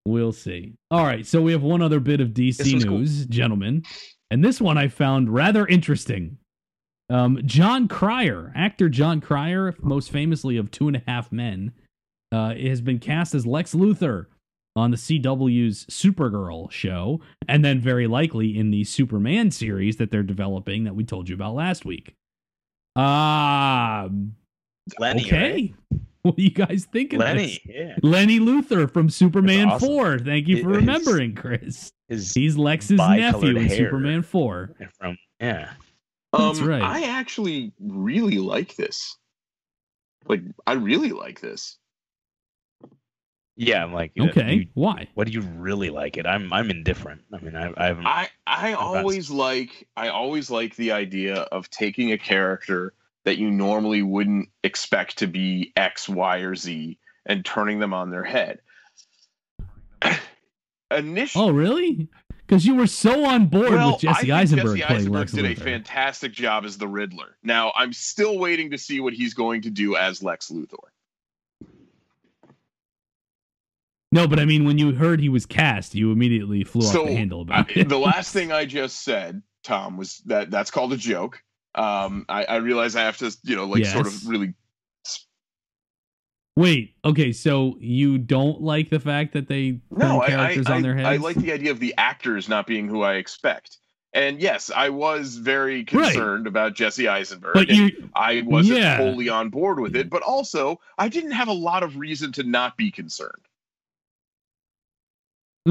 [0.06, 0.74] We'll see.
[0.92, 1.26] All right.
[1.26, 2.98] So we have one other bit of DC one's cool.
[3.00, 3.84] news, gentlemen.
[4.30, 6.38] And this one I found rather interesting.
[7.10, 11.72] Um, Jon Cryer, actor Jon Cryer, most famously of Two and a Half Men,
[12.34, 14.26] uh, has been cast as Lex Luthor
[14.76, 20.22] on the CW's Supergirl show, and then very likely in the Superman series that they're
[20.22, 22.14] developing that we told you about last week.
[22.96, 24.10] Ah,
[25.00, 25.26] Lenny.
[25.26, 25.74] okay.
[26.24, 27.48] What do you guys think of Lenny.
[27.48, 27.60] this?
[27.66, 27.96] Yeah.
[28.04, 29.88] Lenny Luthor from Superman awesome.
[29.90, 30.20] 4.
[30.20, 31.92] Thank you for His- remembering, Chris.
[32.10, 33.68] His He's Lex's nephew in.
[33.70, 34.70] Superman 4.
[35.00, 35.72] from yeah.
[36.32, 36.84] That's um, right.
[36.84, 39.18] I actually really like this.
[40.28, 41.80] Like, I really like this.
[43.58, 44.54] Yeah, I'm like Okay.
[44.54, 45.08] you- Why?
[45.14, 46.26] what do you really like it?
[46.26, 47.22] I'm I'm indifferent.
[47.34, 48.06] I mean, I I haven't.
[48.08, 52.94] I I That's- always like I always like the idea of taking a character
[53.26, 56.98] that you normally wouldn't expect to be X, Y, or Z
[57.28, 58.60] and turning them on their head.
[60.92, 62.08] Initially, Oh, really?
[62.40, 65.20] Because you were so on board well, with Jesse I think Eisenberg Jesse playing Eisenberg
[65.20, 67.38] Lex did a fantastic job as the Riddler.
[67.44, 70.90] Now I'm still waiting to see what he's going to do as Lex Luthor.
[74.12, 77.14] No, but I mean, when you heard he was cast, you immediately flew off the
[77.16, 77.90] handle about it.
[77.90, 81.42] the last thing I just said, Tom, was that that's called a joke.
[81.76, 84.54] Um, I, I realize I have to, you know, like sort of really
[86.56, 90.76] Wait, okay, so you don't like the fact that they no, turn I, characters I,
[90.76, 91.08] on their heads?
[91.08, 93.78] I like the idea of the actors not being who I expect.
[94.14, 97.54] And yes, I was very concerned about Jesse Eisenberg.
[97.54, 97.70] but
[98.14, 98.98] I wasn't Yeah.
[98.98, 102.44] totally on board with it, but also I didn't have a lot of reason to
[102.44, 103.48] not be concerned.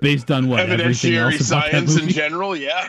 [0.00, 2.88] based on what Evidentiary else about that science in general, yeah.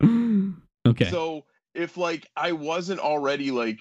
[0.86, 1.10] okay.
[1.10, 3.80] So if like I wasn't already like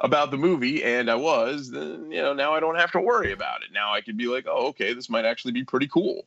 [0.00, 3.32] about the movie and I was, then you know now I don't have to worry
[3.32, 3.68] about it.
[3.72, 6.26] Now I can be like, oh, okay, this might actually be pretty cool.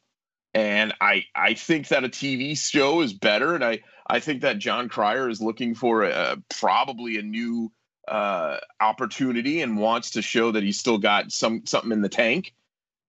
[0.53, 4.60] And I I think that a TV show is better, and I I think that
[4.60, 7.72] Jon Cryer is looking for a, probably a new
[8.07, 12.53] uh, opportunity and wants to show that he's still got some something in the tank.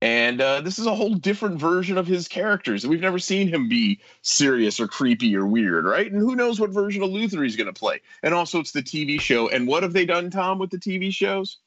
[0.02, 2.86] And uh, this is a whole different version of his characters.
[2.86, 6.10] We've never seen him be serious or creepy or weird, right?
[6.12, 8.02] And who knows what version of Luthor he's going to play.
[8.22, 9.48] And also, it's the TV show.
[9.48, 11.58] And what have they done, Tom, with the TV shows?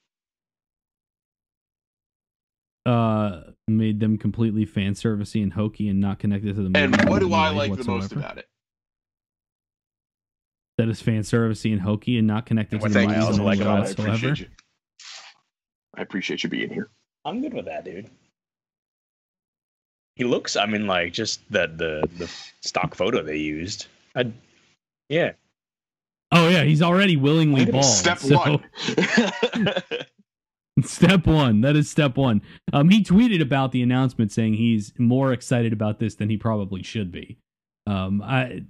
[2.85, 6.79] Uh, made them completely fan servicey and hokey and not connected to the movie.
[6.79, 8.47] And what do I in any way like the most about it?
[10.77, 13.57] That is fan servicey and hokey and not connected to the thing movie else like
[13.59, 14.11] any way about I whatsoever.
[14.11, 14.47] appreciate you.
[15.95, 16.89] I appreciate you being here.
[17.25, 18.09] I'm good with that, dude.
[20.15, 20.55] He looks.
[20.55, 22.31] I mean, like just the the the
[22.61, 23.87] stock photo they used.
[24.15, 24.31] I,
[25.09, 25.31] yeah,
[26.31, 27.85] Oh yeah, he's already willingly bald.
[27.85, 28.63] Step so- one.
[30.83, 31.61] Step one.
[31.61, 32.41] That is step one.
[32.71, 36.83] Um, he tweeted about the announcement saying he's more excited about this than he probably
[36.83, 37.39] should be.
[37.87, 38.63] Um, I,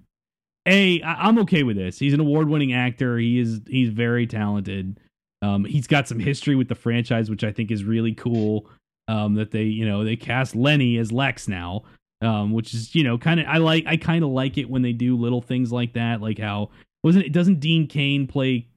[0.68, 1.98] a, I, I'm okay with this.
[1.98, 3.18] He's an award-winning actor.
[3.18, 3.62] He is.
[3.68, 5.00] He's very talented.
[5.42, 8.68] Um, he's got some history with the franchise, which I think is really cool.
[9.08, 11.84] Um, that they, you know, they cast Lenny as Lex now.
[12.22, 13.46] Um, which is, you know, kind of.
[13.48, 13.86] I like.
[13.88, 16.20] I kind of like it when they do little things like that.
[16.20, 16.72] Like how
[17.04, 17.32] wasn't it?
[17.32, 18.68] Doesn't Dean Cain play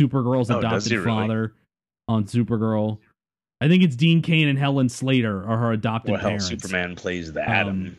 [0.00, 1.06] Supergirl's Oh, adopted he really?
[1.06, 1.52] father?
[2.08, 2.98] on Supergirl.
[3.60, 6.46] I think it's Dean Cain and Helen Slater are her adopted well, parents.
[6.46, 7.96] Superman plays the Um, Atom,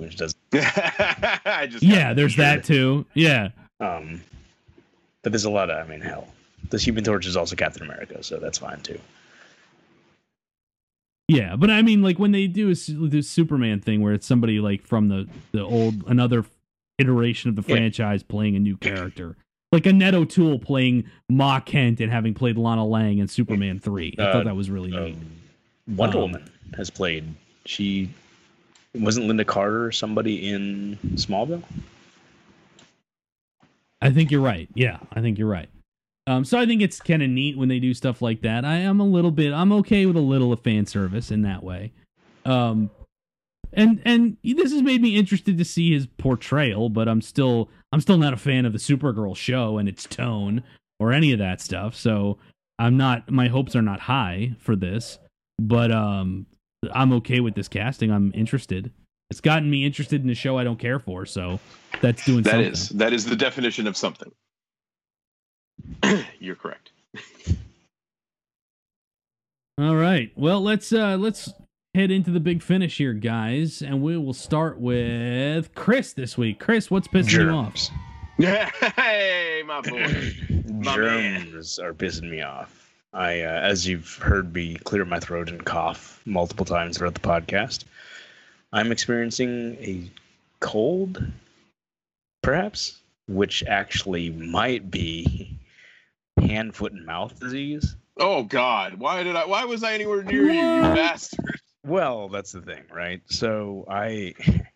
[0.00, 0.34] which does.
[0.52, 3.06] I just Yeah, there's that too.
[3.14, 3.50] Yeah.
[3.80, 4.20] Um,
[5.22, 5.84] but there's a lot of.
[5.84, 6.28] I mean, hell,
[6.70, 8.98] the Human Torch is also Captain America, so that's fine too.
[11.28, 14.26] Yeah, but I mean, like when they do a, su- this Superman thing where it's
[14.26, 16.44] somebody like from the the old another
[16.98, 17.76] iteration of the Yeah.
[17.76, 19.36] franchise playing a new character,
[19.70, 24.14] like Annette O'Toole playing Ma Kent and having played Lana Lang in Superman three.
[24.18, 25.14] I Uh, thought that was really neat.
[25.14, 27.24] Um, Wonder Um, Woman has played.
[27.64, 28.10] She
[28.94, 31.62] wasn't Lynda Carter somebody in Smallville.
[34.02, 34.68] I think you're right.
[34.74, 35.68] Yeah, I think you're right.
[36.26, 38.64] Um, so I think it's kind of neat when they do stuff like that.
[38.64, 39.52] I am a little bit.
[39.52, 41.92] I'm okay with a little of fan service in that way.
[42.44, 42.90] Um,
[43.72, 48.00] and and this has made me interested to see his portrayal, but I'm still I'm
[48.00, 50.62] still not a fan of the Supergirl show and its tone
[50.98, 51.94] or any of that stuff.
[51.94, 52.38] So
[52.78, 53.30] I'm not.
[53.30, 55.18] My hopes are not high for this,
[55.60, 56.46] but um,
[56.92, 58.10] I'm okay with this casting.
[58.10, 58.90] I'm interested.
[59.30, 61.60] It's gotten me interested in a show I don't care for, so
[62.00, 62.72] that's doing That something.
[62.72, 64.32] is that is the definition of something.
[66.40, 66.92] You're correct.
[69.78, 70.32] All right.
[70.36, 71.52] Well, let's uh let's
[71.94, 76.58] head into the big finish here, guys, and we will start with Chris this week.
[76.58, 77.74] Chris, what's pissing you off?
[77.74, 77.90] Germs.
[78.96, 80.32] hey, my boy.
[80.72, 81.50] My man.
[81.50, 82.79] Germs are pissing me off.
[83.12, 87.20] I, uh, as you've heard me clear my throat and cough multiple times throughout the
[87.20, 87.84] podcast,
[88.72, 90.10] I'm experiencing a
[90.60, 91.24] cold,
[92.42, 95.58] perhaps, which actually might be
[96.38, 97.96] hand, foot, and mouth disease.
[98.16, 98.94] Oh God!
[98.94, 99.46] Why did I?
[99.46, 101.60] Why was I anywhere near you, you bastard?
[101.84, 103.22] Well, that's the thing, right?
[103.26, 104.34] So I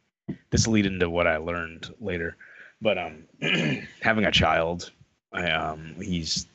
[0.51, 2.37] this lead into what I learned later,
[2.81, 3.25] but um,
[4.01, 4.91] having a child,
[5.33, 6.47] I um, he's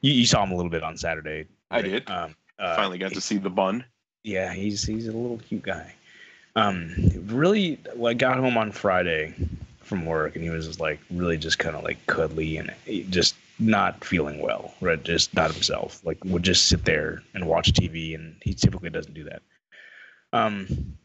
[0.00, 1.46] you, you saw him a little bit on Saturday.
[1.70, 2.10] I did.
[2.10, 3.84] Um, uh, Finally got to see the bun.
[4.24, 5.94] yeah, he's he's a little cute guy.
[6.56, 6.94] Um,
[7.26, 9.34] really, well, I got home on Friday
[9.80, 12.72] from work, and he was just like really just kind of like cuddly and
[13.10, 15.02] just not feeling well, right?
[15.02, 16.00] Just not himself.
[16.04, 19.42] Like would just sit there and watch TV, and he typically doesn't do that.
[20.32, 20.96] Um,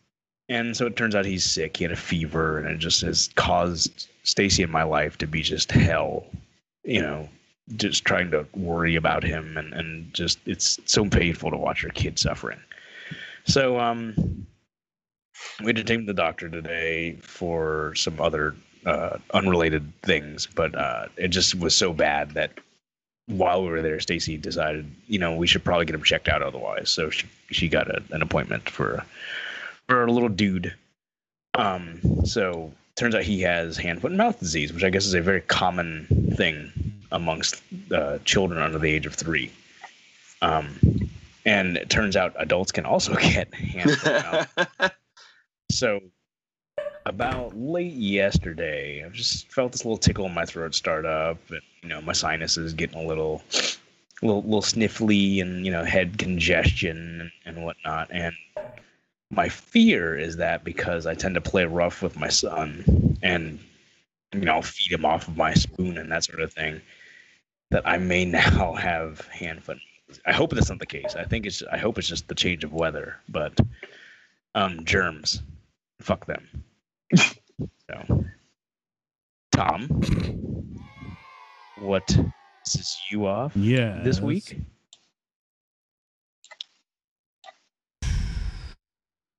[0.49, 1.77] and so it turns out he's sick.
[1.77, 5.41] He had a fever, and it just has caused Stacy in my life to be
[5.41, 6.25] just hell.
[6.83, 7.29] You know,
[7.75, 11.91] just trying to worry about him, and and just it's so painful to watch your
[11.91, 12.59] kid suffering.
[13.45, 14.45] So um,
[15.59, 18.55] we had to take him to the doctor today for some other
[18.85, 22.51] uh, unrelated things, but uh, it just was so bad that
[23.27, 26.41] while we were there, Stacy decided, you know, we should probably get him checked out
[26.41, 26.89] otherwise.
[26.89, 29.03] So she she got a, an appointment for
[29.87, 30.73] for a little dude.
[31.55, 35.13] Um, so turns out he has hand, foot, and mouth disease, which I guess is
[35.13, 37.61] a very common thing amongst
[37.91, 39.51] uh, children under the age of three.
[40.41, 41.09] Um,
[41.45, 44.91] and it turns out adults can also get hand, mouth
[45.71, 46.01] so
[47.05, 51.61] about late yesterday, I just felt this little tickle in my throat start up, and
[51.81, 53.43] you know my sinuses getting a little,
[54.21, 58.09] little, little sniffly, and you know head congestion and, and whatnot.
[58.11, 58.35] And
[59.29, 63.59] my fear is that because I tend to play rough with my son, and
[64.33, 66.81] you know feed him off of my spoon and that sort of thing,
[67.71, 69.77] that I may now have hand foot.
[70.25, 71.15] I hope that's not the case.
[71.17, 71.63] I think it's.
[71.71, 73.57] I hope it's just the change of weather, but
[74.53, 75.41] um, germs
[75.99, 76.47] fuck them.
[77.15, 78.23] so,
[79.51, 79.87] Tom,
[81.79, 82.05] what
[82.67, 84.01] pisses you off Yeah.
[84.03, 84.59] this week?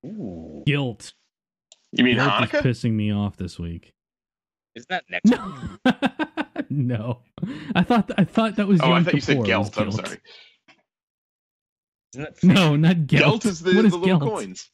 [0.04, 0.62] Ooh.
[0.66, 1.12] Guilt.
[1.92, 2.66] You mean Guilt Hanukkah?
[2.66, 3.92] is pissing me off this week.
[4.74, 5.40] Isn't that next week?
[5.40, 5.92] No.
[6.70, 7.20] no.
[7.74, 9.78] I thought I thought that was Oh, I Yom thought you said Kippur was Gelt.
[9.78, 10.18] I'm sorry.
[12.42, 13.22] No, not Gelt.
[13.22, 14.22] Gelt is the, What the little Gelt?
[14.22, 14.68] coins.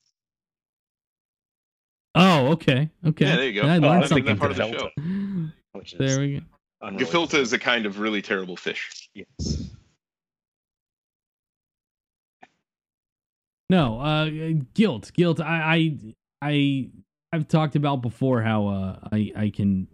[2.15, 2.91] Oh, okay.
[3.07, 3.25] Okay.
[3.27, 3.67] Yeah, there you go.
[3.69, 4.91] I Oh, learned I think something that part of the today.
[4.97, 5.51] show.
[5.73, 6.45] which is There we go.
[6.83, 7.09] unrelated.
[7.09, 9.09] Gefilte is a kind of really terrible fish.
[9.15, 9.71] Yes.
[13.71, 14.29] No, uh,
[14.75, 15.41] guilt, guilt.
[15.41, 15.97] I,
[16.43, 16.91] I, I,
[17.33, 19.89] I've talked about before how uh, I, I can.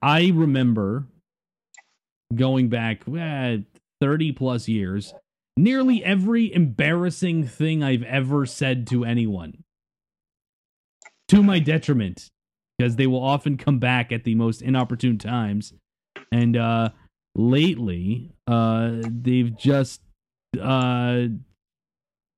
[0.00, 1.06] I remember
[2.34, 3.58] going back eh,
[4.00, 5.14] thirty plus years.
[5.56, 9.64] Nearly every embarrassing thing I've ever said to anyone,
[11.28, 12.30] to my detriment,
[12.78, 15.74] because they will often come back at the most inopportune times.
[16.30, 16.90] And uh,
[17.34, 20.00] lately, uh, they've just
[20.60, 21.26] uh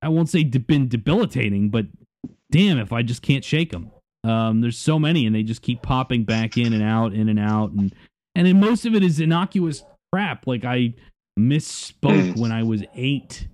[0.03, 1.87] I won't say de- been debilitating, but
[2.51, 3.91] damn if I just can't shake them.
[4.23, 7.39] Um, there's so many, and they just keep popping back in and out, in and
[7.39, 7.95] out, and
[8.35, 10.47] and then most of it is innocuous crap.
[10.47, 10.95] Like I
[11.39, 12.37] misspoke Mm.
[12.37, 13.49] when I was eight,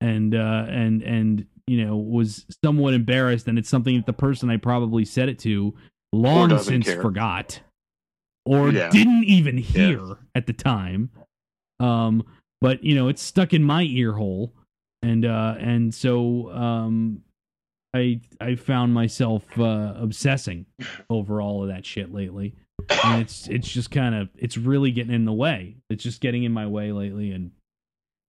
[0.00, 4.50] and uh, and and you know was somewhat embarrassed, and it's something that the person
[4.50, 5.74] I probably said it to
[6.12, 7.00] long since care.
[7.00, 7.60] forgot,
[8.44, 8.90] or Yeah.
[8.90, 11.10] didn't even hear at the time.
[11.80, 12.24] Um,
[12.62, 14.54] but you know it's stuck in my ear hole
[15.02, 17.20] and uh and so um
[17.92, 20.64] i i found myself uh obsessing
[21.10, 22.54] over all of that shit lately
[23.04, 26.44] and it's it's just kind of it's really getting in the way it's just getting
[26.44, 27.50] in my way lately and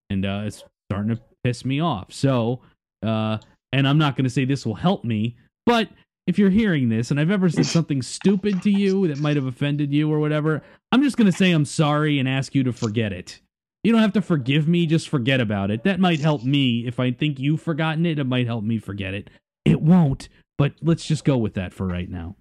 [0.09, 2.61] and uh it's starting to piss me off so
[3.05, 3.37] uh
[3.71, 5.89] and i'm not going to say this will help me but
[6.27, 9.45] if you're hearing this and i've ever said something stupid to you that might have
[9.45, 10.61] offended you or whatever
[10.91, 13.41] i'm just going to say i'm sorry and ask you to forget it
[13.87, 15.85] you don't have to forgive me, just forget about it.
[15.85, 16.85] That might help me.
[16.85, 19.29] If I think you've forgotten it, it might help me forget it.
[19.63, 22.35] It won't, but let's just go with that for right now.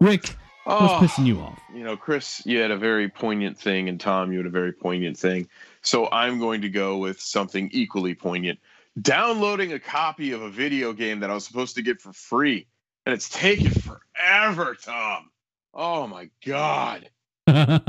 [0.00, 0.34] Rick,
[0.64, 1.60] what's Oh, pissing you off?
[1.74, 4.72] you know, Chris, you had a very poignant thing, and Tom, you had a very
[4.72, 5.48] poignant thing.
[5.82, 8.58] So I'm going to go with something equally poignant.
[9.00, 12.66] Downloading a copy of a video game that I was supposed to get for free,
[13.06, 15.30] and it's taken forever, Tom.
[15.74, 17.08] Oh my god.
[17.48, 17.80] oh,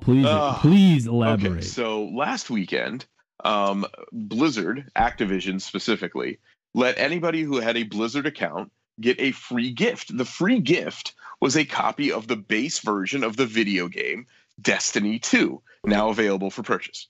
[0.00, 0.60] please, Ugh.
[0.60, 1.52] please elaborate.
[1.52, 3.06] Okay, so last weekend,
[3.44, 6.38] um, Blizzard, Activision specifically,
[6.74, 10.16] let anybody who had a Blizzard account get a free gift.
[10.16, 14.26] The free gift was a copy of the base version of the video game
[14.60, 17.06] Destiny 2, now available for purchase.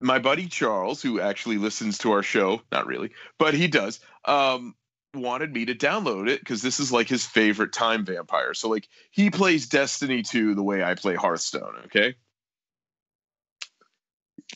[0.00, 4.74] My buddy Charles, who actually listens to our show, not really, but he does, um,
[5.14, 8.54] wanted me to download it because this is like his favorite time vampire.
[8.54, 12.14] So, like, he plays Destiny 2 the way I play Hearthstone, okay?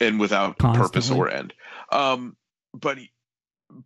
[0.00, 1.52] And without purpose or end.
[1.90, 2.36] Um,
[2.74, 3.10] but he,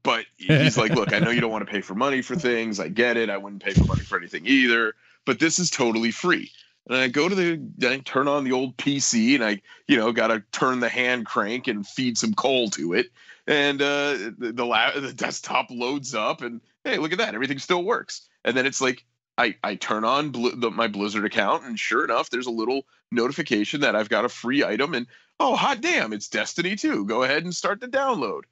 [0.02, 2.80] but he's like, look, I know you don't want to pay for money for things.
[2.80, 3.30] I get it.
[3.30, 4.94] I wouldn't pay for money for anything either.
[5.26, 6.50] But this is totally free.
[6.88, 10.12] And I go to the, I turn on the old PC, and I, you know,
[10.12, 13.06] got to turn the hand crank and feed some coal to it.
[13.46, 17.58] And uh, the the, la- the desktop loads up, and hey, look at that, everything
[17.58, 18.28] still works.
[18.44, 19.04] And then it's like,
[19.36, 22.86] I, I turn on Bli- the, my Blizzard account, and sure enough, there's a little
[23.12, 25.06] notification that I've got a free item, and
[25.38, 27.04] oh, hot damn, it's Destiny 2.
[27.04, 28.42] Go ahead and start the download.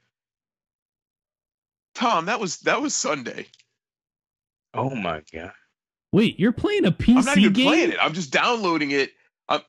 [1.99, 3.47] Tom, that was that was Sunday.
[4.75, 5.53] Oh my god.
[6.12, 7.19] Wait, you're playing a PC game?
[7.19, 7.66] I'm not even game?
[7.66, 7.99] playing it.
[8.01, 9.12] I'm just downloading it.
[9.49, 9.62] Are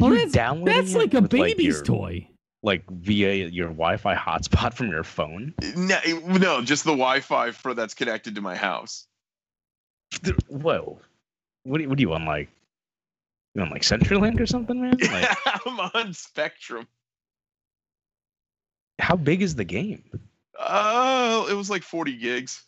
[0.00, 2.28] Well, you that's, downloading that's it like a with, baby's your- toy.
[2.62, 5.52] Like via your Wi-Fi hotspot from your phone?
[5.76, 5.98] No,
[6.38, 9.06] no, just the Wi-Fi for that's connected to my house.
[10.22, 10.98] Th- Whoa.
[11.64, 12.48] What do you, what do you want like?
[13.54, 14.96] You want like CenturyLink or something, man?
[15.12, 15.36] Like,
[15.66, 16.86] I'm on Spectrum.
[18.98, 20.02] how big is the game?
[20.58, 22.62] Oh, it was like 40 gigs.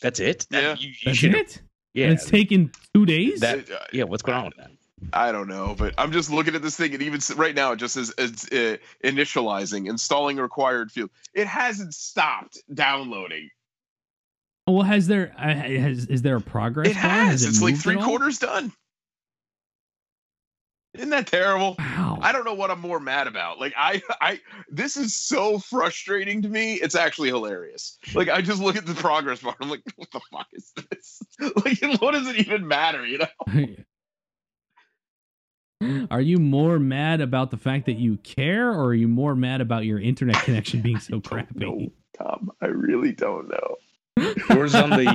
[0.00, 0.46] That's it?
[0.50, 0.76] That- Yeah.
[0.78, 1.34] You, you That's should.
[1.34, 1.62] it?
[1.94, 2.04] Yeah.
[2.06, 3.40] And it's taken two days?
[3.40, 4.04] That- Uh, yeah.
[4.04, 4.70] What's going on with that?
[5.14, 7.76] I don't know, but I'm just looking at this thing, and even right now, it
[7.76, 11.08] just says it's uh, initializing, installing required field.
[11.32, 13.48] It hasn't stopped downloading.
[14.66, 16.88] well, has there uh, has is there a progress?
[16.88, 17.02] It bar?
[17.02, 17.42] has.
[17.44, 18.72] it it's like three quarters done.
[21.00, 21.76] Isn't that terrible?
[21.78, 22.18] Wow.
[22.20, 23.58] I don't know what I'm more mad about.
[23.58, 26.74] Like I, I, this is so frustrating to me.
[26.74, 27.96] It's actually hilarious.
[28.14, 29.56] Like I just look at the progress bar.
[29.62, 31.22] I'm like, what the fuck is this?
[31.64, 33.06] Like, what does it even matter?
[33.06, 33.20] You
[35.80, 36.06] know?
[36.10, 39.62] Are you more mad about the fact that you care, or are you more mad
[39.62, 41.58] about your internet connection being so Don't crappy?
[41.58, 42.50] know, Tom.
[42.60, 43.76] I really don't know.
[44.50, 45.06] Yours on the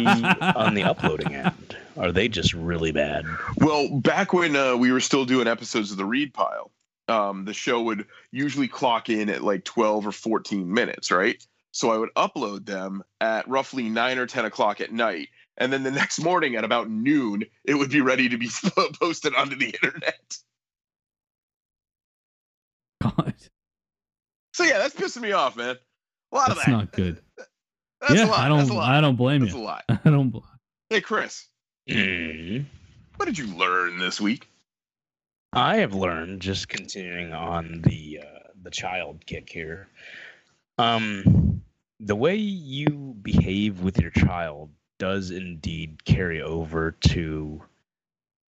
[0.55, 1.77] on the uploading end.
[1.97, 3.25] Are are they just really bad?
[3.57, 6.71] Well, back when uh, we were still doing episodes of the Read Pile,
[7.07, 11.45] um, the show would usually clock in at like 12 or 14 minutes, right?
[11.71, 15.29] So I would upload them at roughly 9 or 10 o'clock at night.
[15.57, 18.49] And then the next morning at about noon, it would be ready to be
[18.99, 20.37] posted onto the internet.
[23.01, 23.33] God,
[24.53, 25.75] So yeah, that's pissing me off, man.
[26.31, 26.55] A lot that's of that.
[26.55, 27.21] That's not good.
[28.01, 28.39] That's yeah, a lot.
[28.39, 28.69] I don't.
[28.69, 28.89] a lot.
[28.89, 29.63] I don't blame That's a you.
[29.63, 29.83] lot.
[29.89, 30.29] I don't.
[30.29, 30.39] bl-
[30.89, 31.47] Hey, Chris,
[31.87, 32.65] Mhm.
[33.17, 34.47] what did you learn this week?
[35.53, 39.87] I have learned just continuing on the uh, the child kick here.
[40.77, 41.61] Um,
[41.99, 47.61] the way you behave with your child does indeed carry over to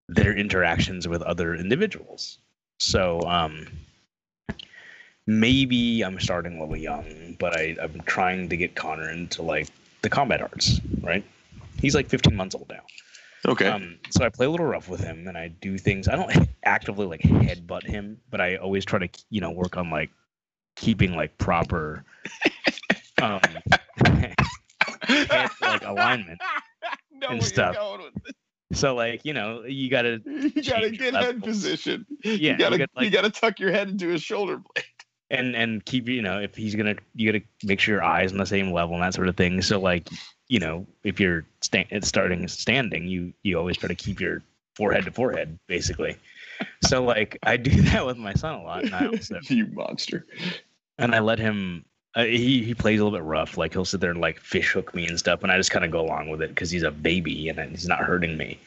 [0.09, 2.37] their interactions with other individuals.
[2.79, 3.67] So, um,
[5.25, 9.69] maybe I'm starting a little young, but I, I'm trying to get Connor into like
[10.01, 10.79] the combat arts.
[11.01, 11.23] Right?
[11.79, 12.81] He's like 15 months old now.
[13.47, 13.68] Okay.
[13.68, 16.07] Um, so I play a little rough with him, and I do things.
[16.07, 19.89] I don't actively like headbutt him, but I always try to, you know, work on
[19.89, 20.11] like
[20.76, 22.03] keeping like proper,
[23.22, 23.41] um,
[24.05, 24.35] head,
[25.61, 26.39] like alignment.
[27.11, 27.76] know and stuff.
[27.76, 28.34] You're going with this.
[28.80, 31.43] So like, you know, you gotta, You gotta Change get head levels.
[31.43, 32.05] position.
[32.23, 34.85] Yeah, you you gotta like- you gotta tuck your head into his shoulder blade.
[35.30, 38.38] and and keep, you know, if he's gonna, you gotta make sure your eyes on
[38.38, 39.61] the same level and that sort of thing.
[39.61, 40.07] So like,
[40.52, 44.44] you know, if you're sta- starting standing, you you always try to keep your
[44.76, 46.18] forehead to forehead, basically.
[46.84, 50.26] So like, I do that with my son a lot, and I also you monster.
[50.98, 51.86] and I let him.
[52.15, 53.56] Uh, he he plays a little bit rough.
[53.56, 55.86] Like he'll sit there and like fish hook me and stuff, and I just kind
[55.86, 58.60] of go along with it because he's a baby and he's not hurting me.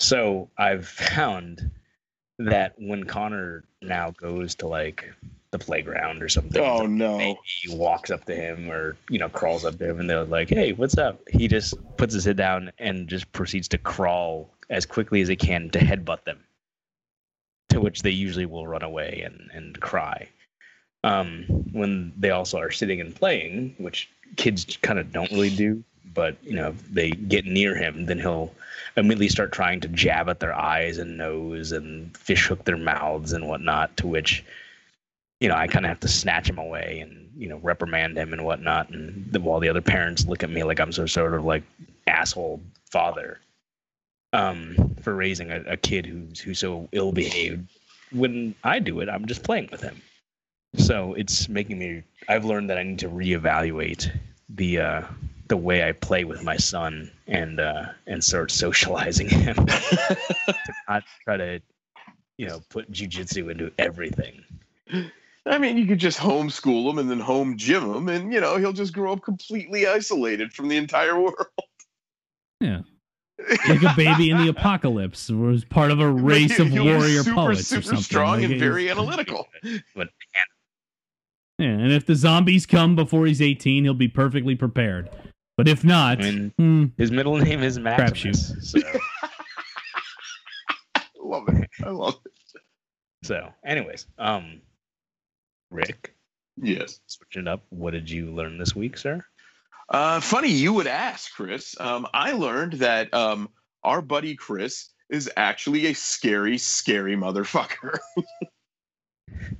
[0.00, 1.70] So I've found
[2.40, 5.08] that when Connor now goes to like
[5.52, 7.38] the playground or something, Oh no.
[7.44, 10.48] he walks up to him or you know crawls up to him and they're like
[10.48, 11.20] hey what's up?
[11.28, 15.36] He just puts his head down and just proceeds to crawl as quickly as he
[15.36, 16.38] can to headbutt them
[17.70, 20.28] to which they usually will run away and, and cry.
[21.02, 25.82] Um, when they also are sitting and playing which kids kind of don't really do
[26.12, 28.52] but you know if they get near him then he'll
[28.96, 33.32] immediately start trying to jab at their eyes and nose and fish hook their mouths
[33.32, 34.44] and whatnot to which
[35.40, 38.32] you know, I kind of have to snatch him away and you know reprimand him
[38.32, 41.34] and whatnot, and the, while the other parents look at me like I'm some sort
[41.34, 41.62] of like
[42.06, 42.60] asshole
[42.90, 43.40] father,
[44.32, 47.66] um, for raising a, a kid who's who's so ill behaved.
[48.12, 50.00] When I do it, I'm just playing with him.
[50.76, 52.02] So it's making me.
[52.28, 54.10] I've learned that I need to reevaluate
[54.50, 55.02] the uh,
[55.48, 61.02] the way I play with my son and uh, and start socializing him to not
[61.24, 61.60] try to,
[62.36, 64.44] you know, put jujitsu into everything.
[65.50, 68.56] I mean, you could just homeschool him and then home gym him, and you know
[68.56, 71.36] he'll just grow up completely isolated from the entire world.
[72.60, 72.80] Yeah.
[73.66, 77.22] Like a baby in the apocalypse was part of a race He'll of be warrior
[77.22, 78.02] super, poets or super something.
[78.02, 79.48] strong Like, and very analytical.
[79.96, 80.08] But
[81.58, 85.08] Yeah, and if the zombies come before he's 18, he'll be perfectly prepared.
[85.56, 88.52] But if not, I mean, hmm, his middle name is Maximus.
[88.60, 88.78] So,
[90.94, 91.70] I love it.
[91.82, 92.32] I love it.
[93.22, 94.60] so, anyways, um,
[95.70, 96.14] Rick,
[96.56, 97.00] Yes.
[97.06, 97.64] switching up.
[97.70, 99.24] What did you learn this week, sir?
[99.88, 101.78] Uh, funny you would ask, Chris.
[101.80, 103.48] Um, I learned that um,
[103.82, 107.98] our buddy Chris is actually a scary, scary motherfucker.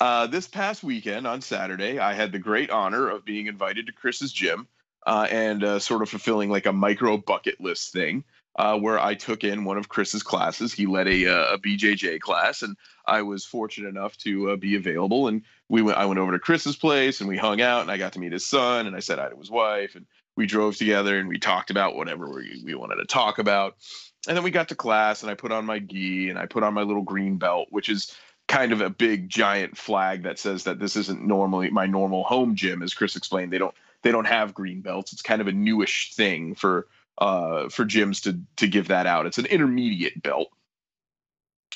[0.00, 3.92] uh, this past weekend on Saturday, I had the great honor of being invited to
[3.92, 4.66] Chris's gym
[5.06, 8.24] uh, and uh, sort of fulfilling like a micro bucket list thing.
[8.56, 10.72] Uh, where I took in one of Chris's classes.
[10.72, 12.74] He led a, uh, a BJJ class, and
[13.04, 15.28] I was fortunate enough to uh, be available.
[15.28, 15.98] And we went.
[15.98, 18.32] I went over to Chris's place, and we hung out, and I got to meet
[18.32, 20.06] his son, and I said hi to his wife, and
[20.36, 23.76] we drove together, and we talked about whatever we, we wanted to talk about.
[24.28, 26.62] And then we got to class, and I put on my gi, and I put
[26.62, 28.16] on my little green belt, which is
[28.48, 32.54] kind of a big giant flag that says that this isn't normally my normal home
[32.54, 32.82] gym.
[32.82, 35.12] As Chris explained, they don't they don't have green belts.
[35.12, 36.86] It's kind of a newish thing for
[37.18, 39.26] uh, for gyms to to give that out.
[39.26, 40.48] It's an intermediate belt.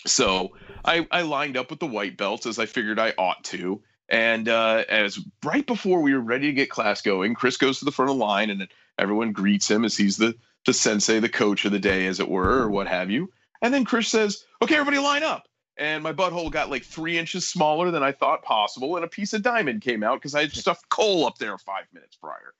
[0.07, 3.83] So I, I lined up with the white belts as I figured I ought to.
[4.09, 7.85] And uh, as right before we were ready to get class going, Chris goes to
[7.85, 8.67] the front of the line and
[8.99, 10.35] everyone greets him as he's the,
[10.67, 13.31] the sensei, the coach of the day, as it were, or what have you.
[13.63, 15.47] And then Chris says, Okay, everybody line up.
[15.77, 19.33] And my butthole got like three inches smaller than I thought possible, and a piece
[19.33, 22.55] of diamond came out because I had stuffed coal up there five minutes prior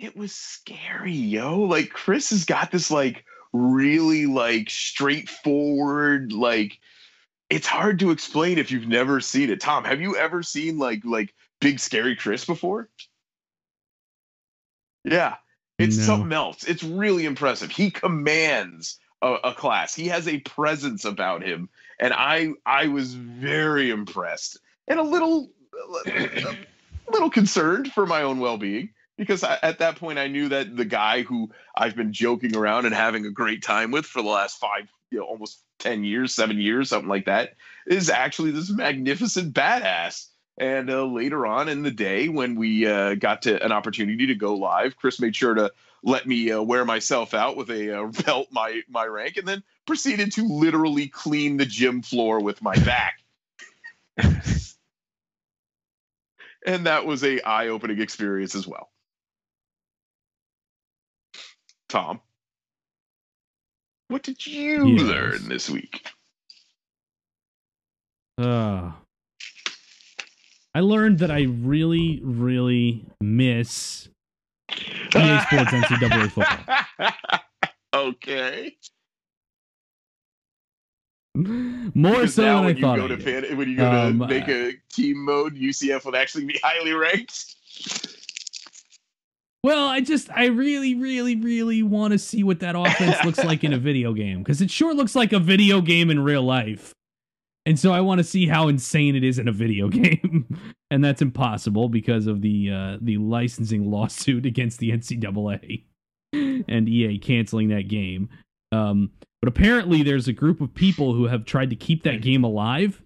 [0.00, 1.60] it was scary, yo.
[1.60, 6.78] Like Chris has got this like really like straightforward like
[7.50, 9.60] it's hard to explain if you've never seen it.
[9.60, 12.88] Tom, have you ever seen like like big scary Chris before?
[15.04, 15.36] Yeah.
[15.78, 16.04] It's No.
[16.04, 16.64] something else.
[16.64, 17.70] It's really impressive.
[17.70, 19.94] He commands a, a class.
[19.94, 21.68] He has a presence about him,
[21.98, 24.58] and I I was very impressed
[24.88, 25.50] and a little
[26.06, 28.90] a little concerned for my own well being
[29.20, 32.86] because I, at that point I knew that the guy who I've been joking around
[32.86, 36.34] and having a great time with for the last five, you know, almost ten years,
[36.34, 37.54] seven years, something like that,
[37.86, 40.28] is actually this magnificent badass.
[40.56, 44.34] And uh, later on in the day, when we uh, got to an opportunity to
[44.34, 45.70] go live, Chris made sure to
[46.02, 49.62] let me uh, wear myself out with a uh, belt my my rank, and then
[49.86, 53.20] proceeded to literally clean the gym floor with my back.
[56.66, 58.89] and that was a eye opening experience as well.
[61.90, 62.20] Tom,
[64.08, 65.02] what did you Yes.
[65.08, 66.06] learn this week?
[68.38, 68.92] Uh,
[70.72, 74.08] I learned that I really, really miss
[75.16, 76.64] EA Sports NCAA football.
[77.94, 78.76] okay.
[81.34, 82.98] More so than I when you thought.
[82.98, 86.44] go to fan, when you go Um, to make a team mode, UCF would actually
[86.44, 87.56] be highly ranked.
[89.62, 93.62] Well, I just, I really, really, really want to see what that offense looks like
[93.62, 96.94] in a video game because it sure looks like a video game in real life.
[97.66, 100.46] And so I want to see how insane it is in a video game,
[100.90, 105.84] and that's impossible because of the uh, the licensing lawsuit against the NCAA
[106.32, 108.28] and EA canceling that game.
[108.72, 109.10] Um,
[109.42, 113.02] but apparently, there's a group of people who have tried to keep that game alive.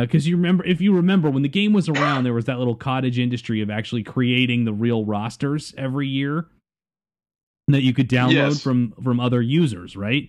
[0.00, 2.74] Because you remember, if you remember, when the game was around, there was that little
[2.74, 6.46] cottage industry of actually creating the real rosters every year
[7.68, 8.62] that you could download Yes.
[8.62, 10.28] from from other users, right?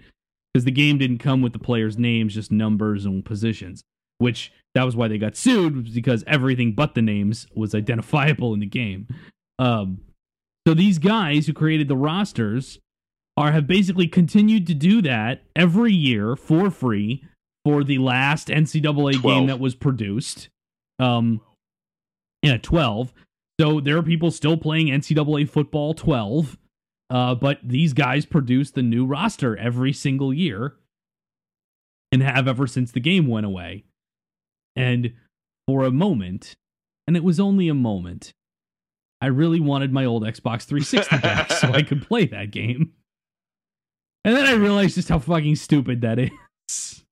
[0.54, 3.84] Because the game didn't come with the players' names, just numbers and positions.
[4.20, 8.54] Which that was why they got sued, was because everything but the names was identifiable
[8.54, 9.08] in the game.
[9.60, 10.02] Um,
[10.68, 12.80] so these guys who created the rosters
[13.38, 17.24] are have basically continued to do that every year for free
[17.68, 20.48] for the last NCAA game that was produced.
[21.00, 21.42] Um,
[22.42, 23.14] yeah, twelve.
[23.60, 26.58] So there are people still playing NCAA football twelve,
[27.10, 30.78] uh, but these guys produce the new roster every single year,
[32.14, 33.84] and have ever since the game went away.
[34.78, 35.14] And
[35.68, 36.56] for a moment,
[37.06, 38.32] and it was only a moment,
[39.20, 42.94] I really wanted my old Xbox 360 back so I could play that game.
[44.24, 47.04] And then I realized just how fucking stupid that is.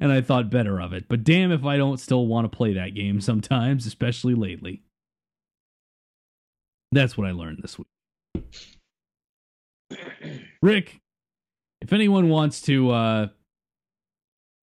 [0.00, 1.06] And I thought better of it.
[1.08, 4.82] But damn if I don't still want to play that game sometimes, especially lately.
[6.92, 7.86] That's what I learned this week.
[10.60, 11.00] Rick,
[11.80, 13.28] if anyone wants to uh,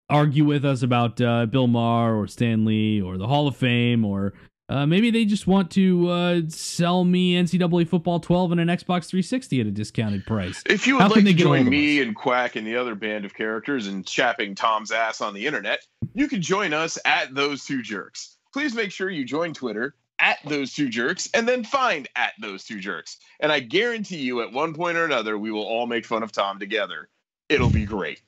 [0.10, 4.06] argue with us about uh, Bill Maher or Stan Lee or the Hall of Fame,
[4.06, 4.34] or
[4.70, 9.08] uh, maybe they just want to uh, sell me NCAA Football 12 and an Xbox
[9.08, 10.64] 360 at a discounted price.
[10.66, 12.66] If you How would can like to get a hold join me and Quack and
[12.66, 16.74] the other band of characters in chapping Tom's ass on the internet, you can join
[16.74, 18.38] us at Those Two Jerks.
[18.54, 22.64] Please make sure you join Twitter at Those Two Jerks and then find at Those
[22.64, 23.18] Two Jerks.
[23.42, 26.32] And I guarantee you, at one point or another, we will all make fun of
[26.32, 27.10] Tom together.
[27.50, 28.22] It'll be great.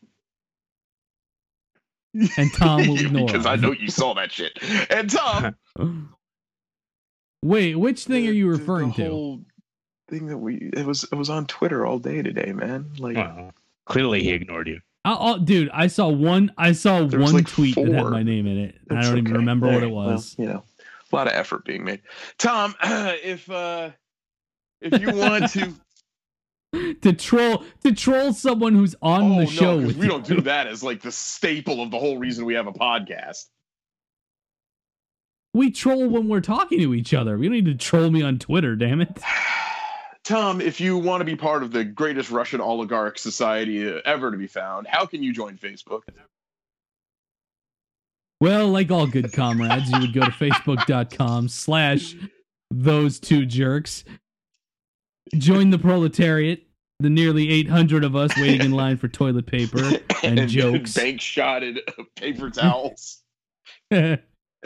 [2.38, 3.46] And Tom will ignore because.
[3.46, 4.60] I know you saw that shit.
[4.90, 5.56] And Tom,
[7.46, 9.10] Wait, which thing are you the- the referring to?
[9.10, 9.42] whole
[10.08, 12.92] Thing that we it was it was on Twitter all day today, man.
[13.00, 13.54] Like Well,
[13.86, 14.80] clearly he ignored you.
[15.04, 16.52] I'll, I'll- dude, I saw one.
[16.60, 18.76] I saw There one like tweet that had my name in it.
[18.90, 19.38] and I don't even okay.
[19.40, 20.36] remember what it was.
[20.38, 20.64] well, you know,
[21.12, 22.02] a lot of effort being made.
[22.38, 23.90] Tom, if uh
[24.82, 25.74] if you want to
[27.02, 30.12] to troll to troll someone who's on oh the show no, 'cause with we you.
[30.12, 33.46] don't do that as like the staple of the whole reason we have a podcast.
[35.56, 37.38] We troll when we're talking to each other.
[37.38, 39.22] We don't need to troll me on Twitter, damn it.
[40.26, 44.38] Tom, if you want to be part of the greatest Russian oligarch society ever to
[44.38, 46.02] be found, how can you join Facebook?
[48.42, 52.16] Well, like all good comrades, you would go to facebook.com slash
[52.70, 54.04] those two jerks.
[55.38, 56.64] Join the proletariat,
[57.00, 59.92] the nearly 800 of us waiting in line for toilet paper.
[60.24, 60.96] And jokes.
[60.96, 61.80] bank shotted
[62.16, 63.22] paper towels,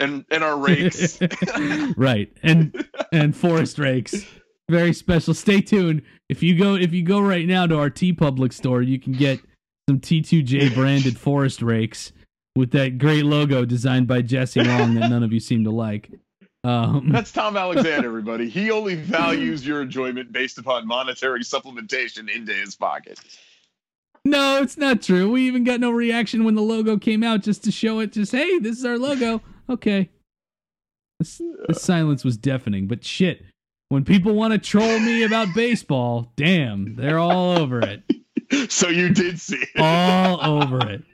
[0.00, 1.20] and and our rakes.
[1.96, 2.32] right.
[2.42, 4.24] And and forest rakes.
[4.68, 5.34] Very special.
[5.34, 6.02] Stay tuned.
[6.28, 9.40] If you go if you go right now to our TeePublic store, you can get
[9.88, 12.12] some T2J branded forest rakes
[12.56, 16.10] with that great logo designed by Jesse Long that none of you seem to like.
[16.62, 18.48] Um, That's Tom Alexander, everybody.
[18.48, 23.18] He only values your enjoyment based upon monetary supplementation into his pocket.
[24.24, 25.30] no, it's not true.
[25.30, 28.12] We even got no reaction when the logo came out just to show it.
[28.12, 29.40] Just hey, this is our logo.
[29.70, 30.10] Okay.
[31.18, 33.44] This, this silence was deafening, but shit.
[33.90, 38.02] when people want to troll me about baseball, damn, they're all over it.
[38.68, 39.68] So you did see it.
[39.80, 41.04] All over it.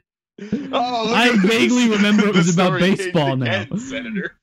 [0.72, 1.50] Oh, I at this.
[1.50, 3.66] vaguely remember it was about baseball now.
[3.76, 4.38] Senator.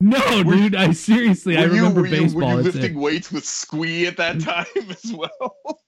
[0.00, 2.40] No, Were dude, I seriously, I you- remember you, baseball.
[2.50, 2.80] Were you that's it.
[2.82, 5.30] lifting weights with Squee at that time as well?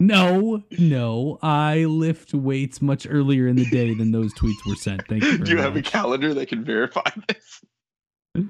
[0.00, 5.06] No, no, I lift weights much earlier in the day than those tweets were sent.
[5.08, 8.48] Thank you very Do you have a calendar that can verify this?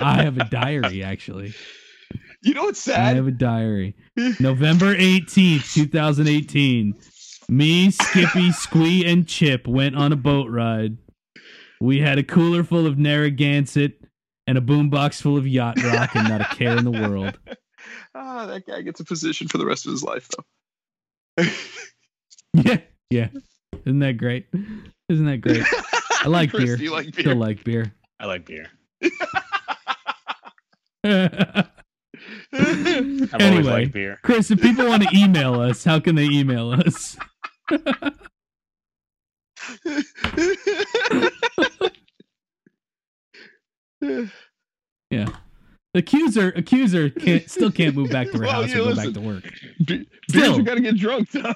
[0.00, 1.54] I have a diary, actually.
[2.42, 3.00] You know what's sad?
[3.00, 3.96] I have a diary.
[4.40, 6.94] November 18th, 2018.
[7.48, 10.98] Me, Skippy, Squee, and Chip went on a boat ride.
[11.80, 14.00] We had a cooler full of Narragansett
[14.46, 17.38] and a boombox full of yacht rock and not a care in the world.
[18.18, 21.44] ah, that guy gets a position for the rest of his life, though.
[22.54, 22.78] Yeah,
[23.10, 23.28] yeah.
[23.84, 24.46] Isn't that great?
[25.08, 25.62] Isn't that great?
[26.24, 26.76] I like Chris, beer.
[26.76, 27.22] Do you like beer?
[27.22, 27.92] Still like beer.
[28.18, 28.66] I like beer.
[31.04, 31.68] I've
[32.54, 33.62] always Anyway.
[33.70, 34.18] liked beer.
[34.22, 37.16] Chris, if people want to email us, how can they email us?
[45.10, 45.26] Yeah.
[45.94, 49.12] Accuser, accuser can't still can't move back to her Well, house yeah, or go listen.
[49.12, 49.44] back to work.
[49.86, 50.42] Be- Still.
[50.42, 51.54] Beers, you gotta get drunk, though.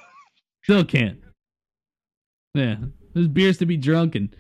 [0.65, 1.19] Still can't.
[2.55, 2.77] Yeah.
[3.15, 4.35] There's beers to be drunk and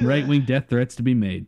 [0.00, 1.46] right wing death threats to be made.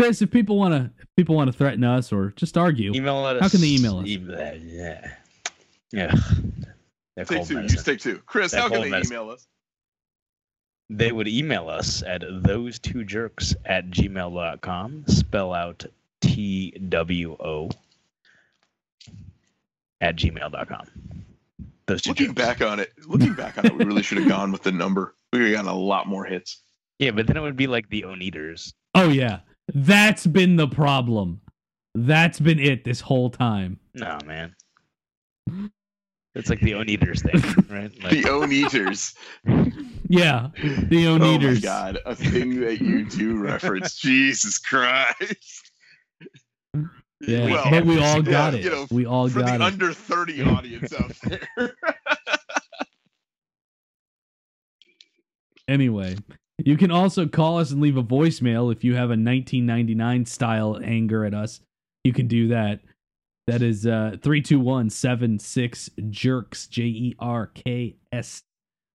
[0.00, 3.40] Chris, if people wanna if people wanna threaten us or just argue, Email us.
[3.40, 4.06] How can they email us?
[4.08, 5.12] Email, yeah.
[5.92, 6.12] Yeah.
[7.16, 7.54] They're Take two.
[7.54, 7.76] medicine.
[7.76, 8.18] Use take two.
[8.26, 9.14] Chris, That how can they medicine.
[9.16, 9.46] email us?
[10.90, 15.04] They would email us at those two jerks at gmail.com.
[15.06, 15.84] Spell out
[16.22, 17.68] T W O
[20.00, 20.86] at gmail.com.
[21.86, 22.36] Those two Looking jerks.
[22.40, 25.14] back on it, looking back on it, we really should have gone with the number.
[25.32, 26.62] We would have gotten a lot more hits.
[26.98, 28.72] Yeah, but then it would be like the Oneders.
[28.94, 29.40] oh yeah.
[29.74, 31.40] That's been the problem.
[31.94, 33.78] That's been it this whole time.
[33.94, 34.54] No, man.
[36.34, 37.90] It's like the Oneders thing, right?
[38.02, 39.14] Like, The own eaters.
[40.08, 40.48] Yeah.
[40.62, 43.94] The oh my god, a thing that you do reference.
[44.00, 45.61] Jesus Christ.
[47.22, 47.44] Yeah.
[47.46, 48.64] Well, but we all yeah, got it.
[48.64, 49.60] you know, we all For got the it.
[49.60, 51.74] under 30 audience out there.
[55.68, 56.16] Anyway,
[56.58, 60.80] you can also call us and leave a voicemail if you have a 1999 style
[60.82, 61.60] anger at us.
[62.04, 62.80] You can do that.
[63.46, 68.42] That is uh 321 76 jerks J E R K S.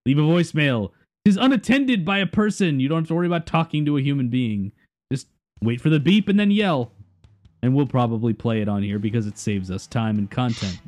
[0.06, 0.92] Leave a voicemail.
[1.26, 2.80] It is unattended by a person.
[2.80, 4.72] You don't have to worry about talking to a human being.
[5.12, 5.28] Just
[5.62, 6.94] wait for the beep and then yell.
[7.68, 10.80] And we'll probably play it on here because it saves us time and content.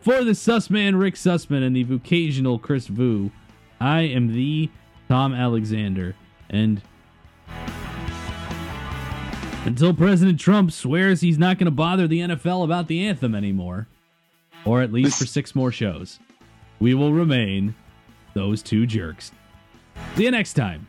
[0.00, 3.32] For the Sussman, Rick Sussman, and the occasional Chris Vu,
[3.80, 4.70] I am the
[5.08, 6.14] Tom Alexander,
[6.48, 6.80] and
[9.64, 13.88] until President Trump swears he's not going to bother the NFL about the anthem anymore,
[14.64, 16.20] or at least for six more shows,
[16.78, 17.74] we will remain
[18.34, 19.32] those two jerks.
[20.14, 20.86] See you next time.